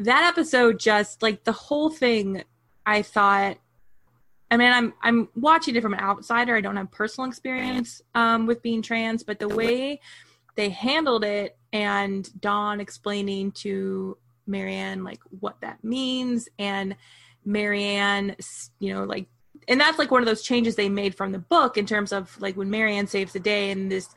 That 0.00 0.28
episode 0.28 0.78
just 0.78 1.22
like 1.22 1.44
the 1.44 1.52
whole 1.52 1.90
thing, 1.90 2.44
I 2.86 3.02
thought. 3.02 3.58
I 4.50 4.56
mean, 4.56 4.72
I'm 4.72 4.94
I'm 5.02 5.28
watching 5.34 5.76
it 5.76 5.82
from 5.82 5.94
an 5.94 6.00
outsider. 6.00 6.56
I 6.56 6.60
don't 6.60 6.76
have 6.76 6.90
personal 6.90 7.28
experience 7.28 8.00
um, 8.14 8.46
with 8.46 8.62
being 8.62 8.80
trans, 8.80 9.22
but 9.22 9.38
the 9.38 9.48
way 9.48 10.00
they 10.54 10.70
handled 10.70 11.24
it 11.24 11.56
and 11.72 12.28
Dawn 12.40 12.80
explaining 12.80 13.52
to 13.52 14.16
Mary 14.46 14.74
Anne 14.74 15.04
like 15.04 15.20
what 15.40 15.60
that 15.60 15.82
means 15.84 16.48
and 16.58 16.96
Mary 17.44 17.84
Anne, 17.84 18.36
you 18.78 18.94
know, 18.94 19.04
like 19.04 19.26
and 19.68 19.80
that's 19.80 19.98
like 19.98 20.10
one 20.10 20.22
of 20.22 20.26
those 20.26 20.42
changes 20.42 20.74
they 20.74 20.88
made 20.88 21.14
from 21.14 21.30
the 21.30 21.38
book 21.38 21.76
in 21.76 21.86
terms 21.86 22.12
of 22.12 22.40
like 22.40 22.56
when 22.56 22.70
Mary 22.70 22.96
Anne 22.96 23.06
saves 23.06 23.32
the 23.32 23.40
day 23.40 23.70
and 23.70 23.92
this 23.92 24.08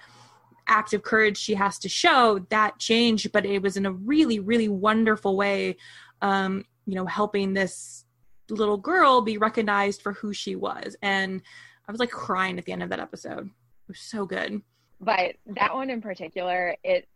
act 0.67 0.93
of 0.93 1.03
courage 1.03 1.37
she 1.37 1.53
has 1.53 1.77
to 1.79 1.89
show 1.89 2.39
that 2.49 2.79
changed 2.79 3.31
but 3.31 3.45
it 3.45 3.61
was 3.61 3.77
in 3.77 3.85
a 3.85 3.91
really 3.91 4.39
really 4.39 4.69
wonderful 4.69 5.35
way 5.35 5.75
um 6.21 6.63
you 6.85 6.95
know 6.95 7.05
helping 7.05 7.53
this 7.53 8.05
little 8.49 8.77
girl 8.77 9.21
be 9.21 9.37
recognized 9.37 10.01
for 10.01 10.13
who 10.13 10.33
she 10.33 10.55
was. 10.55 10.95
And 11.01 11.41
i 11.87 11.91
was 11.91 11.99
like 11.99 12.11
crying 12.11 12.57
at 12.57 12.65
the 12.65 12.71
end 12.71 12.83
of 12.83 12.89
that 12.89 12.99
episode. 12.99 13.47
It 13.47 13.87
was 13.87 13.99
so 13.99 14.25
good. 14.25 14.61
But 14.99 15.35
that 15.47 15.73
one 15.73 15.89
in 15.89 16.01
particular 16.01 16.75
it 16.83 17.07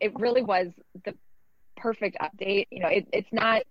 it 0.00 0.18
really 0.18 0.42
was 0.42 0.68
the 1.04 1.14
perfect 1.76 2.16
update. 2.20 2.66
You 2.70 2.80
know 2.80 2.88
it, 2.88 3.06
it's 3.12 3.32
not 3.32 3.62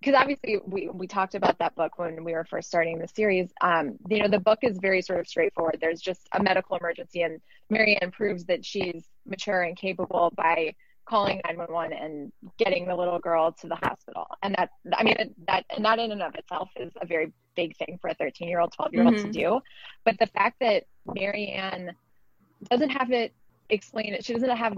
because 0.00 0.14
obviously 0.14 0.58
we, 0.66 0.88
we 0.88 1.06
talked 1.06 1.34
about 1.34 1.58
that 1.58 1.74
book 1.74 1.98
when 1.98 2.24
we 2.24 2.32
were 2.32 2.44
first 2.44 2.68
starting 2.68 2.98
the 2.98 3.08
series. 3.08 3.52
Um, 3.60 3.98
you 4.08 4.22
know 4.22 4.28
the 4.28 4.38
book 4.38 4.60
is 4.62 4.78
very 4.78 5.02
sort 5.02 5.20
of 5.20 5.28
straightforward. 5.28 5.78
There's 5.80 6.00
just 6.00 6.28
a 6.32 6.42
medical 6.42 6.76
emergency 6.76 7.22
and 7.22 7.40
Mary 7.70 7.98
Anne 8.00 8.10
proves 8.10 8.44
that 8.44 8.64
she's 8.64 9.04
mature 9.26 9.62
and 9.62 9.76
capable 9.76 10.32
by 10.36 10.74
calling 11.04 11.40
911 11.44 11.92
and 11.98 12.32
getting 12.58 12.86
the 12.86 12.94
little 12.94 13.18
girl 13.18 13.52
to 13.52 13.66
the 13.66 13.76
hospital. 13.76 14.26
And 14.42 14.54
that 14.56 14.70
i 14.94 15.02
mean 15.02 15.16
that 15.46 15.64
and 15.74 15.84
that 15.84 15.98
in 15.98 16.12
and 16.12 16.22
of 16.22 16.34
itself 16.34 16.70
is 16.76 16.92
a 17.00 17.06
very 17.06 17.32
big 17.56 17.76
thing 17.76 17.98
for 18.00 18.08
a 18.08 18.14
13 18.14 18.48
year 18.48 18.60
old 18.60 18.72
12 18.72 18.94
year 18.94 19.04
old 19.04 19.14
mm-hmm. 19.14 19.30
to 19.30 19.32
do. 19.32 19.60
But 20.04 20.18
the 20.18 20.26
fact 20.26 20.56
that 20.60 20.84
Mary 21.14 21.48
Anne 21.48 21.94
doesn't 22.70 22.90
have 22.90 23.10
it 23.10 23.34
explain 23.68 24.14
it 24.14 24.24
she 24.24 24.34
doesn't 24.34 24.56
have 24.56 24.76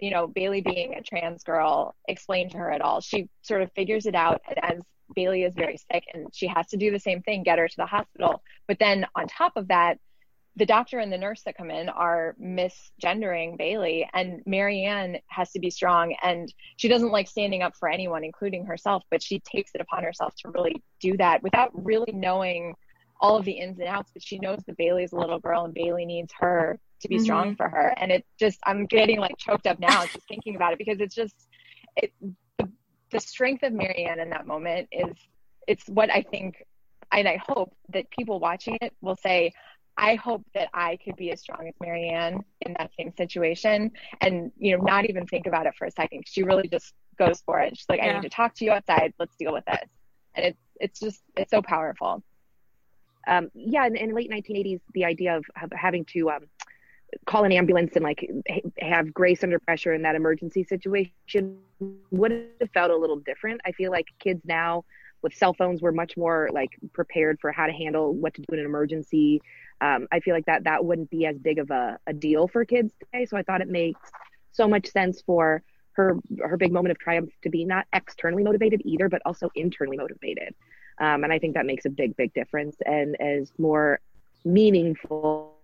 you 0.00 0.10
know, 0.10 0.26
Bailey 0.26 0.60
being 0.60 0.94
a 0.94 1.02
trans 1.02 1.42
girl 1.44 1.94
explained 2.08 2.52
to 2.52 2.58
her 2.58 2.70
at 2.70 2.80
all. 2.80 3.00
She 3.00 3.28
sort 3.42 3.62
of 3.62 3.70
figures 3.72 4.06
it 4.06 4.14
out 4.14 4.40
as 4.62 4.80
Bailey 5.14 5.42
is 5.42 5.54
very 5.54 5.76
sick 5.76 6.04
and 6.14 6.28
she 6.32 6.46
has 6.46 6.68
to 6.68 6.76
do 6.76 6.90
the 6.90 6.98
same 6.98 7.22
thing, 7.22 7.42
get 7.42 7.58
her 7.58 7.68
to 7.68 7.76
the 7.76 7.86
hospital. 7.86 8.42
But 8.66 8.78
then 8.78 9.06
on 9.14 9.26
top 9.26 9.52
of 9.56 9.68
that, 9.68 9.98
the 10.56 10.66
doctor 10.66 10.98
and 10.98 11.12
the 11.12 11.18
nurse 11.18 11.42
that 11.44 11.56
come 11.56 11.70
in 11.70 11.88
are 11.88 12.34
misgendering 12.40 13.56
Bailey, 13.56 14.08
and 14.12 14.42
Mary 14.46 14.84
Anne 14.84 15.18
has 15.28 15.52
to 15.52 15.60
be 15.60 15.70
strong. 15.70 16.16
And 16.22 16.52
she 16.76 16.88
doesn't 16.88 17.12
like 17.12 17.28
standing 17.28 17.62
up 17.62 17.76
for 17.76 17.88
anyone, 17.88 18.24
including 18.24 18.66
herself, 18.66 19.04
but 19.10 19.22
she 19.22 19.40
takes 19.40 19.70
it 19.74 19.80
upon 19.80 20.02
herself 20.02 20.34
to 20.40 20.50
really 20.50 20.82
do 21.00 21.16
that 21.18 21.42
without 21.42 21.70
really 21.72 22.12
knowing 22.12 22.74
all 23.20 23.36
of 23.36 23.44
the 23.44 23.52
ins 23.52 23.78
and 23.78 23.88
outs. 23.88 24.10
But 24.12 24.24
she 24.24 24.38
knows 24.38 24.58
that 24.66 24.76
Bailey's 24.76 25.12
a 25.12 25.16
little 25.16 25.38
girl 25.38 25.64
and 25.64 25.74
Bailey 25.74 26.04
needs 26.04 26.32
her 26.40 26.80
to 27.00 27.08
be 27.08 27.16
mm-hmm. 27.16 27.24
strong 27.24 27.56
for 27.56 27.68
her. 27.68 27.94
And 27.96 28.10
it 28.12 28.24
just, 28.38 28.58
I'm 28.64 28.86
getting 28.86 29.18
like 29.18 29.36
choked 29.38 29.66
up 29.66 29.78
now 29.78 30.04
just 30.06 30.26
thinking 30.28 30.56
about 30.56 30.72
it 30.72 30.78
because 30.78 31.00
it's 31.00 31.14
just, 31.14 31.34
it, 31.96 32.12
the, 32.58 32.70
the 33.10 33.20
strength 33.20 33.62
of 33.62 33.72
Mary 33.72 34.06
Anne 34.08 34.20
in 34.20 34.30
that 34.30 34.46
moment 34.46 34.88
is, 34.92 35.16
it's 35.66 35.86
what 35.88 36.10
I 36.10 36.22
think, 36.22 36.64
and 37.12 37.28
I 37.28 37.40
hope 37.46 37.74
that 37.92 38.10
people 38.10 38.40
watching 38.40 38.78
it 38.80 38.94
will 39.00 39.16
say, 39.16 39.52
I 39.96 40.14
hope 40.14 40.42
that 40.54 40.68
I 40.72 40.98
could 41.04 41.16
be 41.16 41.30
as 41.30 41.40
strong 41.40 41.68
as 41.68 41.74
Mary 41.80 42.08
Anne 42.08 42.42
in 42.62 42.74
that 42.78 42.90
same 42.98 43.12
situation 43.16 43.90
and, 44.20 44.50
you 44.56 44.76
know, 44.76 44.82
not 44.82 45.08
even 45.08 45.26
think 45.26 45.46
about 45.46 45.66
it 45.66 45.74
for 45.76 45.86
a 45.86 45.90
second. 45.90 46.24
She 46.26 46.42
really 46.42 46.68
just 46.68 46.94
goes 47.18 47.42
for 47.44 47.60
it. 47.60 47.76
She's 47.76 47.86
like, 47.88 48.00
yeah. 48.00 48.10
I 48.10 48.12
need 48.14 48.22
to 48.22 48.34
talk 48.34 48.54
to 48.56 48.64
you 48.64 48.70
outside. 48.72 49.12
Let's 49.18 49.36
deal 49.36 49.52
with 49.52 49.64
this. 49.66 49.88
And 50.34 50.46
it's, 50.46 50.60
it's 50.76 51.00
just, 51.00 51.20
it's 51.36 51.50
so 51.50 51.60
powerful. 51.60 52.22
Um, 53.26 53.50
yeah, 53.54 53.86
in, 53.86 53.96
in 53.96 54.14
late 54.14 54.30
1980s, 54.30 54.80
the 54.94 55.04
idea 55.04 55.36
of, 55.36 55.44
of 55.60 55.70
having 55.72 56.06
to 56.06 56.30
um, 56.30 56.46
call 57.26 57.44
an 57.44 57.52
ambulance 57.52 57.92
and 57.96 58.04
like 58.04 58.28
have 58.78 59.12
grace 59.12 59.42
under 59.42 59.58
pressure 59.58 59.92
in 59.94 60.02
that 60.02 60.14
emergency 60.14 60.64
situation 60.64 61.58
would 62.10 62.32
have 62.60 62.70
felt 62.72 62.90
a 62.90 62.96
little 62.96 63.18
different. 63.18 63.60
I 63.64 63.72
feel 63.72 63.90
like 63.90 64.06
kids 64.18 64.42
now 64.44 64.84
with 65.22 65.34
cell 65.34 65.52
phones 65.54 65.82
were 65.82 65.92
much 65.92 66.16
more 66.16 66.48
like 66.52 66.70
prepared 66.92 67.38
for 67.40 67.52
how 67.52 67.66
to 67.66 67.72
handle 67.72 68.14
what 68.14 68.34
to 68.34 68.42
do 68.42 68.54
in 68.54 68.60
an 68.60 68.64
emergency. 68.64 69.42
Um, 69.80 70.08
I 70.12 70.20
feel 70.20 70.34
like 70.34 70.46
that 70.46 70.64
that 70.64 70.84
wouldn't 70.84 71.10
be 71.10 71.26
as 71.26 71.38
big 71.38 71.58
of 71.58 71.70
a, 71.70 71.98
a 72.06 72.12
deal 72.12 72.48
for 72.48 72.64
kids 72.64 72.92
today. 72.98 73.26
So 73.26 73.36
I 73.36 73.42
thought 73.42 73.60
it 73.60 73.68
makes 73.68 74.00
so 74.52 74.68
much 74.68 74.88
sense 74.90 75.22
for 75.22 75.62
her 75.92 76.16
her 76.42 76.56
big 76.56 76.72
moment 76.72 76.92
of 76.92 76.98
triumph 76.98 77.30
to 77.42 77.50
be 77.50 77.64
not 77.64 77.86
externally 77.92 78.42
motivated 78.42 78.82
either, 78.84 79.08
but 79.08 79.20
also 79.24 79.50
internally 79.54 79.96
motivated. 79.96 80.54
Um, 80.98 81.24
and 81.24 81.32
I 81.32 81.38
think 81.38 81.54
that 81.54 81.66
makes 81.66 81.86
a 81.86 81.90
big, 81.90 82.16
big 82.16 82.32
difference 82.34 82.76
and 82.84 83.16
is 83.20 83.52
more 83.58 84.00
meaningful 84.44 85.59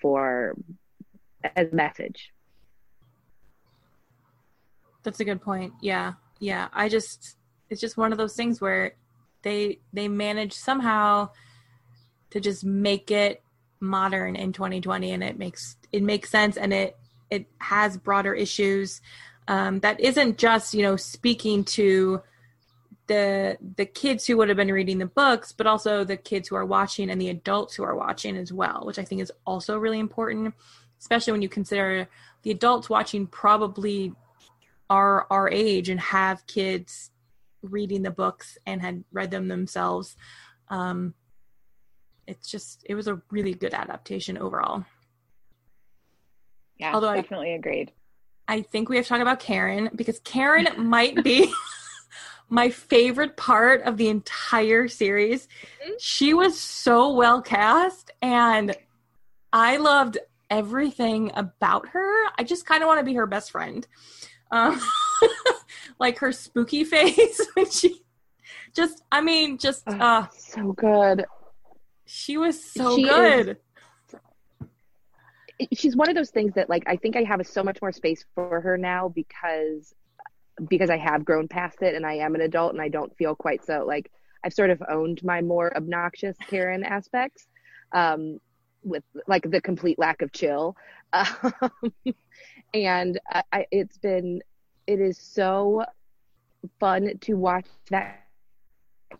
for 0.00 0.56
as 1.56 1.72
message. 1.72 2.32
That's 5.02 5.20
a 5.20 5.24
good 5.24 5.40
point. 5.40 5.72
Yeah. 5.80 6.14
Yeah. 6.38 6.68
I 6.72 6.88
just 6.88 7.36
it's 7.70 7.80
just 7.80 7.96
one 7.96 8.12
of 8.12 8.18
those 8.18 8.34
things 8.34 8.60
where 8.60 8.94
they 9.42 9.78
they 9.92 10.08
manage 10.08 10.52
somehow 10.52 11.30
to 12.30 12.40
just 12.40 12.64
make 12.64 13.10
it 13.10 13.42
modern 13.80 14.36
in 14.36 14.52
2020 14.52 15.12
and 15.12 15.22
it 15.22 15.38
makes 15.38 15.76
it 15.92 16.02
makes 16.02 16.30
sense 16.30 16.56
and 16.56 16.72
it 16.72 16.96
it 17.30 17.46
has 17.58 17.96
broader 17.96 18.34
issues 18.34 19.00
um, 19.46 19.80
that 19.80 20.00
isn't 20.00 20.36
just 20.36 20.74
you 20.74 20.82
know 20.82 20.96
speaking 20.96 21.64
to 21.64 22.20
the 23.08 23.58
the 23.76 23.86
kids 23.86 24.26
who 24.26 24.36
would 24.36 24.48
have 24.48 24.56
been 24.56 24.72
reading 24.72 24.98
the 24.98 25.06
books 25.06 25.52
but 25.52 25.66
also 25.66 26.04
the 26.04 26.16
kids 26.16 26.48
who 26.48 26.56
are 26.56 26.64
watching 26.64 27.10
and 27.10 27.20
the 27.20 27.30
adults 27.30 27.74
who 27.74 27.82
are 27.82 27.96
watching 27.96 28.36
as 28.36 28.52
well 28.52 28.82
which 28.84 28.98
i 28.98 29.04
think 29.04 29.20
is 29.20 29.32
also 29.46 29.78
really 29.78 29.98
important 29.98 30.54
especially 31.00 31.32
when 31.32 31.42
you 31.42 31.48
consider 31.48 32.08
the 32.42 32.50
adults 32.50 32.88
watching 32.88 33.26
probably 33.26 34.12
are 34.90 35.26
our 35.30 35.50
age 35.50 35.88
and 35.88 36.00
have 36.00 36.46
kids 36.46 37.10
reading 37.62 38.02
the 38.02 38.10
books 38.10 38.56
and 38.66 38.80
had 38.80 39.04
read 39.12 39.30
them 39.30 39.48
themselves. 39.48 40.16
Um 40.68 41.14
it's 42.26 42.50
just 42.50 42.84
it 42.84 42.94
was 42.94 43.08
a 43.08 43.20
really 43.30 43.54
good 43.54 43.74
adaptation 43.74 44.38
overall. 44.38 44.84
Yeah 46.76 46.94
although 46.94 47.14
definitely 47.14 47.52
I, 47.52 47.56
agreed. 47.56 47.92
I 48.46 48.62
think 48.62 48.88
we 48.88 48.96
have 48.96 49.04
to 49.04 49.08
talk 49.10 49.20
about 49.20 49.40
karen 49.40 49.90
because 49.94 50.20
karen 50.20 50.68
might 50.76 51.22
be 51.22 51.52
my 52.48 52.70
favorite 52.70 53.36
part 53.36 53.82
of 53.82 53.96
the 53.96 54.08
entire 54.08 54.88
series. 54.88 55.46
Mm-hmm. 55.82 55.92
She 55.98 56.34
was 56.34 56.58
so 56.58 57.12
well 57.12 57.42
cast 57.42 58.10
and 58.22 58.74
I 59.52 59.76
loved 59.76 60.18
everything 60.50 61.30
about 61.34 61.88
her. 61.88 62.26
I 62.38 62.44
just 62.44 62.66
kind 62.66 62.82
of 62.82 62.86
want 62.86 63.00
to 63.00 63.04
be 63.04 63.14
her 63.14 63.26
best 63.26 63.50
friend. 63.50 63.86
Um, 64.50 64.80
like 65.98 66.18
her 66.18 66.32
spooky 66.32 66.84
face 66.84 67.46
when 67.54 67.70
she 67.70 68.02
just 68.74 69.02
I 69.10 69.20
mean 69.20 69.58
just 69.58 69.84
oh, 69.86 69.98
uh 69.98 70.26
so 70.36 70.72
good. 70.72 71.24
She 72.06 72.38
was 72.38 72.62
so 72.62 72.96
she 72.96 73.02
good. 73.02 73.58
Is, 75.58 75.68
she's 75.74 75.96
one 75.96 76.08
of 76.08 76.14
those 76.14 76.30
things 76.30 76.54
that 76.54 76.70
like 76.70 76.84
I 76.86 76.96
think 76.96 77.16
I 77.16 77.24
have 77.24 77.44
so 77.46 77.62
much 77.62 77.82
more 77.82 77.92
space 77.92 78.24
for 78.34 78.60
her 78.60 78.78
now 78.78 79.08
because 79.08 79.94
because 80.68 80.90
I 80.90 80.96
have 80.96 81.24
grown 81.24 81.48
past 81.48 81.82
it 81.82 81.94
and 81.94 82.06
I 82.06 82.14
am 82.14 82.34
an 82.34 82.40
adult 82.40 82.72
and 82.72 82.82
I 82.82 82.88
don't 82.88 83.16
feel 83.16 83.34
quite 83.34 83.64
so 83.64 83.84
like 83.86 84.10
I've 84.44 84.52
sort 84.52 84.70
of 84.70 84.82
owned 84.88 85.22
my 85.24 85.40
more 85.40 85.76
obnoxious 85.76 86.36
Karen 86.48 86.84
aspects 86.84 87.46
um, 87.92 88.38
with 88.82 89.02
like 89.26 89.50
the 89.50 89.60
complete 89.60 89.98
lack 89.98 90.22
of 90.22 90.32
chill. 90.32 90.76
Um, 91.14 92.14
and 92.74 93.18
I, 93.50 93.66
it's 93.70 93.96
been, 93.96 94.42
it 94.86 95.00
is 95.00 95.16
so 95.16 95.86
fun 96.78 97.12
to 97.22 97.34
watch 97.34 97.64
that 97.90 98.26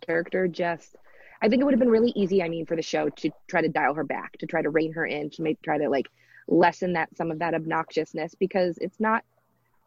character 0.01 0.47
just. 0.47 0.95
I 1.41 1.49
think 1.49 1.61
it 1.61 1.65
would 1.65 1.73
have 1.73 1.79
been 1.79 1.89
really 1.89 2.13
easy, 2.15 2.43
I 2.43 2.49
mean, 2.49 2.67
for 2.67 2.75
the 2.75 2.83
show 2.83 3.09
to 3.09 3.31
try 3.47 3.61
to 3.61 3.69
dial 3.69 3.95
her 3.95 4.03
back, 4.03 4.37
to 4.37 4.45
try 4.45 4.61
to 4.61 4.69
rein 4.69 4.93
her 4.93 5.05
in, 5.07 5.31
to 5.31 5.41
make, 5.41 5.59
try 5.63 5.79
to 5.79 5.89
like 5.89 6.05
lessen 6.47 6.93
that, 6.93 7.09
some 7.17 7.31
of 7.31 7.39
that 7.39 7.55
obnoxiousness 7.55 8.35
because 8.37 8.77
it's 8.79 8.99
not 8.99 9.23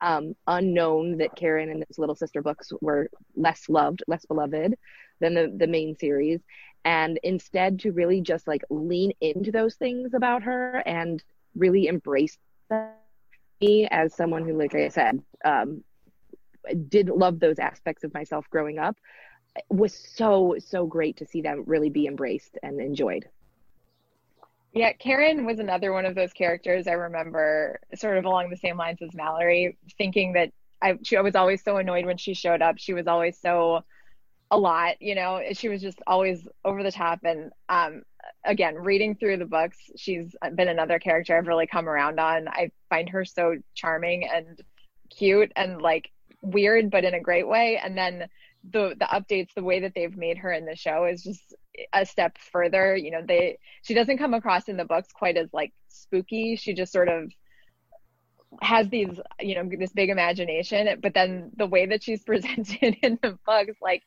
um, 0.02 0.34
unknown 0.48 1.16
that 1.18 1.36
Karen 1.36 1.70
and 1.70 1.84
his 1.88 1.98
little 1.98 2.16
sister 2.16 2.42
books 2.42 2.72
were 2.80 3.08
less 3.36 3.68
loved, 3.68 4.02
less 4.08 4.26
beloved 4.26 4.74
than 5.20 5.34
the, 5.34 5.54
the 5.56 5.66
main 5.66 5.96
series. 5.96 6.40
And 6.84 7.18
instead 7.22 7.78
to 7.80 7.92
really 7.92 8.20
just 8.20 8.48
like 8.48 8.62
lean 8.68 9.12
into 9.20 9.52
those 9.52 9.76
things 9.76 10.12
about 10.12 10.42
her 10.42 10.82
and 10.84 11.22
really 11.54 11.86
embrace. 11.86 12.36
Me 13.60 13.86
as 13.90 14.14
someone 14.14 14.44
who, 14.44 14.58
like 14.58 14.74
I 14.74 14.88
said, 14.88 15.22
um, 15.44 15.84
did 16.88 17.08
love 17.08 17.38
those 17.38 17.60
aspects 17.60 18.02
of 18.02 18.12
myself 18.12 18.44
growing 18.50 18.78
up 18.78 18.96
was 19.70 19.94
so, 19.94 20.56
so 20.58 20.86
great 20.86 21.16
to 21.18 21.26
see 21.26 21.42
them 21.42 21.62
really 21.66 21.90
be 21.90 22.06
embraced 22.06 22.58
and 22.62 22.80
enjoyed. 22.80 23.28
Yeah, 24.72 24.92
Karen 24.92 25.44
was 25.44 25.58
another 25.58 25.92
one 25.92 26.06
of 26.06 26.14
those 26.14 26.32
characters 26.32 26.86
I 26.86 26.92
remember 26.92 27.78
sort 27.94 28.16
of 28.16 28.24
along 28.24 28.48
the 28.50 28.56
same 28.56 28.78
lines 28.78 29.02
as 29.02 29.14
Mallory, 29.14 29.76
thinking 29.98 30.32
that 30.32 30.50
I, 30.80 30.98
she, 31.02 31.16
I 31.16 31.20
was 31.20 31.36
always 31.36 31.62
so 31.62 31.76
annoyed 31.76 32.06
when 32.06 32.16
she 32.16 32.32
showed 32.34 32.62
up. 32.62 32.76
She 32.78 32.94
was 32.94 33.06
always 33.06 33.38
so 33.38 33.84
a 34.50 34.56
lot, 34.56 35.00
you 35.00 35.14
know, 35.14 35.40
she 35.52 35.68
was 35.68 35.82
just 35.82 35.98
always 36.06 36.46
over 36.64 36.82
the 36.82 36.90
top. 36.90 37.20
And 37.24 37.52
um, 37.68 38.02
again, 38.44 38.76
reading 38.76 39.14
through 39.14 39.38
the 39.38 39.46
books, 39.46 39.78
she's 39.96 40.34
been 40.54 40.68
another 40.68 40.98
character 40.98 41.36
I've 41.36 41.46
really 41.46 41.66
come 41.66 41.88
around 41.88 42.18
on. 42.18 42.48
I 42.48 42.70
find 42.88 43.08
her 43.10 43.24
so 43.24 43.56
charming 43.74 44.28
and 44.28 44.58
cute 45.10 45.52
and 45.54 45.82
like 45.82 46.10
weird, 46.40 46.90
but 46.90 47.04
in 47.04 47.14
a 47.14 47.20
great 47.20 47.46
way. 47.46 47.78
And 47.82 47.96
then 47.96 48.28
the 48.64 48.94
the 48.98 49.06
updates, 49.06 49.54
the 49.54 49.62
way 49.62 49.80
that 49.80 49.92
they've 49.94 50.16
made 50.16 50.38
her 50.38 50.52
in 50.52 50.66
the 50.66 50.76
show 50.76 51.04
is 51.04 51.22
just 51.22 51.54
a 51.92 52.06
step 52.06 52.38
further. 52.38 52.96
You 52.96 53.10
know, 53.10 53.22
they 53.26 53.58
she 53.82 53.94
doesn't 53.94 54.18
come 54.18 54.34
across 54.34 54.68
in 54.68 54.76
the 54.76 54.84
books 54.84 55.08
quite 55.12 55.36
as 55.36 55.48
like 55.52 55.72
spooky. 55.88 56.56
She 56.56 56.74
just 56.74 56.92
sort 56.92 57.08
of 57.08 57.30
has 58.60 58.88
these, 58.88 59.18
you 59.40 59.54
know, 59.54 59.68
this 59.78 59.92
big 59.92 60.10
imagination, 60.10 61.00
but 61.02 61.14
then 61.14 61.50
the 61.56 61.66
way 61.66 61.86
that 61.86 62.02
she's 62.02 62.22
presented 62.24 62.96
in 63.02 63.18
the 63.22 63.38
books, 63.46 63.78
like 63.80 64.02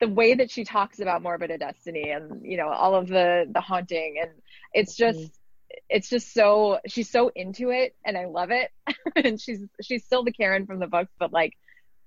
the 0.00 0.08
way 0.08 0.34
that 0.34 0.50
she 0.50 0.64
talks 0.64 1.00
about 1.00 1.22
Morbidda 1.22 1.58
Destiny 1.58 2.10
and, 2.10 2.44
you 2.44 2.56
know, 2.56 2.68
all 2.68 2.94
of 2.94 3.08
the 3.08 3.46
the 3.52 3.60
haunting 3.60 4.16
and 4.20 4.30
it's 4.72 4.96
just 4.96 5.18
mm-hmm 5.18 5.26
it's 5.88 6.08
just 6.08 6.32
so 6.32 6.78
she's 6.86 7.10
so 7.10 7.30
into 7.34 7.70
it 7.70 7.94
and 8.04 8.16
I 8.16 8.26
love 8.26 8.50
it. 8.50 8.70
and 9.16 9.40
she's 9.40 9.60
she's 9.82 10.04
still 10.04 10.24
the 10.24 10.32
Karen 10.32 10.66
from 10.66 10.78
the 10.78 10.86
books, 10.86 11.12
but 11.18 11.32
like 11.32 11.54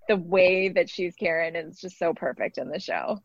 the 0.07 0.17
way 0.17 0.69
that 0.69 0.89
she's 0.89 1.15
Karen 1.15 1.55
is 1.55 1.79
just 1.79 1.99
so 1.99 2.13
perfect 2.13 2.57
in 2.57 2.69
the 2.69 2.79
show. 2.79 3.21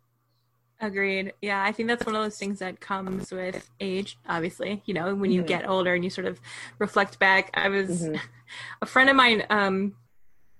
Agreed. 0.83 1.33
Yeah, 1.41 1.63
I 1.63 1.71
think 1.71 1.89
that's 1.89 2.05
one 2.05 2.17
of 2.17 2.25
those 2.25 2.37
things 2.37 2.59
that 2.59 2.81
comes 2.81 3.31
with 3.31 3.71
age, 3.79 4.19
obviously. 4.29 4.83
You 4.85 4.95
know, 4.95 5.15
when 5.15 5.31
you 5.31 5.41
mm-hmm. 5.41 5.47
get 5.47 5.69
older 5.69 5.95
and 5.95 6.03
you 6.03 6.11
sort 6.11 6.27
of 6.27 6.41
reflect 6.81 7.21
back. 7.21 7.51
I 7.55 7.69
was 7.69 8.03
mm-hmm. 8.03 8.17
a 8.83 8.87
friend 8.87 9.09
of 9.09 9.15
mine 9.15 9.47
um 9.49 9.95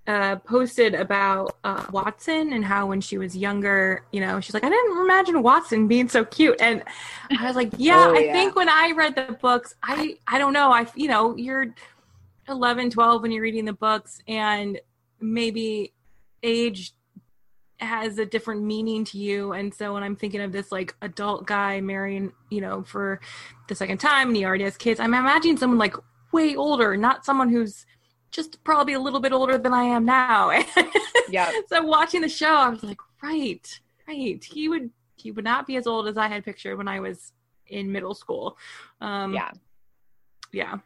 uh, 0.05 0.35
posted 0.37 0.95
about 0.95 1.55
uh, 1.63 1.85
Watson 1.91 2.51
and 2.51 2.65
how 2.65 2.87
when 2.87 2.99
she 2.99 3.17
was 3.17 3.37
younger, 3.37 4.03
you 4.11 4.19
know, 4.19 4.41
she's 4.41 4.53
like, 4.53 4.65
I 4.65 4.69
didn't 4.69 5.01
imagine 5.01 5.41
Watson 5.41 5.87
being 5.87 6.09
so 6.09 6.25
cute, 6.25 6.59
and 6.59 6.83
I 7.37 7.47
was 7.47 7.55
like, 7.55 7.69
Yeah, 7.77 8.07
oh, 8.07 8.13
yeah. 8.13 8.31
I 8.31 8.33
think 8.33 8.55
when 8.55 8.67
I 8.69 8.91
read 8.95 9.15
the 9.15 9.37
books, 9.41 9.75
I 9.83 10.17
I 10.27 10.39
don't 10.39 10.53
know, 10.53 10.71
I 10.71 10.87
you 10.95 11.09
know, 11.09 11.35
you're 11.35 11.73
11, 12.47 12.91
12 12.91 13.21
when 13.21 13.31
you're 13.31 13.43
reading 13.43 13.65
the 13.65 13.73
books, 13.73 14.21
and 14.27 14.79
maybe 15.19 15.93
age 16.43 16.93
has 17.85 18.17
a 18.17 18.25
different 18.25 18.63
meaning 18.63 19.03
to 19.05 19.17
you, 19.17 19.53
and 19.53 19.73
so 19.73 19.93
when 19.93 20.03
I'm 20.03 20.15
thinking 20.15 20.41
of 20.41 20.51
this 20.51 20.71
like 20.71 20.95
adult 21.01 21.45
guy 21.45 21.81
marrying, 21.81 22.31
you 22.49 22.61
know, 22.61 22.83
for 22.83 23.19
the 23.67 23.75
second 23.75 23.99
time, 23.99 24.29
and 24.29 24.37
he 24.37 24.45
already 24.45 24.63
has 24.63 24.77
kids, 24.77 24.99
I'm 24.99 25.13
imagining 25.13 25.57
someone 25.57 25.79
like 25.79 25.95
way 26.31 26.55
older, 26.55 26.97
not 26.97 27.25
someone 27.25 27.49
who's 27.49 27.85
just 28.31 28.63
probably 28.63 28.93
a 28.93 28.99
little 28.99 29.19
bit 29.19 29.31
older 29.31 29.57
than 29.57 29.73
I 29.73 29.83
am 29.83 30.05
now. 30.05 30.51
yeah. 31.29 31.51
So 31.67 31.83
watching 31.83 32.21
the 32.21 32.29
show, 32.29 32.53
I 32.55 32.69
was 32.69 32.83
like, 32.83 32.99
right, 33.21 33.79
right. 34.07 34.43
He 34.43 34.67
would 34.67 34.89
he 35.15 35.31
would 35.31 35.45
not 35.45 35.67
be 35.67 35.77
as 35.77 35.87
old 35.87 36.07
as 36.07 36.17
I 36.17 36.27
had 36.27 36.43
pictured 36.43 36.77
when 36.77 36.87
I 36.87 36.99
was 36.99 37.31
in 37.67 37.91
middle 37.91 38.13
school. 38.13 38.57
Um, 38.99 39.33
yeah. 39.33 39.51
Yeah. 40.51 40.77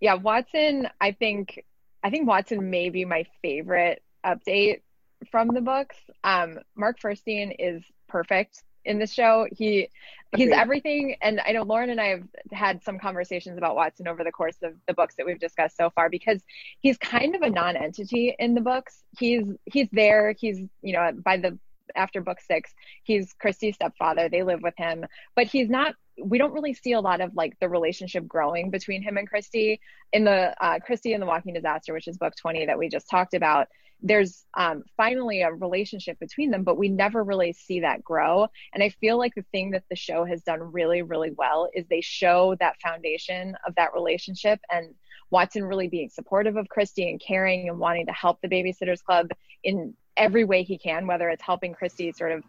Yeah. 0.00 0.14
Watson, 0.14 0.88
I 1.00 1.12
think 1.12 1.64
I 2.04 2.10
think 2.10 2.28
Watson 2.28 2.70
may 2.70 2.90
be 2.90 3.04
my 3.04 3.24
favorite 3.42 4.02
update 4.24 4.82
from 5.30 5.48
the 5.48 5.60
books. 5.60 5.96
Um, 6.22 6.60
Mark 6.76 7.00
Feuerstein 7.00 7.52
is 7.58 7.82
perfect 8.08 8.62
in 8.84 8.98
the 8.98 9.06
show. 9.06 9.46
He 9.50 9.88
he's 10.36 10.50
everything 10.50 11.16
and 11.22 11.40
I 11.46 11.52
know 11.52 11.62
Lauren 11.62 11.90
and 11.90 12.00
I 12.00 12.06
have 12.06 12.24
had 12.52 12.82
some 12.82 12.98
conversations 12.98 13.56
about 13.56 13.76
Watson 13.76 14.08
over 14.08 14.24
the 14.24 14.32
course 14.32 14.56
of 14.62 14.74
the 14.88 14.94
books 14.94 15.14
that 15.16 15.26
we've 15.26 15.38
discussed 15.38 15.76
so 15.76 15.90
far 15.90 16.10
because 16.10 16.42
he's 16.80 16.98
kind 16.98 17.36
of 17.36 17.42
a 17.42 17.50
non-entity 17.50 18.34
in 18.38 18.54
the 18.54 18.60
books. 18.60 19.04
He's 19.18 19.44
he's 19.66 19.88
there, 19.92 20.34
he's 20.38 20.58
you 20.82 20.92
know 20.92 21.12
by 21.24 21.36
the 21.36 21.58
after 21.94 22.20
book 22.20 22.40
6, 22.40 22.72
he's 23.02 23.34
Kristy's 23.34 23.74
stepfather. 23.74 24.28
They 24.28 24.42
live 24.42 24.62
with 24.62 24.74
him, 24.76 25.04
but 25.36 25.46
he's 25.46 25.68
not 25.68 25.94
we 26.22 26.38
don't 26.38 26.52
really 26.52 26.74
see 26.74 26.92
a 26.92 27.00
lot 27.00 27.20
of 27.20 27.34
like 27.34 27.58
the 27.60 27.68
relationship 27.68 28.26
growing 28.26 28.70
between 28.70 29.02
him 29.02 29.16
and 29.16 29.30
Kristy 29.30 29.78
in 30.12 30.24
the 30.24 30.54
uh, 30.64 30.78
Kristy 30.88 31.12
and 31.14 31.22
the 31.22 31.26
Walking 31.26 31.54
Disaster, 31.54 31.92
which 31.92 32.08
is 32.08 32.18
book 32.18 32.34
20 32.40 32.66
that 32.66 32.78
we 32.78 32.88
just 32.88 33.08
talked 33.10 33.34
about 33.34 33.68
there's 34.04 34.44
um, 34.54 34.82
finally 34.98 35.40
a 35.40 35.52
relationship 35.52 36.18
between 36.18 36.50
them, 36.50 36.62
but 36.62 36.76
we 36.76 36.90
never 36.90 37.24
really 37.24 37.54
see 37.54 37.80
that 37.80 38.04
grow. 38.04 38.46
And 38.74 38.82
I 38.82 38.90
feel 38.90 39.16
like 39.16 39.34
the 39.34 39.46
thing 39.50 39.70
that 39.70 39.84
the 39.88 39.96
show 39.96 40.26
has 40.26 40.42
done 40.42 40.60
really, 40.60 41.00
really 41.00 41.30
well 41.30 41.70
is 41.72 41.86
they 41.86 42.02
show 42.02 42.54
that 42.60 42.80
foundation 42.82 43.56
of 43.66 43.74
that 43.76 43.94
relationship 43.94 44.60
and 44.70 44.94
Watson 45.30 45.64
really 45.64 45.88
being 45.88 46.10
supportive 46.10 46.56
of 46.56 46.66
Kristy 46.68 47.08
and 47.08 47.20
caring 47.20 47.68
and 47.70 47.78
wanting 47.78 48.06
to 48.06 48.12
help 48.12 48.40
the 48.42 48.48
Babysitters 48.48 49.02
Club 49.02 49.30
in 49.64 49.94
every 50.18 50.44
way 50.44 50.62
he 50.62 50.76
can, 50.76 51.06
whether 51.06 51.30
it's 51.30 51.42
helping 51.42 51.74
Kristy 51.74 52.14
sort 52.14 52.32
of 52.32 52.44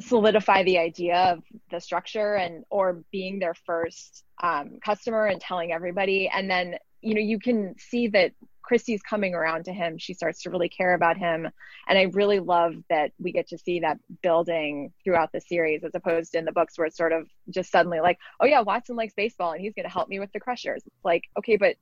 solidify 0.00 0.62
the 0.64 0.78
idea 0.78 1.16
of 1.32 1.42
the 1.70 1.80
structure 1.80 2.34
and 2.34 2.64
or 2.70 3.02
being 3.10 3.38
their 3.38 3.54
first 3.54 4.24
um, 4.42 4.78
customer 4.84 5.26
and 5.26 5.40
telling 5.40 5.72
everybody 5.72 6.28
and 6.32 6.50
then 6.50 6.76
you 7.00 7.14
know 7.14 7.20
you 7.20 7.38
can 7.38 7.74
see 7.78 8.08
that 8.08 8.32
Kristy's 8.68 9.02
coming 9.02 9.34
around 9.34 9.64
to 9.66 9.72
him. 9.72 9.96
She 9.96 10.12
starts 10.12 10.42
to 10.42 10.50
really 10.50 10.68
care 10.68 10.94
about 10.94 11.16
him. 11.16 11.48
And 11.88 11.98
I 11.98 12.02
really 12.12 12.40
love 12.40 12.74
that 12.90 13.12
we 13.18 13.32
get 13.32 13.48
to 13.48 13.58
see 13.58 13.80
that 13.80 13.98
building 14.22 14.92
throughout 15.04 15.30
the 15.32 15.40
series 15.40 15.84
as 15.84 15.94
opposed 15.94 16.32
to 16.32 16.38
in 16.38 16.44
the 16.44 16.52
books 16.52 16.76
where 16.76 16.86
it's 16.86 16.96
sort 16.96 17.12
of 17.12 17.28
just 17.50 17.70
suddenly 17.70 18.00
like, 18.00 18.18
oh 18.40 18.46
yeah, 18.46 18.60
Watson 18.60 18.96
likes 18.96 19.14
baseball 19.14 19.52
and 19.52 19.60
he's 19.60 19.74
going 19.74 19.84
to 19.84 19.92
help 19.92 20.08
me 20.08 20.18
with 20.18 20.32
the 20.32 20.40
Krushers. 20.40 20.82
It's 20.84 21.04
like, 21.04 21.22
okay, 21.38 21.56
but 21.56 21.76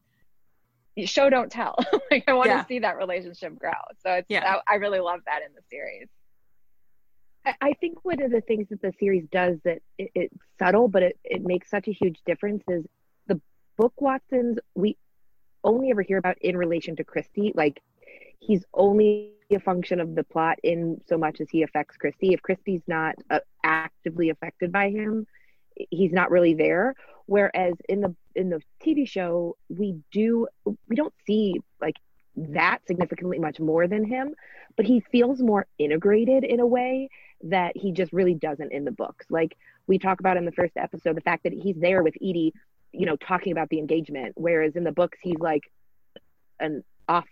show 1.06 1.30
don't 1.30 1.50
tell. 1.50 1.76
like 2.10 2.24
I 2.28 2.34
want 2.34 2.50
yeah. 2.50 2.62
to 2.62 2.68
see 2.68 2.80
that 2.80 2.96
relationship 2.96 3.58
grow. 3.58 3.72
So 4.02 4.12
it's, 4.12 4.26
yeah. 4.28 4.56
I, 4.68 4.74
I 4.74 4.76
really 4.76 5.00
love 5.00 5.20
that 5.26 5.40
in 5.46 5.54
the 5.54 5.62
series. 5.70 6.08
I 7.60 7.74
think 7.80 8.04
one 8.04 8.22
of 8.22 8.30
the 8.30 8.40
things 8.40 8.68
that 8.70 8.80
the 8.80 8.92
series 8.98 9.26
does 9.30 9.58
that 9.64 9.80
it, 9.98 10.10
it's 10.14 10.36
subtle, 10.58 10.88
but 10.88 11.02
it, 11.02 11.18
it 11.24 11.42
makes 11.44 11.68
such 11.70 11.88
a 11.88 11.92
huge 11.92 12.18
difference 12.24 12.64
is 12.68 12.84
the 13.26 13.40
book 13.76 13.92
Watsons, 14.00 14.58
we 14.74 14.96
only 15.62 15.90
ever 15.90 16.02
hear 16.02 16.18
about 16.18 16.38
in 16.40 16.56
relation 16.56 16.96
to 16.96 17.04
Kristy. 17.04 17.54
Like 17.54 17.82
he's 18.40 18.64
only 18.72 19.32
a 19.50 19.60
function 19.60 20.00
of 20.00 20.14
the 20.14 20.24
plot 20.24 20.58
in 20.62 21.00
so 21.06 21.18
much 21.18 21.40
as 21.40 21.48
he 21.50 21.62
affects 21.62 21.96
Kristy. 22.02 22.32
If 22.32 22.40
Kristy's 22.42 22.82
not 22.86 23.16
uh, 23.30 23.40
actively 23.62 24.30
affected 24.30 24.72
by 24.72 24.90
him, 24.90 25.26
he's 25.90 26.12
not 26.12 26.30
really 26.30 26.54
there. 26.54 26.94
Whereas 27.26 27.74
in 27.88 28.00
the 28.00 28.14
in 28.34 28.50
the 28.50 28.60
TV 28.84 29.08
show, 29.08 29.56
we 29.68 29.96
do 30.12 30.46
we 30.64 30.96
don't 30.96 31.14
see 31.26 31.60
like 31.80 31.96
that 32.36 32.80
significantly 32.86 33.38
much 33.38 33.60
more 33.60 33.86
than 33.86 34.04
him, 34.04 34.34
but 34.76 34.86
he 34.86 35.00
feels 35.12 35.40
more 35.40 35.66
integrated 35.78 36.44
in 36.44 36.60
a 36.60 36.66
way 36.66 37.08
that 37.44 37.76
he 37.76 37.92
just 37.92 38.12
really 38.12 38.34
doesn't 38.34 38.72
in 38.72 38.84
the 38.84 38.90
books. 38.90 39.26
Like 39.30 39.56
we 39.86 39.98
talk 39.98 40.20
about 40.20 40.36
in 40.36 40.44
the 40.44 40.52
first 40.52 40.76
episode, 40.76 41.16
the 41.16 41.20
fact 41.20 41.44
that 41.44 41.52
he's 41.52 41.76
there 41.76 42.02
with 42.02 42.14
Edie 42.16 42.52
you 42.94 43.06
know, 43.06 43.16
talking 43.16 43.52
about 43.52 43.68
the 43.68 43.78
engagement. 43.78 44.32
Whereas 44.36 44.76
in 44.76 44.84
the 44.84 44.92
books, 44.92 45.18
he's 45.20 45.38
like 45.38 45.62
an 46.60 46.84
off 47.08 47.26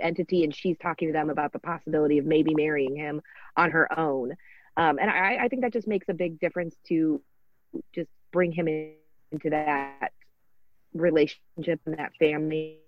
entity 0.00 0.42
and 0.42 0.54
she's 0.54 0.76
talking 0.78 1.08
to 1.08 1.12
them 1.12 1.30
about 1.30 1.52
the 1.52 1.58
possibility 1.58 2.18
of 2.18 2.24
maybe 2.24 2.54
marrying 2.54 2.96
him 2.96 3.20
on 3.56 3.70
her 3.70 3.98
own. 3.98 4.32
Um, 4.76 4.98
and 4.98 5.10
I, 5.10 5.44
I 5.44 5.48
think 5.48 5.62
that 5.62 5.72
just 5.72 5.86
makes 5.86 6.08
a 6.08 6.14
big 6.14 6.40
difference 6.40 6.74
to 6.88 7.20
just 7.94 8.08
bring 8.32 8.50
him 8.50 8.66
in, 8.66 8.94
into 9.30 9.50
that 9.50 10.12
relationship 10.94 11.80
and 11.86 11.98
that 11.98 12.12
family 12.18 12.78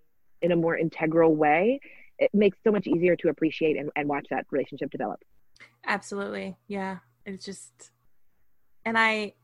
in 0.42 0.52
a 0.52 0.56
more 0.56 0.76
integral 0.76 1.34
way. 1.34 1.80
It 2.18 2.30
makes 2.32 2.56
so 2.64 2.72
much 2.72 2.86
easier 2.86 3.14
to 3.16 3.28
appreciate 3.28 3.76
and, 3.76 3.90
and 3.94 4.08
watch 4.08 4.26
that 4.30 4.46
relationship 4.50 4.90
develop. 4.90 5.20
Absolutely. 5.86 6.56
Yeah. 6.68 6.98
It's 7.24 7.44
just, 7.44 7.90
and 8.84 8.98
I, 8.98 9.34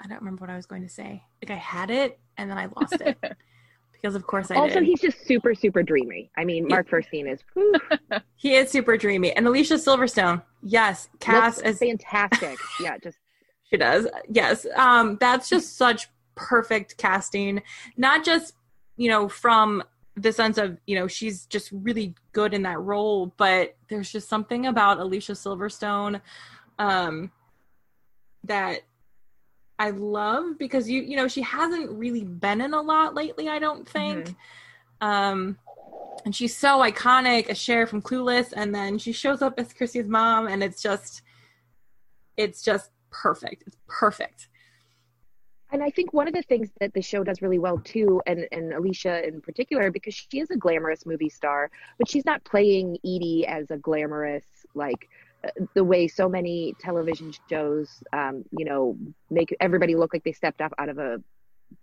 I 0.00 0.08
don't 0.08 0.18
remember 0.18 0.42
what 0.42 0.50
I 0.50 0.56
was 0.56 0.66
going 0.66 0.82
to 0.82 0.88
say. 0.88 1.22
Like 1.42 1.50
I 1.50 1.60
had 1.60 1.90
it 1.90 2.18
and 2.36 2.50
then 2.50 2.58
I 2.58 2.66
lost 2.66 3.00
it. 3.00 3.18
because 4.06 4.14
of 4.14 4.26
course 4.26 4.50
I 4.50 4.56
also 4.56 4.74
did. 4.74 4.84
he's 4.84 5.00
just 5.00 5.26
super 5.26 5.54
super 5.54 5.82
dreamy. 5.82 6.30
I 6.36 6.44
mean, 6.44 6.68
Mark 6.68 6.88
Feuerstein 6.88 7.26
is 7.26 7.40
he 8.36 8.54
is 8.54 8.70
super 8.70 8.96
dreamy, 8.96 9.32
and 9.32 9.46
Alicia 9.46 9.74
Silverstone, 9.74 10.42
yes, 10.62 11.08
cast 11.18 11.62
as 11.62 11.78
fantastic. 11.78 12.56
yeah, 12.80 12.98
just 12.98 13.18
she 13.64 13.76
does. 13.76 14.06
Yes, 14.28 14.66
um, 14.76 15.16
that's 15.20 15.48
just 15.48 15.76
such 15.76 16.08
perfect 16.34 16.96
casting. 16.98 17.62
Not 17.96 18.24
just 18.24 18.54
you 18.96 19.10
know 19.10 19.28
from 19.28 19.82
the 20.16 20.32
sense 20.32 20.56
of 20.58 20.78
you 20.86 20.98
know 20.98 21.06
she's 21.06 21.46
just 21.46 21.70
really 21.72 22.14
good 22.32 22.54
in 22.54 22.62
that 22.62 22.80
role, 22.80 23.34
but 23.36 23.76
there's 23.88 24.10
just 24.10 24.28
something 24.28 24.66
about 24.66 24.98
Alicia 24.98 25.32
Silverstone 25.32 26.20
um, 26.78 27.30
that 28.44 28.80
I 29.78 29.90
love 29.90 30.58
because 30.58 30.88
you 30.88 31.02
you 31.02 31.16
know 31.16 31.28
she 31.28 31.42
hasn't 31.42 31.90
really 31.90 32.24
been 32.24 32.60
in 32.60 32.74
a 32.74 32.80
lot 32.80 33.14
lately. 33.14 33.48
I 33.48 33.58
don't 33.58 33.88
think. 33.88 34.26
Mm-hmm. 34.26 35.06
Um, 35.06 35.58
and 36.24 36.34
she's 36.34 36.56
so 36.56 36.80
iconic, 36.80 37.48
a 37.48 37.54
Cher 37.54 37.86
from 37.86 38.02
Clueless, 38.02 38.52
and 38.56 38.74
then 38.74 38.98
she 38.98 39.12
shows 39.12 39.42
up 39.42 39.60
as 39.60 39.72
Chrissy's 39.72 40.08
mom, 40.08 40.48
and 40.48 40.60
it's 40.60 40.82
just, 40.82 41.22
it's 42.36 42.62
just 42.62 42.90
perfect. 43.10 43.62
It's 43.66 43.76
perfect. 43.86 44.48
And 45.72 45.82
I 45.82 45.90
think 45.90 46.12
one 46.12 46.28
of 46.28 46.34
the 46.34 46.42
things 46.42 46.70
that 46.80 46.94
the 46.94 47.02
show 47.02 47.24
does 47.24 47.42
really 47.42 47.58
well 47.58 47.78
too, 47.78 48.22
and, 48.26 48.46
and 48.52 48.72
Alicia 48.72 49.26
in 49.26 49.40
particular, 49.40 49.90
because 49.90 50.14
she 50.14 50.38
is 50.38 50.50
a 50.50 50.56
glamorous 50.56 51.04
movie 51.04 51.28
star, 51.28 51.70
but 51.98 52.08
she's 52.08 52.24
not 52.24 52.44
playing 52.44 52.98
Edie 53.04 53.46
as 53.46 53.70
a 53.70 53.76
glamorous, 53.76 54.44
like 54.74 55.08
the 55.74 55.84
way 55.84 56.08
so 56.08 56.28
many 56.28 56.74
television 56.80 57.32
shows, 57.48 58.02
um, 58.12 58.44
you 58.56 58.64
know, 58.64 58.96
make 59.30 59.54
everybody 59.60 59.94
look 59.94 60.12
like 60.12 60.24
they 60.24 60.32
stepped 60.32 60.60
up 60.60 60.72
out 60.78 60.88
of 60.88 60.98
a 60.98 61.22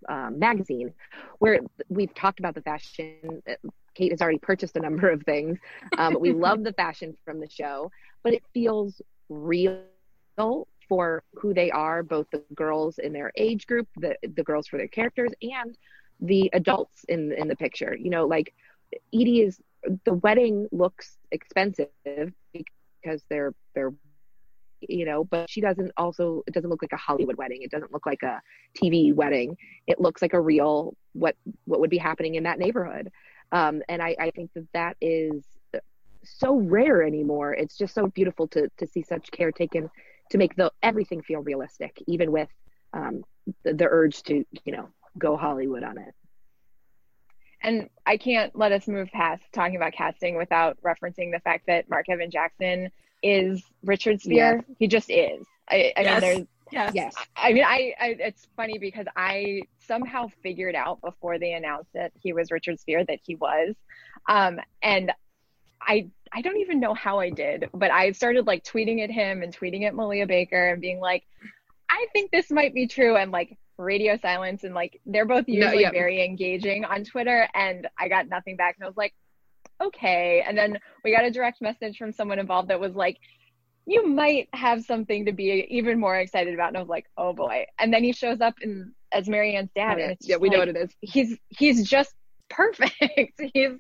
um, 0.08 0.40
magazine, 0.40 0.94
where 1.40 1.60
we've 1.90 2.14
talked 2.14 2.40
about 2.40 2.56
the 2.56 2.62
fashion. 2.62 3.42
Kate 3.96 4.12
has 4.12 4.22
already 4.22 4.40
purchased 4.40 4.76
a 4.76 4.80
number 4.80 5.10
of 5.10 5.24
things. 5.24 5.60
Um, 5.98 6.18
we 6.20 6.32
love 6.34 6.64
the 6.64 6.74
fashion 6.74 7.16
from 7.26 7.40
the 7.40 7.50
show, 7.50 7.92
but 8.24 8.34
it 8.34 8.44
feels 8.54 9.02
real 9.30 9.82
for 10.94 11.24
who 11.34 11.56
they 11.56 11.72
are, 11.72 12.04
both 12.04 12.28
the 12.32 12.44
girls 12.54 13.00
in 13.00 13.14
their 13.14 13.32
age 13.36 13.66
group, 13.66 13.88
the 13.98 14.16
the 14.36 14.44
girls 14.44 14.68
for 14.68 14.78
their 14.78 14.88
characters, 14.88 15.32
and 15.42 15.76
the 16.20 16.52
adults 16.54 17.04
in 17.10 17.32
in 17.32 17.48
the 17.48 17.56
picture. 17.56 17.98
You 18.00 18.12
know, 18.12 18.28
like 18.28 18.54
Edie 19.12 19.42
is 19.42 19.60
the 20.06 20.14
wedding 20.14 20.68
looks 20.72 21.18
expensive 21.32 21.88
because 22.54 23.24
they're 23.28 23.56
they're 23.74 23.92
you 24.82 25.06
know 25.06 25.24
but 25.24 25.50
she 25.50 25.62
doesn't 25.62 25.92
also 25.98 26.44
it 26.46 26.54
doesn't 26.54 26.70
look 26.70 26.84
like 26.84 26.94
a 26.94 26.98
hollywood 26.98 27.38
wedding. 27.38 27.64
It 27.64 27.72
doesn't 27.72 27.92
look 27.92 28.06
like 28.06 28.22
a 28.22 28.40
tv 28.78 29.16
wedding. 29.16 29.58
It 29.88 30.00
looks 30.00 30.22
like 30.22 30.34
a 30.34 30.42
real 30.42 30.96
what 31.14 31.36
what 31.66 31.80
would 31.80 31.90
be 31.90 31.98
happening 31.98 32.36
in 32.36 32.44
that 32.44 32.60
neighborhood. 32.60 33.12
Um, 33.52 33.82
and 33.90 34.00
I, 34.00 34.16
I 34.20 34.30
think 34.30 34.52
that 34.54 34.68
that 34.74 34.96
is 35.02 35.44
so 36.24 36.56
rare 36.56 37.02
anymore. 37.02 37.54
It's 37.54 37.78
just 37.80 37.96
so 37.96 38.06
beautiful 38.06 38.48
to 38.50 38.70
to 38.78 38.86
see 38.86 39.02
such 39.02 39.32
care 39.32 39.52
taken 39.52 39.90
to 40.30 40.38
make 40.38 40.56
the 40.56 40.72
everything 40.82 41.22
feel 41.22 41.42
realistic 41.42 42.02
even 42.08 42.32
with 42.32 42.50
um, 42.94 43.24
the, 43.64 43.74
the 43.74 43.86
urge 43.90 44.24
to 44.24 44.46
you 44.66 44.72
know 44.72 44.90
go 45.18 45.38
hollywood 45.38 45.84
on 45.84 45.98
it 45.98 46.14
and 47.64 47.90
I 48.06 48.18
can't 48.18 48.54
let 48.56 48.72
us 48.72 48.88
move 48.88 49.10
past 49.12 49.44
talking 49.54 49.78
about 49.78 49.94
casting 49.94 50.36
without 50.36 50.78
referencing 50.84 51.32
the 51.32 51.40
fact 51.40 51.66
that 51.68 51.90
Mark 51.90 52.10
Evan 52.10 52.30
Jackson 52.30 52.92
is 53.24 53.64
Richard 53.84 54.22
Spier. 54.22 54.58
Yes. 54.68 54.78
He 54.78 54.88
just 54.88 55.10
is. 55.10 55.46
I, 55.70 55.94
I 55.96 56.02
yes. 56.02 56.22
mean, 56.22 56.22
there's 56.22 56.48
yes. 56.72 56.92
yes. 56.94 57.16
I 57.38 57.54
mean, 57.54 57.64
I, 57.64 57.94
I, 58.00 58.16
it's 58.20 58.48
funny 58.58 58.78
because 58.78 59.08
I 59.16 59.62
somehow 59.80 60.28
figured 60.42 60.76
out 60.76 61.00
before 61.02 61.40
they 61.40 61.54
announced 61.54 61.90
that 61.94 62.12
he 62.22 62.34
was 62.34 62.52
Richard 62.52 62.80
Spier 62.80 63.06
that 63.06 63.20
he 63.24 63.36
was, 63.36 63.76
um, 64.28 64.60
and 64.82 65.14
I 65.82 66.10
I 66.34 66.42
don't 66.42 66.58
even 66.58 66.80
know 66.80 66.94
how 66.94 67.20
I 67.20 67.30
did, 67.30 67.70
but 67.74 67.92
I 67.92 68.12
started 68.12 68.48
like 68.48 68.64
tweeting 68.64 69.04
at 69.04 69.12
him 69.12 69.44
and 69.44 69.56
tweeting 69.56 69.86
at 69.86 69.94
Malia 69.94 70.26
Baker 70.26 70.70
and 70.70 70.82
being 70.82 71.00
like, 71.00 71.24
I 71.90 72.08
think 72.12 72.32
this 72.32 72.50
might 72.50 72.74
be 72.74 72.88
true, 72.88 73.16
and 73.16 73.32
like 73.32 73.58
radio 73.78 74.18
silence 74.18 74.64
and 74.64 74.74
like 74.74 75.00
they're 75.06 75.26
both 75.26 75.46
usually 75.48 75.76
no, 75.76 75.82
yeah. 75.82 75.92
very 75.92 76.24
engaging 76.24 76.86
on 76.86 77.04
Twitter 77.04 77.48
and 77.56 77.88
I 78.00 78.08
got 78.08 78.28
nothing 78.28 78.56
back 78.56 78.76
and 78.78 78.86
I 78.86 78.88
was 78.88 78.98
like, 78.98 79.14
okay. 79.82 80.44
And 80.46 80.58
then 80.58 80.80
we 81.04 81.16
got 81.16 81.26
a 81.26 81.32
direct 81.32 81.62
message 81.62 81.98
from 81.98 82.12
someone 82.12 82.40
involved 82.40 82.70
that 82.70 82.80
was 82.80 82.96
like, 82.96 83.18
you 83.86 84.08
might 84.08 84.48
have 84.54 84.84
something 84.84 85.26
to 85.26 85.34
be 85.34 85.68
even 85.70 86.00
more 86.00 86.16
excited 86.16 86.54
about. 86.54 86.70
And 86.70 86.78
I 86.78 86.80
was 86.82 86.90
like, 86.90 87.06
oh 87.18 87.34
boy. 87.34 87.66
And 87.80 87.94
then 87.94 88.04
he 88.04 88.14
shows 88.14 88.42
up 88.42 88.56
in 88.62 88.94
as 89.12 89.28
Mary 89.28 89.56
Anne's 89.56 89.72
dad. 89.76 89.96
Oh, 89.96 90.00
yeah. 90.00 90.06
and 90.08 90.18
yeah, 90.22 90.38
we 90.38 90.50
like, 90.50 90.54
know 90.54 90.60
what 90.60 90.70
it 90.70 90.78
is. 90.78 90.92
He's 91.02 91.38
he's 91.50 91.88
just 91.88 92.14
perfect. 92.50 92.94
he's 93.54 93.72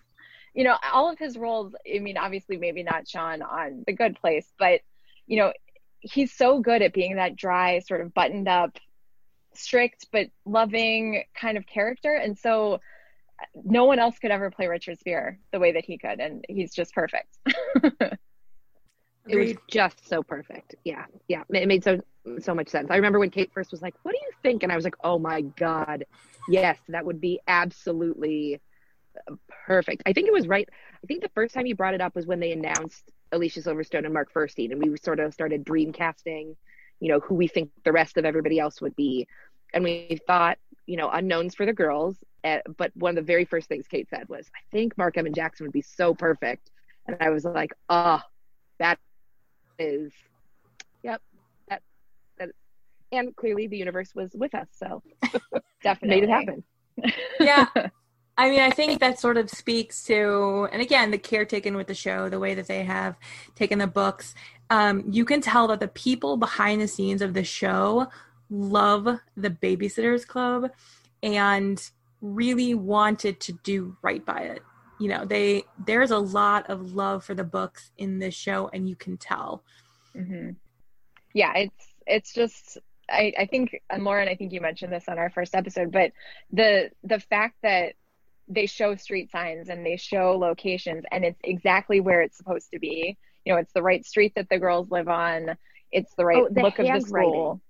you 0.53 0.63
know, 0.63 0.75
all 0.91 1.09
of 1.09 1.17
his 1.17 1.37
roles, 1.37 1.73
I 1.93 1.99
mean, 1.99 2.17
obviously 2.17 2.57
maybe 2.57 2.83
not 2.83 3.07
Shawn 3.07 3.41
on 3.41 3.83
the 3.85 3.93
good 3.93 4.19
place, 4.19 4.47
but 4.59 4.81
you 5.25 5.37
know, 5.37 5.53
he's 5.99 6.33
so 6.33 6.59
good 6.59 6.81
at 6.81 6.93
being 6.93 7.15
that 7.15 7.35
dry, 7.35 7.79
sort 7.79 8.01
of 8.01 8.13
buttoned 8.13 8.47
up 8.47 8.77
strict 9.55 10.07
but 10.11 10.27
loving 10.45 11.23
kind 11.39 11.57
of 11.57 11.65
character. 11.65 12.15
And 12.15 12.37
so 12.37 12.79
no 13.63 13.85
one 13.85 13.99
else 13.99 14.17
could 14.19 14.31
ever 14.31 14.51
play 14.51 14.67
Richard 14.67 14.99
Spier 14.99 15.39
the 15.51 15.59
way 15.59 15.73
that 15.73 15.85
he 15.85 15.97
could. 15.97 16.19
And 16.19 16.45
he's 16.47 16.73
just 16.73 16.93
perfect. 16.93 17.37
it 17.45 18.17
was 19.35 19.53
just 19.67 20.07
so 20.07 20.23
perfect. 20.23 20.75
Yeah. 20.83 21.05
Yeah. 21.27 21.43
It 21.49 21.67
made 21.67 21.83
so, 21.83 21.99
so 22.39 22.53
much 22.53 22.69
sense. 22.69 22.89
I 22.89 22.95
remember 22.95 23.19
when 23.19 23.29
Kate 23.29 23.51
first 23.53 23.71
was 23.71 23.81
like, 23.81 23.95
what 24.03 24.11
do 24.11 24.19
you 24.21 24.31
think? 24.41 24.63
And 24.63 24.71
I 24.71 24.75
was 24.75 24.85
like, 24.85 24.95
oh 25.03 25.19
my 25.19 25.41
God. 25.41 26.05
Yes, 26.49 26.77
that 26.89 27.05
would 27.05 27.21
be 27.21 27.39
absolutely 27.47 28.59
perfect. 29.65 30.03
I 30.05 30.13
think 30.13 30.27
it 30.27 30.33
was 30.33 30.47
right. 30.47 30.67
I 31.03 31.07
think 31.07 31.21
the 31.21 31.29
first 31.29 31.53
time 31.53 31.65
you 31.65 31.75
brought 31.75 31.93
it 31.93 32.01
up 32.01 32.15
was 32.15 32.25
when 32.25 32.39
they 32.39 32.51
announced 32.51 33.11
Alicia 33.31 33.61
Silverstone 33.61 34.05
and 34.05 34.13
Mark 34.13 34.31
Feuerstein, 34.31 34.71
and 34.71 34.81
we 34.81 34.95
sort 34.97 35.19
of 35.19 35.33
started 35.33 35.63
dream 35.63 35.91
casting 35.91 36.55
you 37.03 37.09
know, 37.09 37.19
who 37.19 37.35
we 37.35 37.47
think 37.47 37.69
the 37.83 37.91
rest 37.91 38.15
of 38.15 38.23
everybody 38.23 38.59
else 38.59 38.79
would 38.79 38.95
be. 38.95 39.27
And 39.73 39.83
we 39.83 40.21
thought, 40.25 40.57
you 40.85 40.95
know, 40.95 41.09
unknowns 41.09 41.53
for 41.53 41.65
the 41.65 41.73
girls. 41.73 42.15
Uh, 42.45 42.59
but 42.77 42.95
one 42.95 43.11
of 43.11 43.15
the 43.17 43.27
very 43.27 43.43
first 43.43 43.67
things 43.67 43.87
Kate 43.89 44.09
said 44.09 44.29
was, 44.29 44.49
I 44.55 44.59
think 44.71 44.97
Mark 44.97 45.17
Evan 45.17 45.33
Jackson 45.33 45.65
would 45.65 45.73
be 45.73 45.81
so 45.81 46.13
perfect. 46.13 46.71
And 47.05 47.17
I 47.19 47.29
was 47.29 47.43
like, 47.43 47.73
oh, 47.89 48.21
that 48.79 48.99
is, 49.77 50.13
yep, 51.03 51.21
that, 51.67 51.81
that, 52.39 52.51
and 53.11 53.35
clearly 53.35 53.67
the 53.67 53.77
universe 53.77 54.15
was 54.15 54.31
with 54.33 54.55
us. 54.55 54.67
So 54.71 55.03
definitely 55.83 56.21
made 56.21 56.23
it 56.23 56.29
happen. 56.29 56.63
yeah. 57.41 57.65
I 58.37 58.49
mean, 58.49 58.61
I 58.61 58.71
think 58.71 58.99
that 58.99 59.19
sort 59.19 59.37
of 59.37 59.49
speaks 59.49 60.03
to, 60.05 60.67
and 60.71 60.81
again, 60.81 61.11
the 61.11 61.17
care 61.17 61.45
taken 61.45 61.75
with 61.75 61.87
the 61.87 61.93
show, 61.93 62.29
the 62.29 62.39
way 62.39 62.55
that 62.55 62.67
they 62.67 62.83
have 62.83 63.15
taken 63.55 63.77
the 63.77 63.87
books. 63.87 64.33
Um, 64.69 65.03
you 65.07 65.23
can 65.23 65.39
tell 65.39 65.67
that 65.67 65.79
the 65.79 65.87
people 65.87 66.37
behind 66.37 66.81
the 66.81 66.87
scenes 66.87 67.21
of 67.21 67.33
the 67.33 67.43
show 67.43 68.07
love 68.49 69.19
the 69.37 69.49
Babysitters 69.49 70.25
Club 70.25 70.71
and 71.21 71.89
really 72.21 72.73
wanted 72.73 73.39
to 73.41 73.53
do 73.63 73.95
right 74.01 74.25
by 74.25 74.41
it. 74.41 74.63
You 74.99 75.09
know, 75.09 75.25
they 75.25 75.63
there's 75.85 76.11
a 76.11 76.17
lot 76.17 76.69
of 76.69 76.93
love 76.93 77.23
for 77.23 77.35
the 77.35 77.43
books 77.43 77.91
in 77.97 78.19
this 78.19 78.33
show, 78.33 78.69
and 78.73 78.87
you 78.87 78.95
can 78.95 79.17
tell. 79.17 79.63
Mm-hmm. 80.15 80.51
Yeah, 81.33 81.53
it's 81.55 81.87
it's 82.07 82.33
just 82.33 82.77
I, 83.09 83.33
I 83.37 83.45
think 83.45 83.81
and 83.89 84.03
Lauren, 84.03 84.27
I 84.27 84.35
think 84.35 84.53
you 84.53 84.61
mentioned 84.61 84.93
this 84.93 85.07
on 85.07 85.19
our 85.19 85.29
first 85.29 85.55
episode, 85.55 85.91
but 85.91 86.11
the 86.51 86.91
the 87.03 87.19
fact 87.19 87.57
that 87.63 87.93
they 88.47 88.65
show 88.65 88.95
street 88.95 89.31
signs 89.31 89.69
and 89.69 89.85
they 89.85 89.97
show 89.97 90.37
locations 90.37 91.03
and 91.11 91.23
it's 91.23 91.39
exactly 91.43 91.99
where 91.99 92.21
it's 92.21 92.37
supposed 92.37 92.69
to 92.71 92.79
be. 92.79 93.17
You 93.45 93.53
know, 93.53 93.59
it's 93.59 93.73
the 93.73 93.83
right 93.83 94.05
street 94.05 94.33
that 94.35 94.49
the 94.49 94.59
girls 94.59 94.89
live 94.91 95.07
on. 95.07 95.57
It's 95.91 96.13
the 96.15 96.25
right 96.25 96.37
oh, 96.37 96.49
the 96.49 96.61
look 96.61 96.79
of 96.79 96.87
the 96.87 97.01
school. 97.01 97.61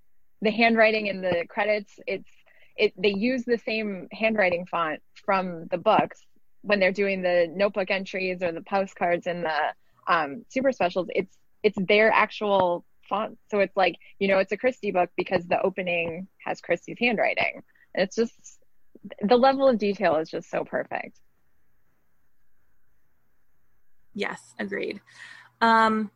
The 0.42 0.52
handwriting 0.52 1.08
in 1.08 1.22
the 1.22 1.46
credits, 1.50 1.94
it's 2.06 2.30
it 2.76 2.94
they 2.98 3.14
use 3.14 3.44
the 3.46 3.58
same 3.58 4.08
handwriting 4.12 4.66
font 4.66 5.02
from 5.26 5.68
the 5.68 5.78
books 5.78 6.22
when 6.62 6.80
they're 6.80 6.92
doing 6.92 7.22
the 7.22 7.52
notebook 7.54 7.92
entries 7.92 8.42
or 8.42 8.52
the 8.52 8.62
postcards 8.62 9.28
and 9.28 9.46
the 9.46 9.74
um, 10.08 10.46
super 10.50 10.72
specials. 10.72 11.08
It's 11.14 11.36
it's 11.64 11.78
their 11.88 12.12
actual 12.12 12.86
font. 13.08 13.38
So 13.50 13.60
it's 13.60 13.76
like, 13.76 13.98
you 14.20 14.28
know, 14.28 14.40
it's 14.40 14.52
a 14.52 14.58
Kristy 14.58 14.94
book 14.94 15.10
because 15.16 15.46
the 15.46 15.62
opening 15.62 16.28
has 16.46 16.62
Kristy's 16.62 16.98
handwriting. 17.00 17.62
And 17.96 18.04
it's 18.04 18.16
just 18.16 18.34
the 19.22 19.38
level 19.38 19.68
of 19.68 19.78
detail 19.78 20.16
is 20.18 20.30
just 20.30 20.50
so 20.50 20.64
perfect. 20.64 21.20
Yes, 24.14 24.54
agreed. 24.60 25.02
Um, 25.62 26.12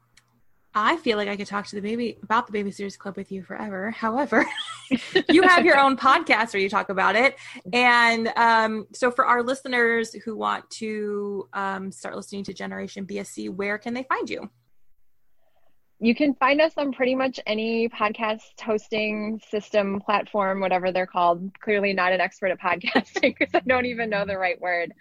I 0.75 0.97
feel 0.97 1.17
like 1.17 1.27
I 1.27 1.35
could 1.35 1.47
talk 1.47 1.65
to 1.67 1.75
the 1.75 1.81
baby 1.81 2.19
about 2.21 2.45
the 2.45 2.53
Baby 2.53 2.69
Babysitters 2.69 2.97
Club 2.97 3.17
with 3.17 3.31
you 3.31 3.41
forever. 3.41 3.89
However, 3.89 4.45
you 5.29 5.41
have 5.41 5.65
your 5.65 5.79
own 5.79 5.97
podcast 5.97 6.53
where 6.53 6.61
you 6.61 6.69
talk 6.69 6.89
about 6.89 7.15
it. 7.15 7.35
And 7.73 8.31
um, 8.35 8.85
so, 8.93 9.09
for 9.09 9.25
our 9.25 9.41
listeners 9.41 10.13
who 10.13 10.37
want 10.37 10.69
to 10.71 11.49
um, 11.53 11.91
start 11.91 12.15
listening 12.15 12.43
to 12.43 12.53
Generation 12.53 13.07
BSC, 13.07 13.49
where 13.49 13.79
can 13.79 13.95
they 13.95 14.03
find 14.03 14.29
you? 14.29 14.51
You 15.99 16.13
can 16.13 16.35
find 16.35 16.61
us 16.61 16.73
on 16.77 16.91
pretty 16.91 17.15
much 17.15 17.39
any 17.47 17.89
podcast 17.89 18.61
hosting 18.63 19.41
system 19.49 19.99
platform, 19.99 20.59
whatever 20.59 20.91
they're 20.91 21.07
called. 21.07 21.51
Clearly, 21.59 21.93
not 21.93 22.13
an 22.13 22.21
expert 22.21 22.51
at 22.51 22.59
podcasting 22.59 23.35
because 23.39 23.53
I 23.55 23.61
don't 23.61 23.85
even 23.85 24.09
know 24.09 24.25
the 24.25 24.37
right 24.37 24.59
word. 24.61 24.93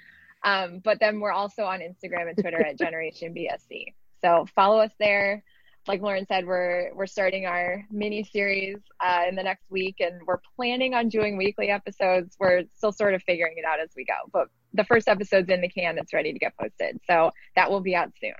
Um, 0.42 0.80
but 0.82 0.98
then 1.00 1.20
we're 1.20 1.32
also 1.32 1.64
on 1.64 1.80
Instagram 1.80 2.28
and 2.28 2.38
Twitter 2.38 2.64
at 2.64 2.78
Generation 2.78 3.34
BSC. 3.34 3.94
So 4.22 4.46
follow 4.54 4.78
us 4.78 4.92
there. 4.98 5.42
Like 5.86 6.00
Lauren 6.00 6.26
said, 6.26 6.46
we're 6.46 6.92
we're 6.94 7.06
starting 7.06 7.46
our 7.46 7.84
mini 7.90 8.24
series 8.24 8.78
uh, 9.00 9.24
in 9.28 9.36
the 9.36 9.42
next 9.42 9.70
week, 9.70 9.96
and 10.00 10.20
we're 10.26 10.40
planning 10.56 10.94
on 10.94 11.08
doing 11.08 11.36
weekly 11.36 11.68
episodes. 11.68 12.36
We're 12.40 12.64
still 12.74 12.90
sort 12.90 13.14
of 13.14 13.22
figuring 13.22 13.54
it 13.56 13.64
out 13.64 13.80
as 13.80 13.90
we 13.96 14.04
go, 14.04 14.14
but 14.32 14.48
the 14.72 14.84
first 14.84 15.08
episode's 15.08 15.48
in 15.48 15.60
the 15.60 15.68
can. 15.68 15.98
It's 15.98 16.12
ready 16.12 16.32
to 16.32 16.38
get 16.38 16.56
posted, 16.58 17.00
so 17.06 17.30
that 17.54 17.70
will 17.70 17.82
be 17.82 17.94
out 17.94 18.10
soon 18.20 18.32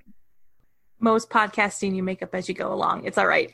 most 0.98 1.30
podcasting 1.30 1.94
you 1.94 2.02
make 2.02 2.22
up 2.22 2.34
as 2.34 2.48
you 2.48 2.54
go 2.54 2.72
along. 2.72 3.04
It's 3.04 3.18
all 3.18 3.26
right. 3.26 3.52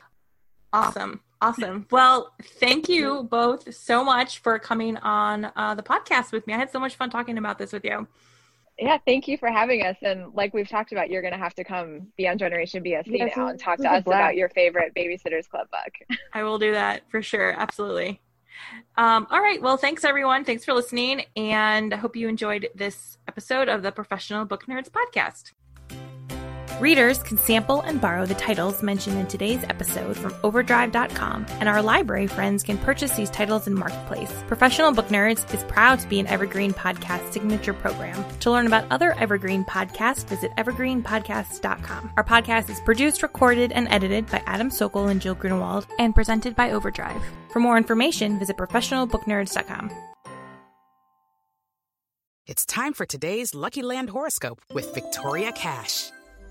Awesome. 0.71 1.21
Awesome. 1.41 1.85
Well, 1.91 2.33
thank 2.41 2.87
you 2.87 3.23
both 3.23 3.75
so 3.75 4.03
much 4.03 4.39
for 4.39 4.57
coming 4.59 4.95
on 4.97 5.51
uh, 5.57 5.75
the 5.75 5.83
podcast 5.83 6.31
with 6.31 6.47
me. 6.47 6.53
I 6.53 6.57
had 6.57 6.71
so 6.71 6.79
much 6.79 6.95
fun 6.95 7.09
talking 7.09 7.37
about 7.37 7.57
this 7.57 7.73
with 7.73 7.83
you. 7.83 8.07
Yeah, 8.79 8.97
thank 9.05 9.27
you 9.27 9.37
for 9.37 9.49
having 9.49 9.85
us. 9.85 9.97
And 10.01 10.33
like 10.33 10.53
we've 10.53 10.69
talked 10.69 10.93
about, 10.93 11.09
you're 11.09 11.21
going 11.21 11.33
to 11.33 11.39
have 11.39 11.53
to 11.55 11.63
come 11.63 12.07
be 12.17 12.27
on 12.27 12.37
Generation 12.37 12.83
BSC 12.83 13.07
yes, 13.07 13.35
now 13.35 13.47
and 13.47 13.59
talk 13.59 13.77
to 13.79 13.91
us 13.91 14.03
about 14.05 14.35
your 14.35 14.49
favorite 14.49 14.93
Babysitters 14.95 15.47
Club 15.47 15.67
book. 15.69 16.17
I 16.33 16.43
will 16.43 16.57
do 16.57 16.71
that 16.71 17.03
for 17.09 17.21
sure. 17.21 17.51
Absolutely. 17.51 18.21
Um, 18.97 19.27
all 19.29 19.41
right. 19.41 19.61
Well, 19.61 19.77
thanks 19.77 20.03
everyone. 20.03 20.45
Thanks 20.45 20.63
for 20.63 20.73
listening. 20.73 21.25
And 21.35 21.93
I 21.93 21.97
hope 21.97 22.15
you 22.15 22.27
enjoyed 22.27 22.69
this 22.73 23.17
episode 23.27 23.67
of 23.67 23.83
the 23.83 23.91
Professional 23.91 24.45
Book 24.45 24.65
Nerds 24.65 24.89
podcast. 24.89 25.51
Readers 26.79 27.21
can 27.21 27.37
sample 27.37 27.81
and 27.81 28.01
borrow 28.01 28.25
the 28.25 28.33
titles 28.33 28.81
mentioned 28.81 29.17
in 29.17 29.27
today's 29.27 29.63
episode 29.65 30.17
from 30.17 30.33
Overdrive.com, 30.43 31.45
and 31.59 31.69
our 31.69 31.81
library 31.81 32.25
friends 32.25 32.63
can 32.63 32.79
purchase 32.79 33.11
these 33.15 33.29
titles 33.29 33.67
in 33.67 33.75
Marketplace. 33.75 34.43
Professional 34.47 34.91
Book 34.91 35.07
Nerds 35.09 35.51
is 35.53 35.63
proud 35.65 35.99
to 35.99 36.07
be 36.07 36.19
an 36.19 36.25
Evergreen 36.27 36.73
Podcast 36.73 37.31
signature 37.31 37.73
program. 37.73 38.25
To 38.39 38.51
learn 38.51 38.65
about 38.65 38.85
other 38.91 39.13
Evergreen 39.19 39.63
podcasts, 39.65 40.25
visit 40.25 40.51
evergreenpodcasts.com. 40.57 42.11
Our 42.17 42.23
podcast 42.23 42.69
is 42.69 42.79
produced, 42.81 43.21
recorded, 43.21 43.71
and 43.71 43.87
edited 43.89 44.25
by 44.31 44.41
Adam 44.47 44.71
Sokol 44.71 45.09
and 45.09 45.21
Jill 45.21 45.35
Grunewald, 45.35 45.85
and 45.99 46.15
presented 46.15 46.55
by 46.55 46.71
Overdrive. 46.71 47.21
For 47.51 47.59
more 47.59 47.77
information, 47.77 48.39
visit 48.39 48.57
professionalbooknerds.com. 48.57 49.91
It's 52.47 52.65
time 52.65 52.93
for 52.93 53.05
today's 53.05 53.53
Lucky 53.53 53.83
Land 53.83 54.09
horoscope 54.09 54.59
with 54.73 54.93
Victoria 54.93 55.51
Cash. 55.51 56.12